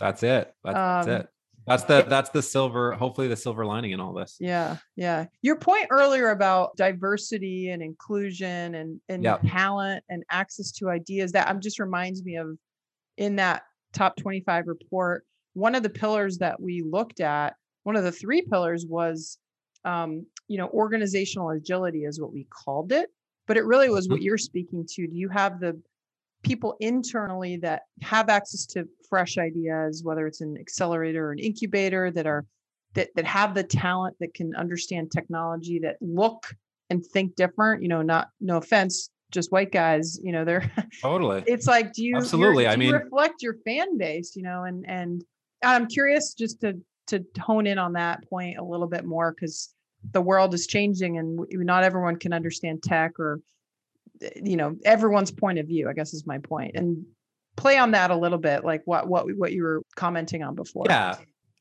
That's 0.00 0.22
it. 0.22 0.52
That's, 0.64 0.76
um, 0.76 0.82
that's 0.84 1.06
it. 1.06 1.28
That's 1.66 1.84
the 1.84 2.02
that's 2.08 2.30
the 2.30 2.42
silver 2.42 2.92
hopefully 2.92 3.28
the 3.28 3.36
silver 3.36 3.64
lining 3.64 3.92
in 3.92 4.00
all 4.00 4.12
this. 4.12 4.36
Yeah 4.40 4.76
yeah. 4.96 5.26
Your 5.40 5.56
point 5.56 5.86
earlier 5.90 6.30
about 6.30 6.76
diversity 6.76 7.70
and 7.70 7.82
inclusion 7.82 8.74
and 8.74 9.00
and 9.08 9.22
yep. 9.22 9.40
talent 9.46 10.04
and 10.08 10.24
access 10.30 10.72
to 10.72 10.90
ideas 10.90 11.32
that 11.32 11.48
um, 11.48 11.60
just 11.60 11.78
reminds 11.78 12.24
me 12.24 12.36
of 12.36 12.58
in 13.16 13.36
that 13.36 13.62
top 13.94 14.16
25 14.16 14.66
report, 14.66 15.24
one 15.54 15.74
of 15.74 15.82
the 15.82 15.90
pillars 15.90 16.38
that 16.38 16.60
we 16.60 16.82
looked 16.82 17.20
at, 17.20 17.54
one 17.84 17.96
of 17.96 18.04
the 18.04 18.12
three 18.12 18.42
pillars 18.42 18.84
was, 18.86 19.38
um, 19.84 20.26
you 20.48 20.58
know, 20.58 20.68
organizational 20.68 21.50
agility 21.50 22.04
is 22.04 22.20
what 22.20 22.32
we 22.32 22.46
called 22.50 22.92
it. 22.92 23.10
But 23.46 23.56
it 23.56 23.64
really 23.64 23.90
was 23.90 24.08
what 24.08 24.16
mm-hmm. 24.16 24.24
you're 24.24 24.38
speaking 24.38 24.86
to. 24.92 25.06
Do 25.06 25.16
you 25.16 25.28
have 25.28 25.60
the 25.60 25.80
people 26.42 26.76
internally 26.80 27.56
that 27.58 27.82
have 28.02 28.28
access 28.28 28.66
to 28.66 28.88
fresh 29.08 29.38
ideas, 29.38 30.02
whether 30.02 30.26
it's 30.26 30.40
an 30.40 30.56
accelerator 30.58 31.28
or 31.28 31.32
an 31.32 31.38
incubator 31.38 32.10
that 32.10 32.26
are 32.26 32.46
that 32.94 33.08
that 33.16 33.24
have 33.26 33.54
the 33.54 33.64
talent 33.64 34.16
that 34.20 34.34
can 34.34 34.54
understand 34.54 35.10
technology 35.10 35.78
that 35.80 35.96
look 36.00 36.54
and 36.90 37.04
think 37.04 37.34
different, 37.34 37.82
you 37.82 37.88
know, 37.88 38.02
not 38.02 38.28
no 38.40 38.58
offense 38.58 39.10
just 39.34 39.50
white 39.50 39.72
guys 39.72 40.16
you 40.22 40.30
know 40.30 40.44
they're 40.44 40.70
totally 41.02 41.42
it's 41.48 41.66
like 41.66 41.92
do 41.92 42.04
you 42.04 42.16
absolutely 42.16 42.64
do 42.64 42.70
i 42.70 42.76
mean 42.76 42.92
reflect 42.92 43.42
your 43.42 43.56
fan 43.64 43.98
base 43.98 44.36
you 44.36 44.42
know 44.42 44.62
and 44.62 44.84
and 44.88 45.24
i'm 45.64 45.88
curious 45.88 46.34
just 46.34 46.60
to 46.60 46.80
to 47.08 47.24
hone 47.40 47.66
in 47.66 47.76
on 47.76 47.94
that 47.94 48.26
point 48.30 48.58
a 48.58 48.62
little 48.62 48.86
bit 48.86 49.04
more 49.04 49.32
because 49.32 49.74
the 50.12 50.20
world 50.20 50.54
is 50.54 50.66
changing 50.66 51.18
and 51.18 51.46
not 51.50 51.84
everyone 51.84 52.16
can 52.16 52.32
understand 52.32 52.82
tech 52.82 53.18
or 53.18 53.40
you 54.36 54.56
know 54.56 54.76
everyone's 54.84 55.30
point 55.30 55.58
of 55.58 55.66
view 55.66 55.88
i 55.88 55.92
guess 55.92 56.14
is 56.14 56.26
my 56.26 56.38
point 56.38 56.72
and 56.76 57.04
play 57.56 57.78
on 57.78 57.90
that 57.92 58.10
a 58.10 58.16
little 58.16 58.38
bit 58.38 58.64
like 58.64 58.82
what 58.84 59.08
what 59.08 59.26
what 59.36 59.52
you 59.52 59.62
were 59.62 59.82
commenting 59.96 60.42
on 60.42 60.54
before 60.54 60.84
yeah 60.88 61.16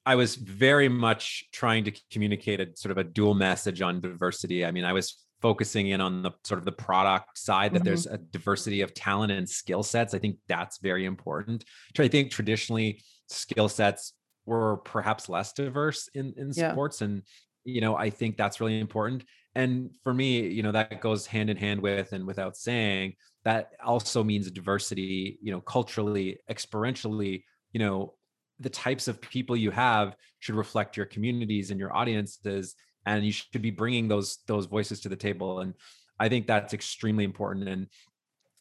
I 0.06 0.15
was 0.15 0.36
very 0.36 0.89
much 0.89 1.45
trying 1.53 1.86
to 1.86 1.93
communicate 2.12 2.60
a 2.60 2.67
sort 2.75 2.91
of 2.91 2.97
a 2.97 3.06
dual 3.06 3.36
message 3.36 3.82
on 3.82 4.01
diversity. 4.01 4.65
I 4.65 4.71
mean, 4.71 4.84
I 4.84 4.91
was 4.91 5.23
focusing 5.43 5.88
in 5.89 5.99
on 5.99 6.23
the 6.23 6.32
sort 6.45 6.58
of 6.58 6.63
the 6.63 6.71
product 6.71 7.38
side 7.38 7.73
that 7.73 7.79
mm-hmm. 7.79 7.86
there's 7.86 8.06
a 8.06 8.17
diversity 8.17 8.79
of 8.79 8.93
talent 8.93 9.29
and 9.29 9.47
skill 9.47 9.84
sets 9.84 10.13
i 10.13 10.17
think 10.17 10.38
that's 10.47 10.77
very 10.77 11.03
important 11.03 11.65
i 11.99 12.08
think 12.08 12.32
traditionally 12.32 13.03
skill 13.27 13.67
sets 13.67 14.13
were 14.45 14.77
perhaps 14.77 15.27
less 15.27 15.51
diverse 15.51 16.08
in 16.13 16.34
in 16.38 16.49
yeah. 16.56 16.71
sports 16.71 17.01
and 17.01 17.23
you 17.65 17.82
know 17.82 17.95
i 17.95 18.10
think 18.10 18.38
that's 18.38 18.60
really 18.60 18.80
important 18.80 19.23
and 19.56 19.91
for 20.04 20.13
me 20.13 20.47
you 20.47 20.63
know 20.63 20.71
that 20.71 21.02
goes 21.02 21.26
hand 21.26 21.49
in 21.49 21.58
hand 21.58 21.82
with 21.82 22.13
and 22.13 22.26
without 22.26 22.56
saying 22.58 23.13
that 23.45 23.71
also 23.84 24.23
means 24.23 24.49
diversity 24.52 25.38
you 25.41 25.52
know 25.52 25.62
culturally 25.62 26.38
experientially 26.49 27.43
you 27.71 27.80
know 27.80 28.13
the 28.60 28.69
types 28.69 29.08
of 29.08 29.19
people 29.21 29.56
you 29.56 29.71
have 29.71 30.15
should 30.39 30.56
reflect 30.56 30.95
your 30.95 31.06
communities 31.06 31.71
and 31.71 31.80
your 31.80 31.95
audiences 31.95 32.76
and 33.06 33.26
you 33.26 33.32
should 33.32 33.62
be 33.62 33.71
bringing 33.71 34.08
those 34.08 34.39
those 34.47 34.65
voices 34.65 34.99
to 34.99 35.10
the 35.10 35.15
table 35.15 35.60
and 35.60 35.73
i 36.19 36.30
think 36.30 36.47
that's 36.47 36.73
extremely 36.73 37.23
important 37.23 37.67
and 37.67 37.88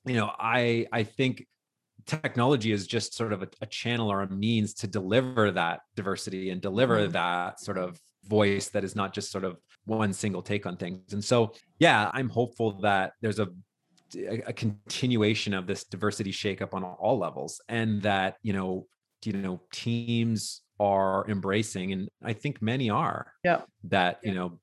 you 0.07 0.15
know 0.15 0.31
i 0.39 0.87
i 0.93 1.03
think 1.03 1.47
technology 2.07 2.73
is 2.73 2.87
just 2.87 3.15
sort 3.15 3.33
of 3.33 3.43
a, 3.43 3.49
a 3.61 3.67
channel 3.67 4.11
or 4.11 4.23
a 4.23 4.31
means 4.31 4.75
to 4.75 4.87
deliver 4.87 5.51
that 5.51 5.81
diversity 5.95 6.51
and 6.51 6.61
deliver 6.61 6.99
mm-hmm. 6.99 7.13
that 7.13 7.61
sort 7.61 7.79
of 7.79 8.01
voice 8.25 8.69
that 8.69 8.85
is 8.85 8.95
not 8.95 9.13
just 9.13 9.31
sort 9.31 9.45
of 9.45 9.59
one 9.85 10.13
single 10.13 10.43
take 10.43 10.67
on 10.67 10.77
things. 10.77 11.13
And 11.13 11.25
so 11.25 11.53
yeah 11.83 12.11
i'm 12.15 12.29
hopeful 12.29 12.71
that 12.81 13.13
there's 13.21 13.41
a 13.41 13.49
a 14.47 14.53
continuation 14.53 15.53
of 15.55 15.67
this 15.67 15.85
diversity 15.85 16.31
shakeup 16.31 16.75
on 16.75 16.85
all 16.85 17.19
levels 17.19 17.61
and 17.69 18.01
that 18.03 18.37
you 18.43 18.53
know 18.53 18.87
you 19.25 19.33
know 19.33 19.61
teams 19.73 20.63
are 20.79 21.25
embracing 21.29 21.93
and 21.93 22.09
i 22.23 22.33
think 22.33 22.61
many 22.61 22.91
are 22.91 23.33
yeah 23.45 23.63
that 23.85 24.19
you 24.23 24.35
know 24.35 24.59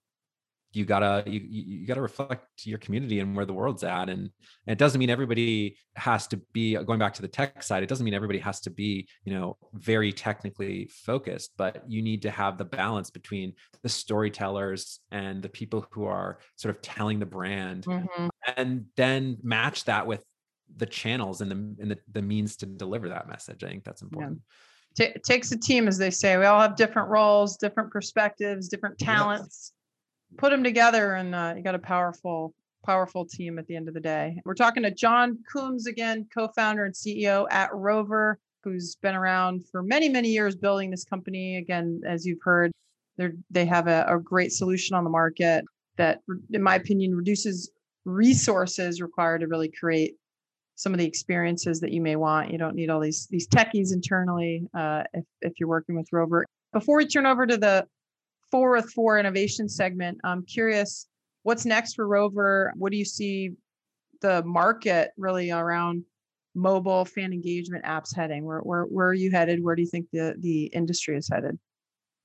you 0.71 0.85
gotta 0.85 1.23
you, 1.25 1.41
you 1.49 1.87
gotta 1.87 2.01
reflect 2.01 2.45
your 2.65 2.77
community 2.77 3.19
and 3.19 3.35
where 3.35 3.45
the 3.45 3.53
world's 3.53 3.83
at 3.83 4.09
and, 4.09 4.21
and, 4.21 4.31
it 4.67 4.77
doesn't 4.77 4.99
mean 4.99 5.09
everybody 5.09 5.75
has 5.95 6.27
to 6.27 6.37
be 6.53 6.75
going 6.75 6.99
back 6.99 7.13
to 7.13 7.21
the 7.21 7.27
tech 7.27 7.63
side 7.63 7.81
it 7.83 7.89
doesn't 7.89 8.05
mean 8.05 8.13
everybody 8.13 8.39
has 8.39 8.59
to 8.59 8.69
be 8.69 9.07
you 9.23 9.33
know 9.33 9.57
very 9.73 10.11
technically 10.13 10.89
focused 10.91 11.51
but 11.57 11.83
you 11.87 12.01
need 12.01 12.21
to 12.21 12.29
have 12.29 12.57
the 12.57 12.65
balance 12.65 13.09
between 13.09 13.53
the 13.81 13.89
storytellers 13.89 14.99
and 15.11 15.41
the 15.41 15.49
people 15.49 15.85
who 15.91 16.05
are 16.05 16.39
sort 16.55 16.75
of 16.75 16.81
telling 16.81 17.19
the 17.19 17.25
brand 17.25 17.85
mm-hmm. 17.85 18.27
and 18.57 18.85
then 18.95 19.37
match 19.41 19.85
that 19.85 20.05
with 20.05 20.23
the 20.77 20.85
channels 20.85 21.41
and 21.41 21.49
the 21.49 21.81
and 21.81 21.91
the, 21.91 21.97
the 22.11 22.21
means 22.21 22.55
to 22.55 22.65
deliver 22.65 23.09
that 23.09 23.27
message 23.27 23.63
i 23.63 23.67
think 23.67 23.83
that's 23.83 24.03
important 24.03 24.39
yeah 24.39 24.55
t- 24.95 25.13
takes 25.25 25.51
a 25.51 25.57
team, 25.57 25.87
as 25.87 25.97
they 25.97 26.11
say. 26.11 26.37
We 26.37 26.45
all 26.45 26.59
have 26.59 26.75
different 26.75 27.09
roles, 27.09 27.57
different 27.57 27.91
perspectives, 27.91 28.67
different 28.67 28.97
talents. 28.97 29.71
Yes. 29.71 29.78
Put 30.37 30.51
them 30.51 30.63
together, 30.63 31.15
and 31.15 31.33
uh, 31.33 31.53
you 31.57 31.63
got 31.63 31.75
a 31.75 31.79
powerful, 31.79 32.53
powerful 32.85 33.25
team 33.25 33.59
at 33.59 33.67
the 33.67 33.75
end 33.75 33.87
of 33.87 33.93
the 33.93 33.99
day. 33.99 34.39
We're 34.45 34.53
talking 34.53 34.83
to 34.83 34.91
John 34.91 35.39
Coombs 35.51 35.87
again, 35.87 36.27
co-founder 36.33 36.85
and 36.85 36.93
CEO 36.93 37.47
at 37.51 37.73
Rover, 37.73 38.39
who's 38.63 38.95
been 38.95 39.15
around 39.15 39.67
for 39.71 39.81
many, 39.81 40.07
many 40.09 40.29
years 40.29 40.55
building 40.55 40.91
this 40.91 41.03
company. 41.03 41.57
Again, 41.57 42.01
as 42.05 42.25
you've 42.25 42.41
heard, 42.43 42.71
they 43.49 43.65
have 43.65 43.87
a, 43.87 44.05
a 44.07 44.19
great 44.19 44.51
solution 44.51 44.95
on 44.95 45.03
the 45.03 45.09
market 45.09 45.65
that, 45.97 46.21
in 46.51 46.63
my 46.63 46.75
opinion, 46.75 47.15
reduces 47.15 47.71
resources 48.05 49.01
required 49.01 49.41
to 49.41 49.47
really 49.47 49.69
create 49.69 50.15
some 50.75 50.93
of 50.93 50.99
the 50.99 51.05
experiences 51.05 51.81
that 51.81 51.91
you 51.91 52.01
may 52.01 52.15
want. 52.15 52.51
You 52.51 52.57
don't 52.57 52.75
need 52.75 52.89
all 52.89 53.01
these 53.01 53.27
these 53.29 53.47
techies 53.47 53.91
internally 53.91 54.65
uh, 54.73 55.03
if 55.13 55.25
if 55.41 55.53
you're 55.59 55.69
working 55.69 55.95
with 55.95 56.07
Rover. 56.11 56.45
Before 56.71 56.97
we 56.97 57.05
turn 57.05 57.25
over 57.25 57.45
to 57.45 57.57
the 57.57 57.85
four 58.51 58.71
with 58.75 58.91
four 58.91 59.19
innovation 59.19 59.69
segment, 59.69 60.19
I'm 60.23 60.43
curious 60.43 61.07
what's 61.43 61.65
next 61.65 61.93
for 61.93 62.07
Rover. 62.07 62.73
What 62.75 62.91
do 62.91 62.97
you 62.97 63.05
see 63.05 63.51
the 64.21 64.43
market 64.43 65.11
really 65.17 65.51
around 65.51 66.03
mobile 66.55 67.05
fan 67.05 67.31
engagement 67.33 67.85
apps 67.85 68.15
heading? 68.15 68.45
Where 68.45 68.59
where 68.59 68.83
where 68.83 69.07
are 69.07 69.13
you 69.13 69.31
headed? 69.31 69.63
Where 69.63 69.75
do 69.75 69.81
you 69.81 69.87
think 69.87 70.07
the 70.11 70.35
the 70.39 70.65
industry 70.65 71.17
is 71.17 71.29
headed? 71.31 71.57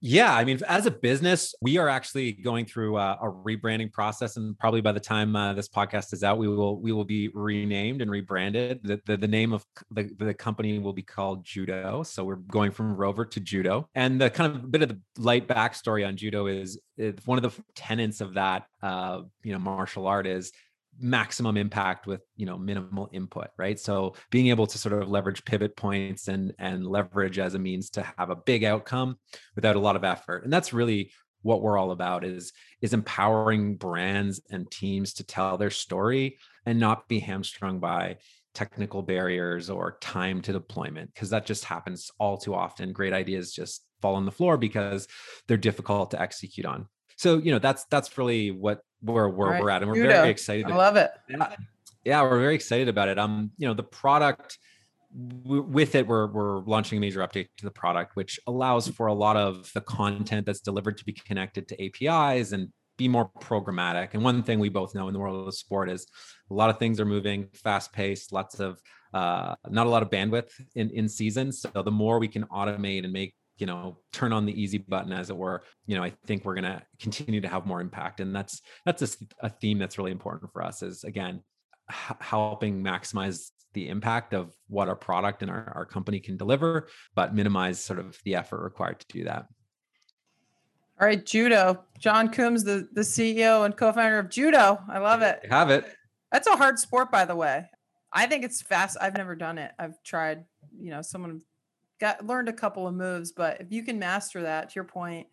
Yeah, 0.07 0.35
I 0.35 0.45
mean, 0.45 0.61
as 0.69 0.85
a 0.85 0.91
business, 0.91 1.55
we 1.63 1.79
are 1.79 1.89
actually 1.89 2.33
going 2.33 2.67
through 2.67 2.99
a, 2.99 3.13
a 3.23 3.33
rebranding 3.33 3.91
process, 3.91 4.37
and 4.37 4.57
probably 4.59 4.83
by 4.83 4.93
the 4.93 5.01
time 5.01 5.35
uh, 5.35 5.55
this 5.55 5.67
podcast 5.67 6.13
is 6.13 6.23
out, 6.23 6.37
we 6.37 6.47
will 6.47 6.79
we 6.79 6.93
will 6.93 7.07
be 7.07 7.29
renamed 7.29 8.03
and 8.03 8.11
rebranded. 8.11 8.81
The 8.83 9.01
the, 9.07 9.17
the 9.17 9.27
name 9.27 9.55
of 9.55 9.65
the, 9.91 10.11
the 10.19 10.35
company 10.35 10.79
will 10.79 10.93
be 10.93 11.01
called 11.01 11.43
Judo. 11.43 12.03
So 12.03 12.23
we're 12.23 12.37
going 12.37 12.71
from 12.71 12.95
Rover 12.95 13.25
to 13.25 13.41
Judo, 13.41 13.89
and 13.95 14.21
the 14.21 14.29
kind 14.29 14.55
of 14.55 14.71
bit 14.71 14.83
of 14.83 14.91
the 14.91 15.01
light 15.17 15.49
backstory 15.49 16.07
on 16.07 16.19
Judo 16.19 16.49
is, 16.49 16.79
is 16.99 17.15
one 17.25 17.43
of 17.43 17.43
the 17.43 17.63
tenets 17.75 18.21
of 18.21 18.35
that 18.35 18.67
uh, 18.83 19.23
you 19.43 19.55
know 19.55 19.59
martial 19.59 20.07
art 20.07 20.27
is 20.27 20.53
maximum 21.01 21.57
impact 21.57 22.07
with 22.07 22.21
you 22.37 22.47
know 22.47 22.59
minimal 22.59 23.09
input 23.13 23.49
right? 23.59 23.79
So 23.79 24.15
being 24.31 24.49
able 24.49 24.67
to 24.67 24.79
sort 24.79 25.01
of 25.01 25.09
leverage 25.09 25.45
pivot 25.45 25.77
points 25.77 26.29
and 26.29 26.53
and 26.59 26.87
leverage 26.87 27.39
as 27.39 27.55
a 27.55 27.59
means 27.59 27.91
to 27.91 28.03
have 28.17 28.31
a 28.31 28.37
big 28.37 28.65
outcome 28.65 29.19
without 29.55 29.77
a 29.77 29.81
lot 29.81 29.97
of 29.97 30.05
effort. 30.05 30.45
And 30.45 30.53
that's 30.53 30.73
really 30.73 31.13
what 31.43 31.61
we're 31.61 31.79
all 31.79 31.93
about 31.93 32.25
is 32.25 32.53
is 32.81 32.95
empowering 32.95 33.77
brands 33.77 34.41
and 34.51 34.71
teams 34.71 35.13
to 35.15 35.25
tell 35.25 35.57
their 35.57 35.71
story 35.71 36.39
and 36.67 36.81
not 36.81 37.07
be 37.07 37.21
hamstrung 37.21 37.79
by 37.79 38.17
technical 38.55 39.03
barriers 39.03 39.69
or 39.69 39.99
time 40.01 40.41
to 40.41 40.53
deployment 40.53 41.13
because 41.13 41.31
that 41.31 41.45
just 41.45 41.65
happens 41.65 42.11
all 42.19 42.39
too 42.39 42.55
often. 42.55 42.93
Great 42.93 43.13
ideas 43.13 43.53
just 43.53 43.85
fall 44.01 44.15
on 44.15 44.25
the 44.25 44.33
floor 44.33 44.57
because 44.57 45.07
they're 45.47 45.57
difficult 45.57 46.11
to 46.13 46.21
execute 46.21 46.67
on. 46.67 46.87
So 47.17 47.39
you 47.39 47.53
know 47.53 47.59
that's 47.59 47.85
that's 47.87 48.17
really 48.19 48.51
what 48.51 48.81
where 49.05 49.29
where 49.29 49.51
right. 49.51 49.63
we're 49.63 49.71
at 49.71 49.83
and 49.83 49.91
we're 49.91 49.97
Judo. 49.97 50.09
very 50.09 50.31
excited 50.31 50.67
i 50.67 50.75
love 50.75 50.97
it 50.97 51.11
Yeah, 52.05 52.23
we're 52.23 52.39
very 52.39 52.55
excited 52.55 52.89
about 52.89 53.09
it. 53.09 53.19
Um, 53.19 53.51
you 53.57 53.67
know, 53.67 53.75
the 53.75 53.83
product 53.83 54.59
with 55.17 55.95
it 55.95 56.09
we're, 56.09 56.27
we're 56.27 56.59
launching 56.65 56.99
a 56.99 57.01
major 57.01 57.21
update 57.21 57.47
to 57.57 57.65
the 57.65 57.71
product 57.71 58.17
which 58.17 58.41
allows 58.49 58.89
for 58.89 59.07
a 59.07 59.15
lot 59.15 59.37
of 59.37 59.71
the 59.73 59.81
content 59.81 60.45
that's 60.45 60.59
delivered 60.59 60.99
to 60.99 61.05
be 61.05 61.13
connected 61.13 61.69
to 61.69 61.81
apis 61.81 62.51
and 62.51 62.69
be 62.99 63.07
more 63.07 63.31
programmatic 63.41 64.09
and 64.15 64.25
one 64.25 64.43
thing 64.43 64.59
we 64.59 64.69
both 64.69 64.93
know 64.93 65.07
in 65.07 65.15
the 65.15 65.21
world 65.21 65.47
of 65.47 65.55
sport 65.55 65.89
is 65.89 66.05
a 66.51 66.55
lot 66.55 66.69
of 66.69 66.81
things 66.81 66.99
are 66.99 67.05
moving 67.05 67.47
fast 67.53 67.93
paced 67.93 68.33
lots 68.33 68.59
of 68.59 68.81
uh, 69.13 69.55
not 69.71 69.87
a 69.87 69.89
lot 69.89 70.03
of 70.03 70.11
bandwidth 70.11 70.51
in 70.75 70.91
in 70.91 71.09
season 71.09 71.53
so 71.53 71.71
the 71.81 71.93
more 71.93 72.19
we 72.19 72.27
can 72.27 72.43
automate 72.47 73.05
and 73.05 73.13
make 73.13 73.37
you 73.59 73.67
know 73.67 73.99
turn 74.13 74.33
on 74.33 74.47
the 74.47 74.61
easy 74.61 74.79
button 74.79 75.13
as 75.13 75.31
it 75.31 75.37
were 75.37 75.63
you 75.87 75.97
know 75.97 76.03
i 76.03 76.13
think 76.27 76.45
we're 76.45 76.55
going 76.55 76.65
to 76.65 76.83
continue 77.01 77.41
to 77.41 77.49
have 77.49 77.67
more 77.67 77.81
impact. 77.81 78.21
And 78.21 78.35
that's 78.35 78.63
that's 78.85 79.03
a, 79.03 79.09
a 79.47 79.49
theme 79.49 79.79
that's 79.79 79.99
really 79.99 80.13
important 80.13 80.53
for 80.53 80.63
us 80.63 80.83
is 80.83 81.05
again 81.05 81.43
h- 81.91 82.17
helping 82.21 82.83
maximize 82.83 83.51
the 83.73 83.89
impact 83.89 84.35
of 84.35 84.55
what 84.69 84.89
our 84.89 84.97
product 84.97 85.43
and 85.43 85.51
our, 85.51 85.73
our 85.75 85.85
company 85.85 86.21
can 86.21 86.37
deliver 86.37 86.89
but 87.15 87.35
minimize 87.35 87.81
sort 87.81 87.99
of 87.99 88.19
the 88.25 88.37
effort 88.37 88.63
required 88.63 89.01
to 89.01 89.07
do 89.09 89.25
that. 89.25 89.47
All 91.01 91.07
right 91.07 91.25
judo. 91.25 91.85
John 91.99 92.29
coombs 92.29 92.65
the, 92.65 92.89
the 92.93 93.03
ceo 93.03 93.65
and 93.65 93.77
co-founder 93.77 94.19
of 94.19 94.31
judo. 94.31 94.81
I 94.89 94.99
love 94.99 95.23
it. 95.23 95.45
have 95.51 95.71
it. 95.71 95.85
That's 96.33 96.47
a 96.47 96.57
hard 96.57 96.79
sport 96.79 97.11
by 97.11 97.25
the 97.25 97.37
way. 97.37 97.69
I 98.13 98.27
think 98.27 98.45
it's 98.45 98.63
fast. 98.63 98.97
I've 99.01 99.17
never 99.17 99.35
done 99.35 99.59
it. 99.59 99.73
I've 99.79 100.01
tried 100.05 100.45
you 100.79 100.91
know 100.91 101.03
someone 101.03 101.43
got 102.05 102.27
learned 102.27 102.51
a 102.51 102.53
couple 102.53 102.87
of 102.87 102.95
moves, 102.95 103.33
but 103.33 103.61
if 103.63 103.73
you 103.73 103.83
can 103.83 103.99
master 103.99 104.43
that, 104.43 104.69
to 104.69 104.75
your 104.75 104.85
point, 104.85 105.27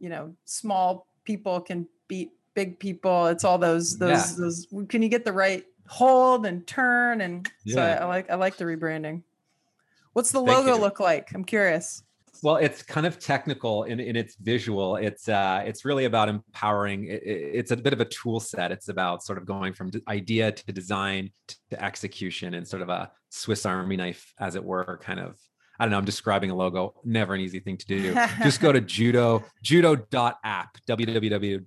you 0.00 0.08
know, 0.08 0.34
small 0.44 1.06
people 1.24 1.60
can 1.60 1.86
beat 2.08 2.32
big 2.54 2.80
people. 2.80 3.26
It's 3.28 3.44
all 3.44 3.58
those 3.58 3.96
those 3.96 4.32
yeah. 4.32 4.36
those. 4.38 4.66
Can 4.88 5.02
you 5.02 5.08
get 5.08 5.24
the 5.24 5.32
right 5.32 5.64
hold 5.86 6.46
and 6.46 6.66
turn? 6.66 7.20
And 7.20 7.48
yeah. 7.64 7.74
so 7.74 7.82
I, 7.82 7.92
I, 7.92 8.04
like 8.06 8.30
I 8.30 8.34
like 8.34 8.56
the 8.56 8.64
rebranding. 8.64 9.22
What's 10.14 10.32
the 10.32 10.44
Thank 10.44 10.58
logo 10.58 10.74
you. 10.74 10.80
look 10.80 10.98
like? 10.98 11.32
I'm 11.32 11.44
curious. 11.44 12.02
Well, 12.42 12.56
it's 12.56 12.82
kind 12.82 13.06
of 13.06 13.20
technical 13.20 13.84
in, 13.84 14.00
in 14.00 14.16
its 14.16 14.34
visual. 14.34 14.96
It's 14.96 15.28
uh, 15.28 15.62
it's 15.64 15.84
really 15.84 16.06
about 16.06 16.28
empowering. 16.28 17.04
It, 17.04 17.22
it's 17.24 17.70
a 17.70 17.76
bit 17.76 17.92
of 17.92 18.00
a 18.00 18.04
tool 18.06 18.40
set. 18.40 18.72
It's 18.72 18.88
about 18.88 19.22
sort 19.22 19.38
of 19.38 19.46
going 19.46 19.72
from 19.72 19.92
idea 20.08 20.50
to 20.50 20.72
design 20.72 21.30
to 21.70 21.82
execution 21.82 22.54
and 22.54 22.66
sort 22.66 22.82
of 22.82 22.88
a 22.88 23.12
Swiss 23.30 23.64
Army 23.64 23.96
knife, 23.96 24.34
as 24.40 24.56
it 24.56 24.64
were, 24.64 24.98
kind 25.00 25.20
of 25.20 25.38
I 25.78 25.84
don't 25.84 25.90
know, 25.90 25.98
I'm 25.98 26.04
describing 26.04 26.50
a 26.50 26.54
logo, 26.54 26.94
never 27.04 27.34
an 27.34 27.40
easy 27.40 27.58
thing 27.60 27.76
to 27.78 27.86
do. 27.86 28.14
Just 28.42 28.60
go 28.60 28.72
to 28.72 28.80
judo, 28.94 29.44
judo.app, 29.62 30.78
www.judo.app, 30.88 31.60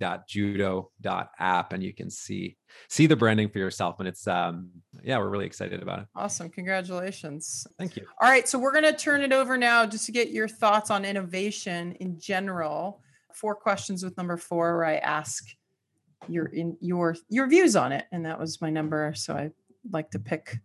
and 1.74 1.84
you 1.84 1.94
can 1.94 2.10
see 2.10 2.58
see 2.90 3.08
the 3.08 3.16
branding 3.16 3.50
for 3.50 3.60
yourself. 3.60 4.00
And 4.00 4.08
it's 4.08 4.28
um 4.28 4.70
yeah, 5.04 5.18
we're 5.18 5.30
really 5.30 5.46
excited 5.46 5.82
about 5.82 6.00
it. 6.00 6.08
Awesome. 6.16 6.50
Congratulations. 6.50 7.68
Thank 7.78 7.96
you. 7.98 8.06
All 8.22 8.30
right. 8.30 8.48
So 8.48 8.58
we're 8.60 8.74
gonna 8.74 8.96
turn 8.96 9.22
it 9.22 9.34
over 9.34 9.58
now 9.58 9.86
just 9.86 10.06
to 10.06 10.12
get 10.12 10.30
your 10.30 10.48
thoughts 10.48 10.90
on 10.90 11.04
innovation 11.06 11.94
in 12.00 12.20
general. 12.20 13.02
Four 13.34 13.56
questions 13.56 14.04
with 14.04 14.18
number 14.18 14.38
four, 14.38 14.78
where 14.78 14.86
I 14.86 14.98
ask 14.98 15.44
your 16.28 16.46
in 16.48 16.78
your 16.80 17.16
your 17.30 17.48
views 17.48 17.76
on 17.76 17.92
it. 17.92 18.06
And 18.12 18.26
that 18.26 18.40
was 18.40 18.62
my 18.62 18.70
number. 18.70 19.14
So 19.16 19.34
I 19.34 19.52
like 19.92 20.12
to 20.12 20.20
pick 20.20 20.58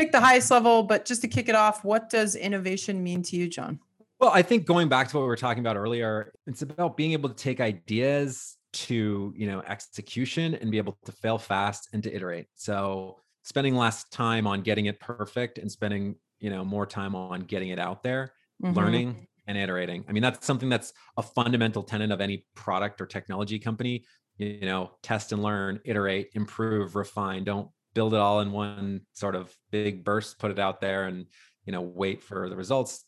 pick 0.00 0.12
the 0.12 0.20
highest 0.20 0.50
level, 0.50 0.82
but 0.82 1.04
just 1.04 1.20
to 1.20 1.28
kick 1.28 1.48
it 1.48 1.54
off, 1.54 1.84
what 1.84 2.08
does 2.08 2.34
innovation 2.34 3.02
mean 3.02 3.22
to 3.22 3.36
you, 3.36 3.48
John? 3.48 3.78
Well, 4.18 4.30
I 4.30 4.40
think 4.42 4.64
going 4.64 4.88
back 4.88 5.08
to 5.08 5.16
what 5.16 5.22
we 5.22 5.28
were 5.28 5.36
talking 5.36 5.60
about 5.60 5.76
earlier, 5.76 6.32
it's 6.46 6.62
about 6.62 6.96
being 6.96 7.12
able 7.12 7.28
to 7.28 7.34
take 7.34 7.60
ideas 7.60 8.56
to, 8.72 9.34
you 9.36 9.46
know, 9.46 9.62
execution 9.66 10.54
and 10.54 10.70
be 10.70 10.78
able 10.78 10.96
to 11.04 11.12
fail 11.12 11.36
fast 11.36 11.88
and 11.92 12.02
to 12.02 12.14
iterate. 12.14 12.46
So 12.54 13.18
spending 13.42 13.76
less 13.76 14.04
time 14.04 14.46
on 14.46 14.62
getting 14.62 14.86
it 14.86 15.00
perfect 15.00 15.58
and 15.58 15.70
spending, 15.70 16.16
you 16.38 16.48
know, 16.50 16.64
more 16.64 16.86
time 16.86 17.14
on 17.14 17.40
getting 17.40 17.68
it 17.68 17.78
out 17.78 18.02
there, 18.02 18.32
mm-hmm. 18.62 18.74
learning 18.74 19.26
and 19.46 19.58
iterating. 19.58 20.04
I 20.08 20.12
mean, 20.12 20.22
that's 20.22 20.46
something 20.46 20.68
that's 20.68 20.92
a 21.18 21.22
fundamental 21.22 21.82
tenet 21.82 22.10
of 22.10 22.20
any 22.20 22.46
product 22.54 23.00
or 23.00 23.06
technology 23.06 23.58
company. 23.58 24.04
You 24.38 24.60
know, 24.62 24.92
test 25.02 25.32
and 25.32 25.42
learn, 25.42 25.80
iterate, 25.84 26.30
improve, 26.32 26.96
refine. 26.96 27.44
Don't 27.44 27.68
build 28.00 28.14
it 28.14 28.18
all 28.18 28.40
in 28.40 28.50
one 28.50 29.02
sort 29.12 29.36
of 29.36 29.54
big 29.70 30.02
burst, 30.02 30.38
put 30.38 30.50
it 30.50 30.58
out 30.58 30.80
there 30.80 31.04
and, 31.04 31.26
you 31.66 31.72
know, 31.72 31.82
wait 31.82 32.22
for 32.22 32.48
the 32.48 32.56
results. 32.56 33.04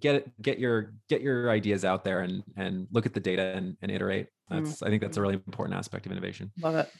Get 0.00 0.16
it, 0.16 0.42
get 0.42 0.58
your, 0.58 0.94
get 1.08 1.20
your 1.20 1.50
ideas 1.50 1.84
out 1.84 2.02
there 2.02 2.22
and, 2.22 2.42
and 2.56 2.88
look 2.90 3.06
at 3.06 3.14
the 3.14 3.20
data 3.20 3.54
and, 3.54 3.76
and 3.80 3.92
iterate. 3.92 4.26
Mm. 4.50 4.64
That's, 4.64 4.80
mm. 4.80 4.86
I 4.88 4.90
think 4.90 5.02
that's 5.02 5.18
a 5.18 5.20
really 5.20 5.34
important 5.34 5.78
aspect 5.78 6.04
of 6.06 6.10
innovation. 6.10 6.50
Love 6.60 6.74
it. 6.74 6.90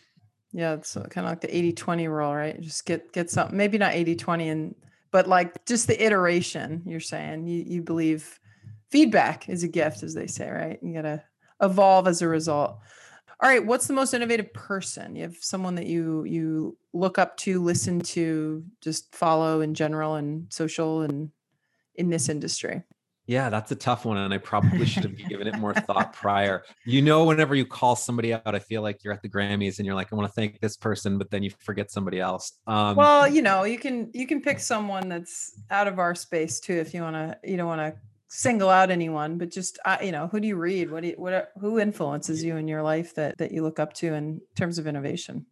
Yeah. 0.53 0.75
It's 0.75 0.95
kind 0.95 1.27
of 1.27 1.33
like 1.33 1.41
the 1.41 1.57
80, 1.57 1.73
20 1.73 2.07
rule, 2.07 2.33
right? 2.33 2.61
Just 2.61 2.87
get, 2.87 3.13
get 3.13 3.31
something, 3.31 3.57
maybe 3.57 3.79
not 3.79 3.95
80, 3.95 4.15
20 4.15 4.49
and, 4.49 4.75
but 5.11 5.27
like 5.27 5.67
just 5.67 5.89
the 5.89 6.05
iteration 6.05 6.85
you're 6.87 7.01
saying 7.01 7.49
you, 7.49 7.65
you 7.67 7.83
believe 7.83 8.39
feedback 8.93 9.49
is 9.49 9.65
a 9.65 9.69
gift, 9.69 10.05
as 10.05 10.15
they 10.15 10.29
say, 10.29 10.49
right? 10.49 10.79
You 10.81 10.95
got 10.95 11.03
to 11.03 11.23
evolve 11.61 12.07
as 12.07 12.23
a 12.23 12.29
result. 12.29 12.79
All 13.43 13.49
right, 13.49 13.65
what's 13.65 13.87
the 13.87 13.95
most 13.95 14.15
innovative 14.15 14.53
person? 14.53 15.17
You 15.17 15.23
have 15.23 15.37
someone 15.41 15.75
that 15.75 15.87
you 15.87 16.25
you 16.25 16.77
look 16.93 17.19
up 17.19 17.37
to, 17.39 17.63
listen 17.63 18.01
to, 18.01 18.65
just 18.81 19.15
follow 19.15 19.61
in 19.61 19.75
general 19.75 20.15
and 20.15 20.53
social 20.53 21.03
and 21.03 21.31
in 21.97 22.11
this 22.11 22.29
industry. 22.29 22.83
Yeah, 23.27 23.49
that's 23.49 23.73
a 23.73 23.77
tough 23.77 24.05
one. 24.05 24.19
And 24.19 24.35
I 24.35 24.39
probably 24.39 24.85
should 24.85 25.05
have 25.05 25.17
given 25.17 25.47
it 25.47 25.59
more 25.59 25.73
thought 25.73 26.13
prior. 26.15 26.63
You 26.85 27.01
know, 27.01 27.25
whenever 27.25 27.55
you 27.55 27.65
call 27.65 27.97
somebody 27.97 28.35
out, 28.35 28.55
I 28.55 28.59
feel 28.59 28.83
like 28.83 29.03
you're 29.03 29.15
at 29.15 29.23
the 29.23 29.31
Grammys 29.31 29.79
and 29.79 29.87
you're 29.87 29.95
like, 29.95 30.13
I 30.13 30.17
want 30.17 30.29
to 30.29 30.33
thank 30.33 30.61
this 30.61 30.77
person, 30.77 31.17
but 31.17 31.31
then 31.31 31.43
you 31.43 31.51
forget 31.59 31.91
somebody 31.91 32.21
else. 32.21 32.53
Um, 32.67 32.97
well, 32.97 33.27
you 33.27 33.41
know, 33.41 33.65
you 33.65 33.79
can 33.79 34.11
you 34.13 34.27
can 34.27 34.43
pick 34.43 34.61
someone 34.61 35.09
that's 35.09 35.59
out 35.71 35.89
of 35.89 35.99
our 35.99 36.15
space 36.15 36.61
too 36.61 36.75
if 36.75 36.93
you 36.93 37.01
want 37.01 37.17
to. 37.17 37.39
You 37.45 37.57
don't 37.57 37.67
want 37.67 37.81
to 37.81 37.99
single 38.35 38.69
out 38.69 38.91
anyone, 38.91 39.39
but 39.39 39.51
just 39.51 39.79
uh, 39.85 39.99
you 40.03 40.11
know, 40.11 40.27
who 40.27 40.41
do 40.41 40.49
you 40.49 40.57
read? 40.57 40.91
What 40.91 41.03
do 41.03 41.09
you, 41.11 41.15
what 41.17 41.53
who 41.61 41.79
influences 41.79 42.43
you 42.43 42.57
in 42.57 42.67
your 42.67 42.83
life 42.83 43.15
that 43.15 43.39
that 43.39 43.53
you 43.53 43.63
look 43.63 43.79
up 43.79 43.93
to 43.95 44.13
in 44.15 44.41
terms 44.57 44.79
of 44.79 44.87
innovation? 44.87 45.47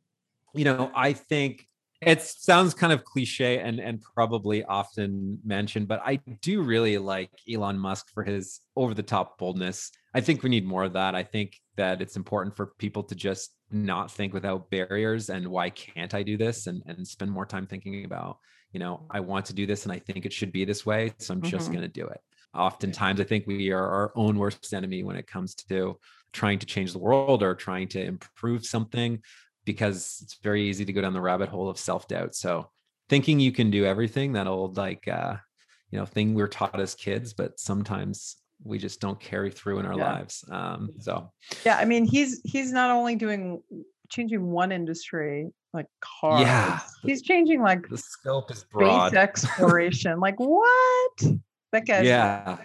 You 0.52 0.64
know, 0.64 0.90
I 0.94 1.12
think 1.12 1.68
it 2.00 2.20
sounds 2.20 2.74
kind 2.74 2.92
of 2.92 3.04
cliche 3.04 3.60
and 3.60 3.78
and 3.78 4.02
probably 4.02 4.64
often 4.64 5.38
mentioned, 5.44 5.86
but 5.86 6.02
I 6.04 6.16
do 6.40 6.62
really 6.62 6.98
like 6.98 7.30
Elon 7.50 7.78
Musk 7.78 8.10
for 8.12 8.24
his 8.24 8.60
over 8.74 8.94
the 8.94 9.02
top 9.02 9.38
boldness. 9.38 9.92
I 10.12 10.20
think 10.20 10.42
we 10.42 10.50
need 10.50 10.66
more 10.66 10.82
of 10.82 10.94
that. 10.94 11.14
I 11.14 11.22
think 11.22 11.60
that 11.76 12.02
it's 12.02 12.16
important 12.16 12.56
for 12.56 12.66
people 12.78 13.04
to 13.04 13.14
just 13.14 13.54
not 13.70 14.10
think 14.10 14.34
without 14.34 14.68
barriers 14.70 15.30
and 15.30 15.48
why 15.48 15.70
can't 15.70 16.12
I 16.12 16.24
do 16.24 16.36
this 16.36 16.66
and 16.66 16.82
and 16.86 17.06
spend 17.06 17.30
more 17.30 17.46
time 17.46 17.66
thinking 17.68 18.04
about, 18.04 18.38
you 18.72 18.80
know, 18.80 19.06
I 19.08 19.20
want 19.20 19.46
to 19.46 19.54
do 19.54 19.66
this 19.66 19.84
and 19.84 19.92
I 19.92 20.00
think 20.00 20.26
it 20.26 20.32
should 20.32 20.50
be 20.50 20.64
this 20.64 20.84
way, 20.84 21.14
so 21.18 21.32
I'm 21.32 21.40
mm-hmm. 21.40 21.50
just 21.50 21.70
going 21.70 21.82
to 21.82 21.88
do 21.88 22.08
it 22.08 22.20
oftentimes 22.54 23.20
i 23.20 23.24
think 23.24 23.46
we 23.46 23.70
are 23.70 23.86
our 23.86 24.12
own 24.14 24.38
worst 24.38 24.72
enemy 24.74 25.02
when 25.02 25.16
it 25.16 25.26
comes 25.26 25.54
to 25.54 25.98
trying 26.32 26.58
to 26.58 26.66
change 26.66 26.92
the 26.92 26.98
world 26.98 27.42
or 27.42 27.54
trying 27.54 27.88
to 27.88 28.02
improve 28.02 28.64
something 28.64 29.20
because 29.64 30.20
it's 30.22 30.38
very 30.42 30.68
easy 30.68 30.84
to 30.84 30.92
go 30.92 31.00
down 31.00 31.12
the 31.12 31.20
rabbit 31.20 31.48
hole 31.48 31.68
of 31.68 31.78
self-doubt. 31.78 32.34
So 32.34 32.70
thinking 33.08 33.38
you 33.38 33.52
can 33.52 33.70
do 33.70 33.84
everything 33.84 34.32
that 34.32 34.46
old 34.46 34.76
like 34.76 35.06
uh 35.08 35.36
you 35.90 35.98
know 35.98 36.06
thing 36.06 36.34
we 36.34 36.42
are 36.42 36.48
taught 36.48 36.80
as 36.80 36.94
kids 36.94 37.34
but 37.34 37.60
sometimes 37.60 38.36
we 38.64 38.78
just 38.78 39.00
don't 39.00 39.20
carry 39.20 39.50
through 39.50 39.80
in 39.80 39.86
our 39.86 39.98
yeah. 39.98 40.12
lives 40.14 40.44
um 40.50 40.88
so. 40.98 41.30
Yeah 41.64 41.76
i 41.76 41.84
mean 41.84 42.06
he's 42.06 42.40
he's 42.44 42.72
not 42.72 42.90
only 42.90 43.16
doing 43.16 43.60
changing 44.08 44.46
one 44.46 44.72
industry 44.72 45.50
like 45.74 45.86
cars 46.00 46.42
yeah. 46.42 46.80
he's 47.02 47.20
changing 47.20 47.60
like 47.60 47.86
the 47.88 47.98
scope 47.98 48.50
is 48.50 48.64
broad. 48.64 49.08
space 49.08 49.18
exploration 49.18 50.18
like 50.18 50.36
what 50.38 51.22
that 51.72 52.04
yeah. 52.04 52.58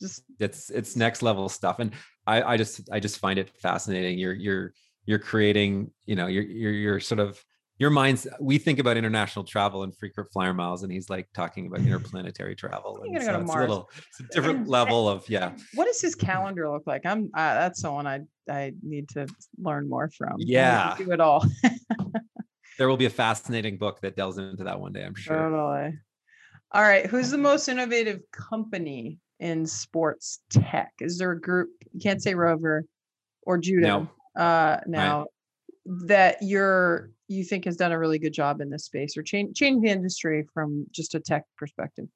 just 0.00 0.22
it's 0.38 0.70
it's 0.70 0.96
next 0.96 1.22
level 1.22 1.48
stuff 1.48 1.78
and 1.78 1.92
i 2.26 2.42
i 2.42 2.56
just 2.56 2.88
i 2.92 2.98
just 3.00 3.18
find 3.18 3.38
it 3.38 3.50
fascinating. 3.60 4.18
You're 4.18 4.34
you're 4.34 4.72
you're 5.06 5.18
creating 5.18 5.90
you 6.06 6.16
know 6.16 6.26
you're 6.26 6.44
you're, 6.44 6.72
you're 6.72 7.00
sort 7.00 7.20
of 7.20 7.42
your 7.78 7.90
mind's 7.90 8.26
we 8.40 8.58
think 8.58 8.78
about 8.78 8.96
international 8.96 9.44
travel 9.44 9.82
and 9.82 9.96
frequent 9.96 10.30
flyer 10.32 10.54
miles 10.54 10.82
and 10.84 10.92
he's 10.92 11.10
like 11.10 11.26
talking 11.34 11.66
about 11.66 11.80
interplanetary 11.86 12.54
travel 12.54 13.02
and 13.02 13.22
so 13.22 13.40
it's 13.40 13.52
a 13.52 13.58
little 13.58 13.90
it's 13.96 14.20
a 14.20 14.22
different 14.34 14.60
and, 14.60 14.68
level 14.68 15.08
of 15.08 15.28
yeah. 15.28 15.52
what 15.74 15.86
does 15.86 16.00
his 16.00 16.14
calendar 16.14 16.70
look 16.70 16.86
like? 16.86 17.04
I'm 17.04 17.30
uh, 17.36 17.54
that's 17.54 17.80
someone 17.80 18.06
i 18.06 18.20
i 18.48 18.72
need 18.82 19.08
to 19.10 19.26
learn 19.58 19.88
more 19.88 20.10
from. 20.16 20.36
Yeah. 20.38 20.94
do 20.96 21.10
it 21.12 21.20
all. 21.20 21.44
There 22.78 22.88
will 22.88 22.96
be 22.96 23.04
a 23.04 23.10
fascinating 23.10 23.76
book 23.76 24.00
that 24.00 24.16
delves 24.16 24.38
into 24.38 24.64
that 24.64 24.80
one 24.80 24.92
day 24.92 25.04
i'm 25.04 25.14
sure. 25.14 25.36
Totally 25.36 25.98
all 26.72 26.82
right. 26.82 27.06
Who's 27.06 27.30
the 27.30 27.38
most 27.38 27.68
innovative 27.68 28.20
company 28.32 29.18
in 29.40 29.66
sports 29.66 30.40
tech? 30.50 30.92
Is 31.00 31.18
there 31.18 31.32
a 31.32 31.40
group, 31.40 31.68
you 31.92 32.00
can't 32.00 32.22
say 32.22 32.34
Rover 32.34 32.84
or 33.42 33.58
Judo 33.58 34.08
no. 34.36 34.42
uh, 34.42 34.80
now, 34.86 35.18
right. 35.18 36.08
that 36.08 36.36
you're, 36.40 37.10
you 37.28 37.44
think 37.44 37.66
has 37.66 37.76
done 37.76 37.92
a 37.92 37.98
really 37.98 38.18
good 38.18 38.32
job 38.32 38.60
in 38.60 38.70
this 38.70 38.84
space 38.86 39.16
or 39.16 39.22
change, 39.22 39.56
change 39.56 39.82
the 39.82 39.90
industry 39.90 40.46
from 40.54 40.86
just 40.90 41.14
a 41.14 41.20
tech 41.20 41.44
perspective? 41.58 42.06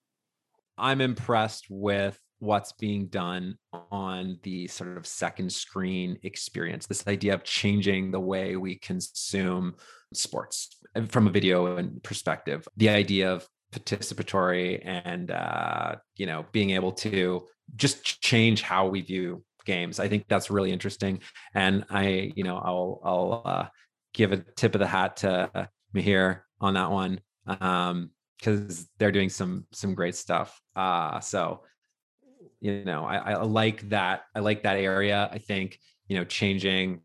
I'm 0.78 1.00
impressed 1.00 1.66
with 1.68 2.18
what's 2.38 2.72
being 2.72 3.06
done 3.06 3.56
on 3.90 4.38
the 4.42 4.68
sort 4.68 4.96
of 4.96 5.06
second 5.06 5.50
screen 5.50 6.18
experience 6.22 6.86
this 6.86 7.06
idea 7.06 7.32
of 7.32 7.44
changing 7.44 8.10
the 8.10 8.20
way 8.20 8.56
we 8.56 8.76
consume 8.76 9.74
sports 10.12 10.76
from 11.08 11.26
a 11.26 11.30
video 11.30 11.76
and 11.76 12.02
perspective 12.02 12.68
the 12.76 12.90
idea 12.90 13.32
of 13.32 13.48
participatory 13.72 14.80
and 14.84 15.30
uh, 15.30 15.96
you 16.16 16.26
know 16.26 16.46
being 16.52 16.70
able 16.70 16.92
to 16.92 17.46
just 17.74 18.22
change 18.22 18.62
how 18.62 18.86
we 18.86 19.00
view 19.00 19.42
games. 19.64 19.98
I 19.98 20.08
think 20.08 20.26
that's 20.28 20.50
really 20.50 20.72
interesting 20.72 21.20
and 21.54 21.84
i 21.90 22.32
you 22.36 22.44
know 22.44 22.56
i'll 22.56 23.00
i'll 23.04 23.42
uh, 23.44 23.66
give 24.14 24.32
a 24.32 24.38
tip 24.56 24.74
of 24.74 24.78
the 24.78 24.86
hat 24.86 25.16
to 25.18 25.68
Miheer 25.94 26.40
on 26.60 26.74
that 26.74 26.90
one 26.90 27.20
um 27.60 28.10
because 28.38 28.88
they're 28.98 29.12
doing 29.12 29.28
some 29.28 29.66
some 29.72 29.94
great 29.94 30.14
stuff 30.14 30.60
uh 30.76 31.20
so 31.20 31.62
you 32.60 32.84
know 32.84 33.04
I, 33.04 33.32
I 33.32 33.42
like 33.42 33.88
that 33.90 34.22
i 34.34 34.40
like 34.40 34.62
that 34.62 34.76
area. 34.76 35.28
I 35.30 35.38
think 35.38 35.78
you 36.08 36.16
know 36.16 36.24
changing 36.24 37.00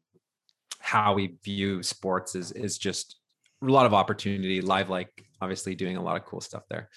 how 0.79 1.13
we 1.13 1.37
view 1.43 1.83
sports 1.83 2.35
is 2.35 2.51
is 2.51 2.77
just 2.77 3.17
a 3.63 3.65
lot 3.65 3.85
of 3.85 3.93
opportunity 3.93 4.61
LiveLike 4.61 5.07
obviously 5.41 5.75
doing 5.75 5.97
a 5.97 6.01
lot 6.01 6.15
of 6.15 6.25
cool 6.25 6.41
stuff 6.41 6.63
there 6.69 6.89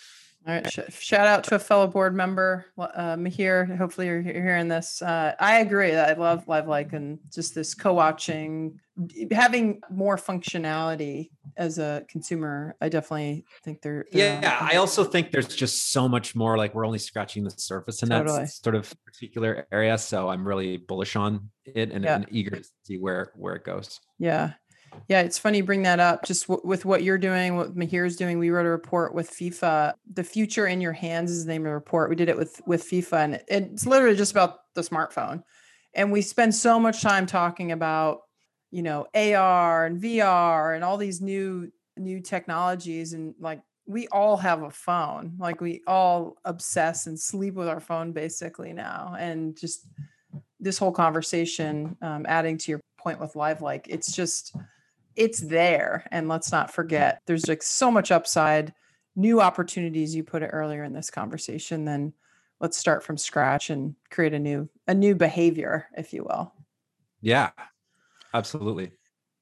all 0.47 0.55
right. 0.55 0.92
shout 0.92 1.26
out 1.26 1.45
to 1.45 1.55
a 1.55 1.59
fellow 1.59 1.86
board 1.86 2.14
member, 2.14 2.66
uh, 2.78 3.16
Miheer. 3.16 3.78
Hopefully, 3.78 4.09
you're 4.09 4.20
hearing 4.20 4.68
this. 4.68 5.01
Uh, 5.01 5.34
I 5.40 5.61
agree. 5.61 5.95
I 5.95 6.12
love 6.12 6.45
LiveLike 6.45 6.92
and 6.92 7.18
just 7.32 7.55
this 7.55 7.74
co 7.74 7.95
watching, 7.95 8.78
having 9.30 9.80
more 9.90 10.18
functionality 10.18 11.30
as 11.57 11.78
a 11.78 12.05
consumer. 12.11 12.76
I 12.82 12.90
definitely 12.90 13.47
think 13.64 13.80
they're. 13.80 14.05
they're 14.12 14.40
yeah. 14.42 14.59
I 14.61 14.76
also 14.76 15.03
think 15.03 15.30
there's 15.30 15.49
just 15.49 15.92
so 15.92 16.09
much 16.09 16.36
more. 16.36 16.59
Like, 16.59 16.74
we're 16.74 16.86
only 16.86 16.99
scratching 16.99 17.45
the 17.45 17.51
surface 17.51 18.03
in 18.03 18.11
totally. 18.11 18.40
that 18.40 18.51
sort 18.51 18.74
of 18.76 18.92
particular 19.07 19.66
area. 19.72 19.97
So, 19.97 20.28
I'm 20.28 20.47
really 20.47 20.76
bullish 20.76 21.16
on 21.16 21.49
it 21.64 21.90
and, 21.90 22.05
yeah. 22.05 22.16
and 22.16 22.26
eager 22.30 22.57
to 22.57 22.64
see 22.82 22.99
where, 22.99 23.32
where 23.34 23.55
it 23.55 23.64
goes. 23.64 23.99
Yeah. 24.18 24.53
Yeah, 25.09 25.20
it's 25.20 25.38
funny 25.38 25.59
you 25.59 25.64
bring 25.64 25.82
that 25.82 26.01
up. 26.01 26.24
Just 26.24 26.47
w- 26.49 26.66
with 26.66 26.84
what 26.84 27.03
you're 27.03 27.18
doing, 27.18 27.57
what 27.57 27.76
Miheer's 27.76 28.16
doing, 28.16 28.38
we 28.38 28.51
wrote 28.51 28.66
a 28.66 28.70
report 28.70 29.14
with 29.14 29.30
FIFA. 29.30 29.95
The 30.12 30.24
future 30.24 30.66
in 30.66 30.80
your 30.80 30.92
hands 30.92 31.30
is 31.30 31.45
the 31.45 31.53
name 31.53 31.62
of 31.62 31.70
the 31.70 31.74
report. 31.74 32.11
We 32.11 32.16
did 32.16 32.28
it 32.28 32.36
with 32.36 32.61
with 32.66 32.84
FIFA, 32.84 33.24
and 33.24 33.34
it's 33.49 33.86
literally 33.86 34.16
just 34.16 34.32
about 34.32 34.74
the 34.74 34.82
smartphone. 34.82 35.42
And 35.95 36.11
we 36.11 36.22
spend 36.22 36.55
so 36.55 36.80
much 36.80 37.03
time 37.03 37.26
talking 37.26 37.70
about, 37.72 38.22
you 38.70 38.82
know, 38.82 39.07
AR 39.14 39.86
and 39.86 40.01
VR 40.01 40.74
and 40.74 40.82
all 40.82 40.97
these 40.97 41.20
new 41.20 41.70
new 41.97 42.20
technologies, 42.20 43.12
and 43.12 43.34
like 43.38 43.61
we 43.86 44.09
all 44.09 44.36
have 44.38 44.62
a 44.62 44.70
phone. 44.70 45.34
Like 45.38 45.61
we 45.61 45.82
all 45.86 46.36
obsess 46.45 47.07
and 47.07 47.18
sleep 47.18 47.55
with 47.55 47.68
our 47.68 47.80
phone 47.80 48.12
basically 48.12 48.72
now, 48.72 49.14
and 49.18 49.57
just 49.57 49.86
this 50.61 50.78
whole 50.78 50.92
conversation, 50.92 51.97
um, 52.01 52.24
adding 52.26 52.57
to 52.57 52.72
your 52.72 52.80
point 53.05 53.20
with 53.20 53.34
LiveLike 53.34 53.84
it's 53.88 54.16
just 54.16 54.57
it's 55.17 55.41
there. 55.41 56.07
And 56.11 56.29
let's 56.29 56.53
not 56.53 56.73
forget, 56.73 57.21
there's 57.27 57.49
like 57.49 57.62
so 57.62 57.91
much 57.91 58.11
upside, 58.11 58.75
new 59.17 59.41
opportunities. 59.41 60.15
You 60.15 60.25
put 60.25 60.43
it 60.43 60.51
earlier 60.53 60.85
in 60.85 60.93
this 60.93 61.11
conversation. 61.11 61.85
Then 61.85 62.12
let's 62.61 62.77
start 62.77 63.03
from 63.03 63.17
scratch 63.17 63.71
and 63.71 63.95
create 64.11 64.35
a 64.35 64.39
new 64.39 64.69
a 64.87 64.95
new 64.95 65.15
behavior, 65.15 65.87
if 65.97 66.12
you 66.12 66.25
will. 66.25 66.53
Yeah, 67.21 67.51
absolutely. 68.33 68.93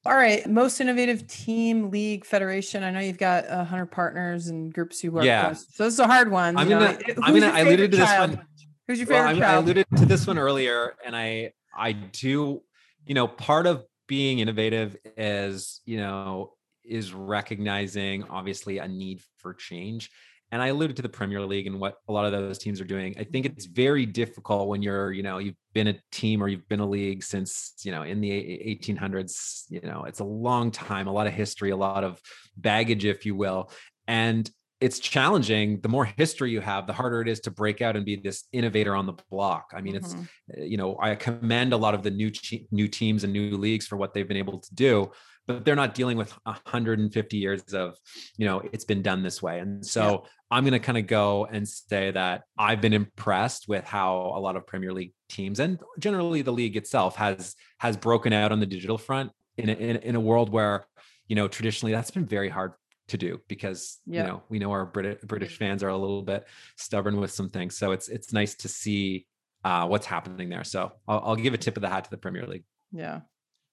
All 0.05 0.15
right, 0.15 0.45
most 0.49 0.81
innovative 0.81 1.27
team, 1.27 1.89
league, 1.89 2.25
federation. 2.25 2.83
I 2.83 2.91
know 2.91 2.99
you've 2.99 3.17
got 3.17 3.45
a 3.47 3.63
hundred 3.63 3.87
partners 3.87 4.47
and 4.47 4.73
groups 4.73 5.03
you 5.03 5.11
work 5.11 5.23
yeah. 5.23 5.49
with, 5.49 5.59
so 5.59 5.85
this 5.85 5.93
is 5.93 5.99
a 5.99 6.07
hard 6.07 6.29
one. 6.29 6.57
I'm 6.57 6.67
gonna, 6.67 6.99
I'm 7.21 7.33
gonna. 7.33 7.47
I 7.47 7.61
alluded 7.61 7.91
to 7.91 7.97
this 7.97 8.19
one. 8.19 8.45
Who's 8.87 8.99
your 8.99 9.07
favorite 9.07 9.39
well, 9.39 9.49
I 9.49 9.53
alluded 9.53 9.85
to 9.95 10.05
this 10.05 10.27
one 10.27 10.37
earlier, 10.37 10.95
and 11.05 11.15
I, 11.15 11.53
I 11.77 11.93
do. 11.93 12.61
You 13.05 13.15
know, 13.15 13.27
part 13.27 13.65
of 13.67 13.85
being 14.07 14.39
innovative 14.39 14.95
is 15.17 15.81
you 15.85 15.97
know 15.97 16.53
is 16.83 17.13
recognizing 17.13 18.23
obviously 18.29 18.79
a 18.79 18.87
need 18.87 19.21
for 19.37 19.53
change 19.53 20.09
and 20.51 20.61
i 20.61 20.67
alluded 20.67 20.95
to 20.95 21.01
the 21.01 21.09
premier 21.09 21.41
league 21.45 21.67
and 21.67 21.79
what 21.79 21.95
a 22.07 22.11
lot 22.11 22.25
of 22.25 22.31
those 22.31 22.57
teams 22.57 22.81
are 22.81 22.85
doing 22.85 23.15
i 23.17 23.23
think 23.23 23.45
it's 23.45 23.65
very 23.65 24.05
difficult 24.05 24.67
when 24.67 24.81
you're 24.81 25.11
you 25.11 25.23
know 25.23 25.37
you've 25.37 25.55
been 25.73 25.87
a 25.87 25.95
team 26.11 26.43
or 26.43 26.47
you've 26.47 26.67
been 26.67 26.81
a 26.81 26.85
league 26.85 27.23
since 27.23 27.73
you 27.83 27.91
know 27.91 28.03
in 28.03 28.19
the 28.19 28.29
1800s 28.29 29.63
you 29.69 29.81
know 29.81 30.03
it's 30.03 30.19
a 30.19 30.25
long 30.25 30.71
time 30.71 31.07
a 31.07 31.11
lot 31.11 31.27
of 31.27 31.33
history 31.33 31.69
a 31.69 31.77
lot 31.77 32.03
of 32.03 32.19
baggage 32.57 33.05
if 33.05 33.25
you 33.25 33.35
will 33.35 33.71
and 34.07 34.49
it's 34.83 34.99
challenging 34.99 35.79
the 35.79 35.87
more 35.87 36.03
history 36.03 36.51
you 36.51 36.59
have 36.59 36.85
the 36.87 36.91
harder 36.91 37.21
it 37.21 37.29
is 37.29 37.39
to 37.39 37.49
break 37.49 37.81
out 37.81 37.95
and 37.95 38.05
be 38.05 38.17
this 38.17 38.43
innovator 38.51 38.93
on 38.95 39.05
the 39.05 39.13
block 39.31 39.71
i 39.73 39.79
mean 39.79 39.95
mm-hmm. 39.95 40.19
it's 40.19 40.59
eh, 40.59 40.63
you 40.65 40.75
know 40.75 40.97
i 41.01 41.15
commend 41.15 41.71
a 41.71 41.77
lot 41.77 41.93
of 41.93 42.03
the 42.03 42.11
new 42.11 42.29
new 42.69 42.87
teams 42.89 43.23
and 43.23 43.31
new 43.31 43.55
leagues 43.55 43.87
for 43.87 43.95
what 43.95 44.13
they've 44.13 44.27
been 44.27 44.35
able 44.37 44.59
to 44.59 44.75
do 44.75 45.09
but 45.47 45.63
they're 45.63 45.75
not 45.75 45.95
dealing 45.95 46.17
with 46.17 46.31
150 46.43 47.37
years 47.37 47.63
of 47.73 47.95
you 48.37 48.45
know 48.45 48.61
it's 48.73 48.83
been 48.83 49.01
done 49.01 49.23
this 49.23 49.41
way 49.41 49.59
and 49.59 49.85
so 49.85 50.03
yeah. 50.11 50.17
i'm 50.51 50.63
going 50.63 50.73
to 50.73 50.79
kind 50.79 50.97
of 50.97 51.07
go 51.07 51.45
and 51.45 51.65
say 51.65 52.11
that 52.11 52.43
i've 52.57 52.81
been 52.81 52.93
impressed 52.93 53.69
with 53.69 53.85
how 53.85 54.33
a 54.35 54.39
lot 54.39 54.57
of 54.57 54.67
premier 54.67 54.91
league 54.91 55.13
teams 55.29 55.61
and 55.61 55.79
generally 55.97 56.41
the 56.41 56.51
league 56.51 56.75
itself 56.75 57.15
has 57.15 57.55
has 57.79 57.95
broken 57.95 58.33
out 58.33 58.51
on 58.51 58.59
the 58.59 58.65
digital 58.65 58.97
front 58.97 59.31
in 59.57 59.69
a, 59.69 59.73
in, 59.73 59.95
in 59.97 60.15
a 60.15 60.19
world 60.19 60.49
where 60.49 60.85
you 61.29 61.37
know 61.37 61.47
traditionally 61.47 61.93
that's 61.93 62.11
been 62.11 62.25
very 62.25 62.49
hard 62.49 62.73
to 63.07 63.17
do 63.17 63.39
because 63.47 63.99
you 64.05 64.23
know 64.23 64.43
we 64.49 64.59
know 64.59 64.71
our 64.71 64.85
British 64.85 65.19
British 65.23 65.57
fans 65.57 65.83
are 65.83 65.89
a 65.89 65.97
little 65.97 66.21
bit 66.21 66.47
stubborn 66.77 67.19
with 67.19 67.31
some 67.31 67.49
things. 67.49 67.77
So 67.77 67.91
it's 67.91 68.09
it's 68.09 68.31
nice 68.31 68.55
to 68.55 68.67
see 68.67 69.27
uh, 69.63 69.87
what's 69.87 70.05
happening 70.05 70.49
there. 70.49 70.63
So 70.63 70.91
I'll, 71.07 71.21
I'll 71.25 71.35
give 71.35 71.53
a 71.53 71.57
tip 71.57 71.77
of 71.77 71.81
the 71.81 71.89
hat 71.89 72.05
to 72.05 72.09
the 72.09 72.17
Premier 72.17 72.45
League. 72.47 72.63
Yeah, 72.91 73.21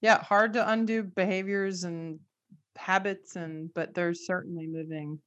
yeah, 0.01 0.23
hard 0.23 0.55
to 0.55 0.69
undo 0.69 1.03
behaviors 1.03 1.85
and 1.85 2.19
habits, 2.77 3.37
and 3.37 3.73
but 3.75 3.95
they're 3.95 4.15
certainly 4.15 4.67
moving. 4.67 5.21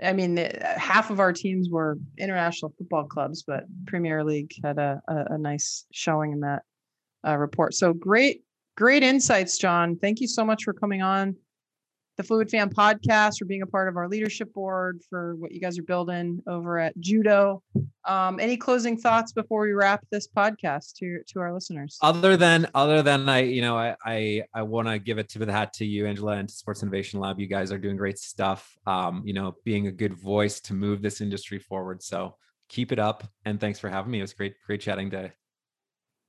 I 0.00 0.12
mean, 0.12 0.36
half 0.62 1.10
of 1.10 1.18
our 1.18 1.32
teams 1.32 1.68
were 1.68 1.98
international 2.18 2.72
football 2.78 3.04
clubs, 3.04 3.42
but 3.44 3.64
Premier 3.86 4.22
League 4.22 4.52
had 4.62 4.78
a, 4.78 5.02
a, 5.08 5.34
a 5.34 5.38
nice 5.38 5.86
showing 5.90 6.30
in 6.32 6.40
that 6.40 6.62
uh, 7.26 7.36
report. 7.36 7.74
So 7.74 7.92
great, 7.92 8.44
great 8.76 9.02
insights, 9.02 9.58
John. 9.58 9.96
Thank 9.96 10.20
you 10.20 10.28
so 10.28 10.44
much 10.44 10.62
for 10.62 10.72
coming 10.72 11.02
on 11.02 11.34
the 12.18 12.24
Fluid 12.24 12.50
Fan 12.50 12.68
podcast, 12.68 13.38
for 13.38 13.44
being 13.44 13.62
a 13.62 13.66
part 13.66 13.88
of 13.88 13.96
our 13.96 14.08
leadership 14.08 14.52
board, 14.52 15.00
for 15.08 15.36
what 15.36 15.52
you 15.52 15.60
guys 15.60 15.78
are 15.78 15.84
building 15.84 16.42
over 16.48 16.78
at 16.78 16.98
Judo. 16.98 17.62
Um, 18.04 18.40
any 18.40 18.56
closing 18.56 18.98
thoughts 18.98 19.32
before 19.32 19.62
we 19.62 19.72
wrap 19.72 20.04
this 20.10 20.26
podcast 20.26 20.94
to 20.96 21.20
to 21.28 21.40
our 21.40 21.54
listeners? 21.54 21.96
Other 22.02 22.36
than 22.36 22.68
other 22.74 23.02
than 23.02 23.28
I, 23.28 23.42
you 23.42 23.62
know, 23.62 23.78
I 23.78 23.96
I, 24.04 24.42
I 24.52 24.62
want 24.62 24.88
to 24.88 24.98
give 24.98 25.18
a 25.18 25.22
tip 25.22 25.42
of 25.42 25.46
the 25.46 25.52
hat 25.52 25.72
to 25.74 25.86
you, 25.86 26.06
Angela, 26.06 26.32
and 26.32 26.48
to 26.48 26.54
Sports 26.54 26.82
Innovation 26.82 27.20
Lab. 27.20 27.38
You 27.38 27.46
guys 27.46 27.70
are 27.70 27.78
doing 27.78 27.96
great 27.96 28.18
stuff. 28.18 28.76
Um, 28.84 29.22
you 29.24 29.32
know, 29.32 29.54
being 29.64 29.86
a 29.86 29.92
good 29.92 30.14
voice 30.14 30.60
to 30.62 30.74
move 30.74 31.00
this 31.00 31.20
industry 31.20 31.60
forward. 31.60 32.02
So 32.02 32.34
keep 32.68 32.90
it 32.90 32.98
up, 32.98 33.28
and 33.44 33.60
thanks 33.60 33.78
for 33.78 33.88
having 33.88 34.10
me. 34.10 34.18
It 34.18 34.22
was 34.22 34.34
great, 34.34 34.54
great 34.66 34.80
chatting 34.80 35.10
to 35.12 35.32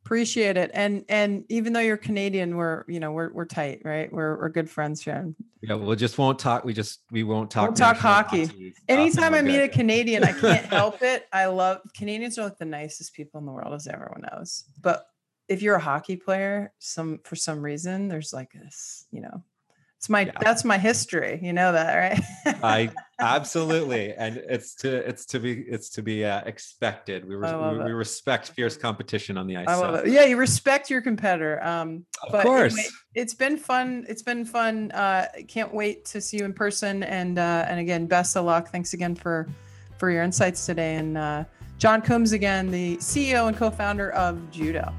Appreciate 0.10 0.58
it. 0.58 0.72
And 0.74 1.06
and 1.08 1.46
even 1.50 1.72
though 1.72 1.82
you're 1.82 1.96
Canadian, 1.96 2.58
we're 2.58 2.84
you 2.88 3.00
know 3.00 3.12
we're 3.12 3.32
we're 3.32 3.46
tight, 3.46 3.82
right? 3.86 4.12
We're 4.12 4.40
we're 4.40 4.50
good 4.50 4.68
friends, 4.68 5.04
Sharon. 5.04 5.36
Yeah, 5.62 5.76
we 5.76 5.96
just 5.96 6.18
won't 6.18 6.40
talk. 6.40 6.66
We 6.66 6.74
just 6.74 7.02
we 7.12 7.22
won't 7.22 7.52
talk. 7.52 7.68
We'll 7.68 7.76
talk 7.76 7.96
hockey. 7.98 8.46
hockey 8.46 8.74
Anytime 8.88 9.36
I 9.36 9.44
meet 9.44 9.58
good. 9.58 9.70
a 9.70 9.72
Canadian, 9.72 10.24
I 10.24 10.32
can't 10.32 10.66
help 10.78 11.04
it. 11.04 11.28
I 11.32 11.46
love 11.46 11.82
Canadians 11.96 12.40
are 12.40 12.46
like 12.46 12.58
the 12.58 12.66
nicest 12.66 13.14
people 13.14 13.40
in 13.40 13.46
the 13.46 13.52
world, 13.52 13.72
as 13.76 13.86
everyone 13.86 14.24
knows. 14.34 14.64
But 14.82 15.06
if 15.48 15.62
you're 15.62 15.76
a 15.76 15.80
hockey 15.80 16.16
player, 16.16 16.74
some 16.80 17.20
for 17.24 17.36
some 17.36 17.62
reason, 17.62 18.08
there's 18.08 18.34
like 18.34 18.52
this, 18.52 19.06
you 19.12 19.22
know, 19.22 19.44
it's 20.00 20.08
my 20.08 20.22
yeah. 20.22 20.32
that's 20.40 20.64
my 20.64 20.78
history. 20.78 21.42
You 21.44 21.52
know 21.52 21.74
that, 21.74 21.94
right? 21.94 22.56
I 22.64 22.90
absolutely, 23.20 24.14
and 24.14 24.38
it's 24.38 24.74
to 24.76 24.96
it's 24.96 25.26
to 25.26 25.42
be 25.42 25.60
it's 25.64 25.90
to 25.90 26.02
be 26.02 26.24
uh, 26.24 26.40
expected. 26.46 27.28
We, 27.28 27.36
res- 27.36 27.52
we, 27.52 27.84
we, 27.84 27.92
respect 27.92 28.52
fierce 28.52 28.78
competition 28.78 29.38
on 29.38 29.46
the 29.46 29.58
ice. 29.58 29.66
I 29.68 29.76
love 29.76 30.00
so. 30.00 30.06
it. 30.06 30.14
Yeah, 30.14 30.24
you 30.24 30.38
respect 30.38 30.90
your 30.90 31.02
competitor. 31.02 31.62
Um, 31.62 32.06
of 32.24 32.32
but 32.32 32.46
course, 32.46 32.72
anyway, 32.76 32.88
it's 33.14 33.34
been 33.34 33.58
fun. 33.58 34.06
It's 34.08 34.22
been 34.22 34.46
fun. 34.46 34.92
Uh, 34.92 35.28
can't 35.50 35.74
wait 35.74 36.06
to 36.06 36.22
see 36.22 36.38
you 36.38 36.46
in 36.46 36.54
person. 36.54 37.04
And 37.04 37.38
uh, 37.38 37.66
and 37.68 37.82
again, 37.82 38.06
best 38.06 38.38
of 38.38 38.46
luck. 38.46 38.70
Thanks 38.70 38.94
again 38.94 39.16
for 39.16 39.50
for 39.98 40.10
your 40.10 40.24
insights 40.24 40.66
today. 40.66 40.96
And 40.96 41.18
uh, 41.18 41.44
John 41.78 42.02
Coombs 42.02 42.32
again, 42.32 42.72
the 42.72 42.96
CEO 42.98 43.50
and 43.50 43.58
co-founder 43.58 44.12
of 44.12 44.50
Judo. 44.50 44.94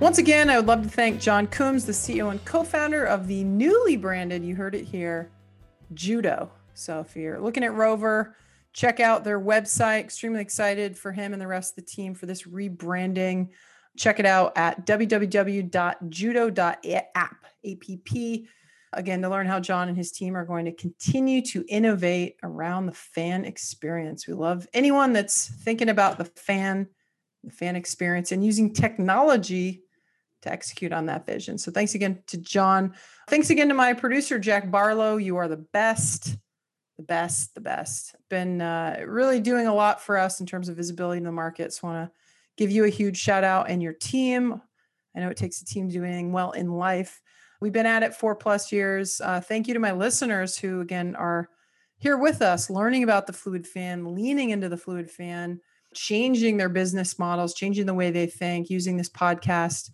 Once 0.00 0.18
again, 0.18 0.50
I 0.50 0.56
would 0.56 0.66
love 0.66 0.82
to 0.82 0.88
thank 0.88 1.20
John 1.20 1.46
Coombs, 1.46 1.86
the 1.86 1.92
CEO 1.92 2.32
and 2.32 2.44
co 2.44 2.64
founder 2.64 3.04
of 3.04 3.28
the 3.28 3.44
newly 3.44 3.96
branded, 3.96 4.44
you 4.44 4.56
heard 4.56 4.74
it 4.74 4.84
here, 4.84 5.30
Judo. 5.94 6.50
So 6.74 6.98
if 7.00 7.14
you're 7.14 7.40
looking 7.40 7.62
at 7.62 7.74
Rover, 7.74 8.36
check 8.72 8.98
out 8.98 9.22
their 9.22 9.40
website. 9.40 10.00
Extremely 10.00 10.40
excited 10.40 10.98
for 10.98 11.12
him 11.12 11.32
and 11.32 11.40
the 11.40 11.46
rest 11.46 11.72
of 11.72 11.76
the 11.76 11.90
team 11.90 12.12
for 12.14 12.26
this 12.26 12.42
rebranding. 12.42 13.50
Check 13.96 14.18
it 14.18 14.26
out 14.26 14.52
at 14.56 14.84
www.judo.app. 14.84 15.70
APP. 17.64 18.48
again, 18.92 19.22
to 19.22 19.28
learn 19.30 19.46
how 19.46 19.60
John 19.60 19.88
and 19.88 19.96
his 19.96 20.10
team 20.10 20.36
are 20.36 20.44
going 20.44 20.64
to 20.64 20.72
continue 20.72 21.40
to 21.42 21.64
innovate 21.68 22.36
around 22.42 22.86
the 22.86 22.92
fan 22.92 23.44
experience. 23.44 24.26
We 24.26 24.34
love 24.34 24.66
anyone 24.74 25.12
that's 25.12 25.46
thinking 25.48 25.88
about 25.88 26.18
the 26.18 26.24
fan, 26.24 26.88
the 27.44 27.52
fan 27.52 27.76
experience, 27.76 28.32
and 28.32 28.44
using 28.44 28.74
technology 28.74 29.83
to 30.44 30.52
execute 30.52 30.92
on 30.92 31.06
that 31.06 31.26
vision. 31.26 31.58
So 31.58 31.70
thanks 31.70 31.94
again 31.94 32.22
to 32.28 32.38
John. 32.38 32.94
Thanks 33.28 33.50
again 33.50 33.68
to 33.68 33.74
my 33.74 33.92
producer, 33.92 34.38
Jack 34.38 34.70
Barlow. 34.70 35.16
You 35.16 35.36
are 35.38 35.48
the 35.48 35.56
best, 35.56 36.36
the 36.96 37.02
best, 37.02 37.54
the 37.54 37.60
best. 37.60 38.14
Been 38.30 38.60
uh, 38.60 39.02
really 39.06 39.40
doing 39.40 39.66
a 39.66 39.74
lot 39.74 40.00
for 40.00 40.16
us 40.16 40.40
in 40.40 40.46
terms 40.46 40.68
of 40.68 40.76
visibility 40.76 41.18
in 41.18 41.24
the 41.24 41.32
market. 41.32 41.72
So 41.72 41.88
want 41.88 42.08
to 42.08 42.12
give 42.56 42.70
you 42.70 42.84
a 42.84 42.90
huge 42.90 43.18
shout 43.18 43.42
out 43.42 43.68
and 43.68 43.82
your 43.82 43.94
team. 43.94 44.60
I 45.16 45.20
know 45.20 45.28
it 45.28 45.36
takes 45.36 45.60
a 45.60 45.64
team 45.64 45.88
doing 45.88 46.32
well 46.32 46.52
in 46.52 46.70
life. 46.70 47.20
We've 47.60 47.72
been 47.72 47.86
at 47.86 48.02
it 48.02 48.14
four 48.14 48.36
plus 48.36 48.70
years. 48.70 49.20
Uh, 49.20 49.40
thank 49.40 49.66
you 49.66 49.74
to 49.74 49.80
my 49.80 49.92
listeners 49.92 50.58
who, 50.58 50.80
again, 50.80 51.16
are 51.16 51.48
here 51.96 52.18
with 52.18 52.42
us, 52.42 52.68
learning 52.68 53.02
about 53.02 53.26
the 53.26 53.32
fluid 53.32 53.66
fan, 53.66 54.14
leaning 54.14 54.50
into 54.50 54.68
the 54.68 54.76
fluid 54.76 55.10
fan, 55.10 55.60
changing 55.94 56.58
their 56.58 56.68
business 56.68 57.18
models, 57.18 57.54
changing 57.54 57.86
the 57.86 57.94
way 57.94 58.10
they 58.10 58.26
think, 58.26 58.68
using 58.68 58.98
this 58.98 59.08
podcast 59.08 59.90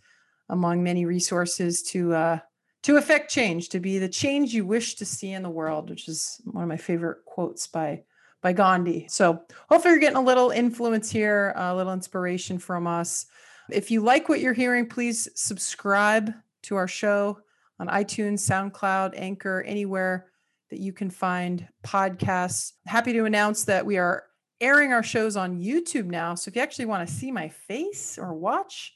among 0.51 0.83
many 0.83 1.07
resources 1.07 1.83
to 1.83 2.13
uh, 2.13 2.39
to 2.83 2.97
affect 2.97 3.31
change, 3.31 3.69
to 3.71 3.81
be 3.81 3.99
the 3.99 4.09
change 4.09 4.55
you 4.55 4.65
wish 4.65 4.97
to 4.97 5.05
see 5.05 5.33
in 5.33 5.43
the 5.43 5.51
world, 5.51 5.91
which 5.91 6.09
is 6.09 6.41
one 6.45 6.63
of 6.63 6.69
my 6.69 6.77
favorite 6.77 7.25
quotes 7.25 7.67
by 7.67 8.03
by 8.43 8.53
Gandhi. 8.53 9.07
So 9.09 9.43
hopefully 9.69 9.93
you're 9.93 10.01
getting 10.01 10.17
a 10.17 10.23
little 10.23 10.51
influence 10.51 11.11
here, 11.11 11.53
a 11.57 11.75
little 11.75 11.93
inspiration 11.93 12.59
from 12.59 12.87
us. 12.87 13.27
If 13.71 13.91
you 13.91 14.01
like 14.01 14.29
what 14.29 14.41
you're 14.41 14.53
hearing, 14.53 14.87
please 14.87 15.29
subscribe 15.35 16.33
to 16.63 16.77
our 16.77 16.89
show 16.89 17.39
on 17.79 17.89
iTunes, 17.89 18.41
SoundCloud, 18.41 19.13
Anchor, 19.15 19.63
anywhere 19.67 20.31
that 20.71 20.81
you 20.81 20.93
can 20.93 21.11
find 21.11 21.69
podcasts. 21.85 22.73
Happy 22.87 23.13
to 23.13 23.25
announce 23.25 23.65
that 23.65 23.85
we 23.85 23.99
are 23.99 24.25
airing 24.61 24.93
our 24.93 25.03
shows 25.03 25.37
on 25.37 25.61
YouTube 25.61 26.07
now. 26.07 26.35
So 26.35 26.49
if 26.49 26.57
you 26.57 26.63
actually 26.63 26.87
want 26.87 27.07
to 27.07 27.15
see 27.15 27.31
my 27.31 27.49
face 27.49 28.19
or 28.19 28.35
watch, 28.35 28.95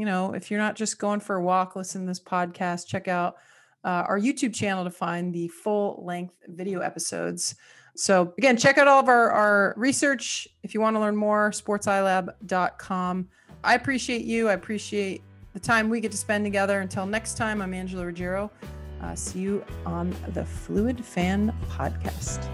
you 0.00 0.06
know, 0.06 0.32
if 0.32 0.50
you're 0.50 0.58
not 0.58 0.76
just 0.76 0.98
going 0.98 1.20
for 1.20 1.36
a 1.36 1.42
walk, 1.42 1.76
listen 1.76 2.00
to 2.00 2.06
this 2.06 2.18
podcast, 2.18 2.86
check 2.86 3.06
out 3.06 3.36
uh, 3.84 4.04
our 4.08 4.18
YouTube 4.18 4.54
channel 4.54 4.82
to 4.84 4.90
find 4.90 5.32
the 5.32 5.48
full 5.48 6.02
length 6.04 6.34
video 6.48 6.80
episodes. 6.80 7.54
So 7.96 8.32
again, 8.38 8.56
check 8.56 8.78
out 8.78 8.88
all 8.88 9.00
of 9.00 9.08
our, 9.08 9.30
our 9.30 9.74
research. 9.76 10.48
If 10.62 10.72
you 10.72 10.80
want 10.80 10.96
to 10.96 11.00
learn 11.00 11.16
more, 11.16 11.50
sportsilab.com. 11.50 13.28
I 13.62 13.74
appreciate 13.74 14.24
you. 14.24 14.48
I 14.48 14.54
appreciate 14.54 15.22
the 15.52 15.60
time 15.60 15.90
we 15.90 16.00
get 16.00 16.12
to 16.12 16.18
spend 16.18 16.44
together. 16.44 16.80
Until 16.80 17.04
next 17.04 17.36
time, 17.36 17.60
I'm 17.60 17.74
Angela 17.74 18.06
Ruggiero. 18.06 18.50
Uh, 19.02 19.14
see 19.14 19.40
you 19.40 19.64
on 19.84 20.14
the 20.28 20.44
Fluid 20.44 21.04
Fan 21.04 21.54
Podcast. 21.68 22.48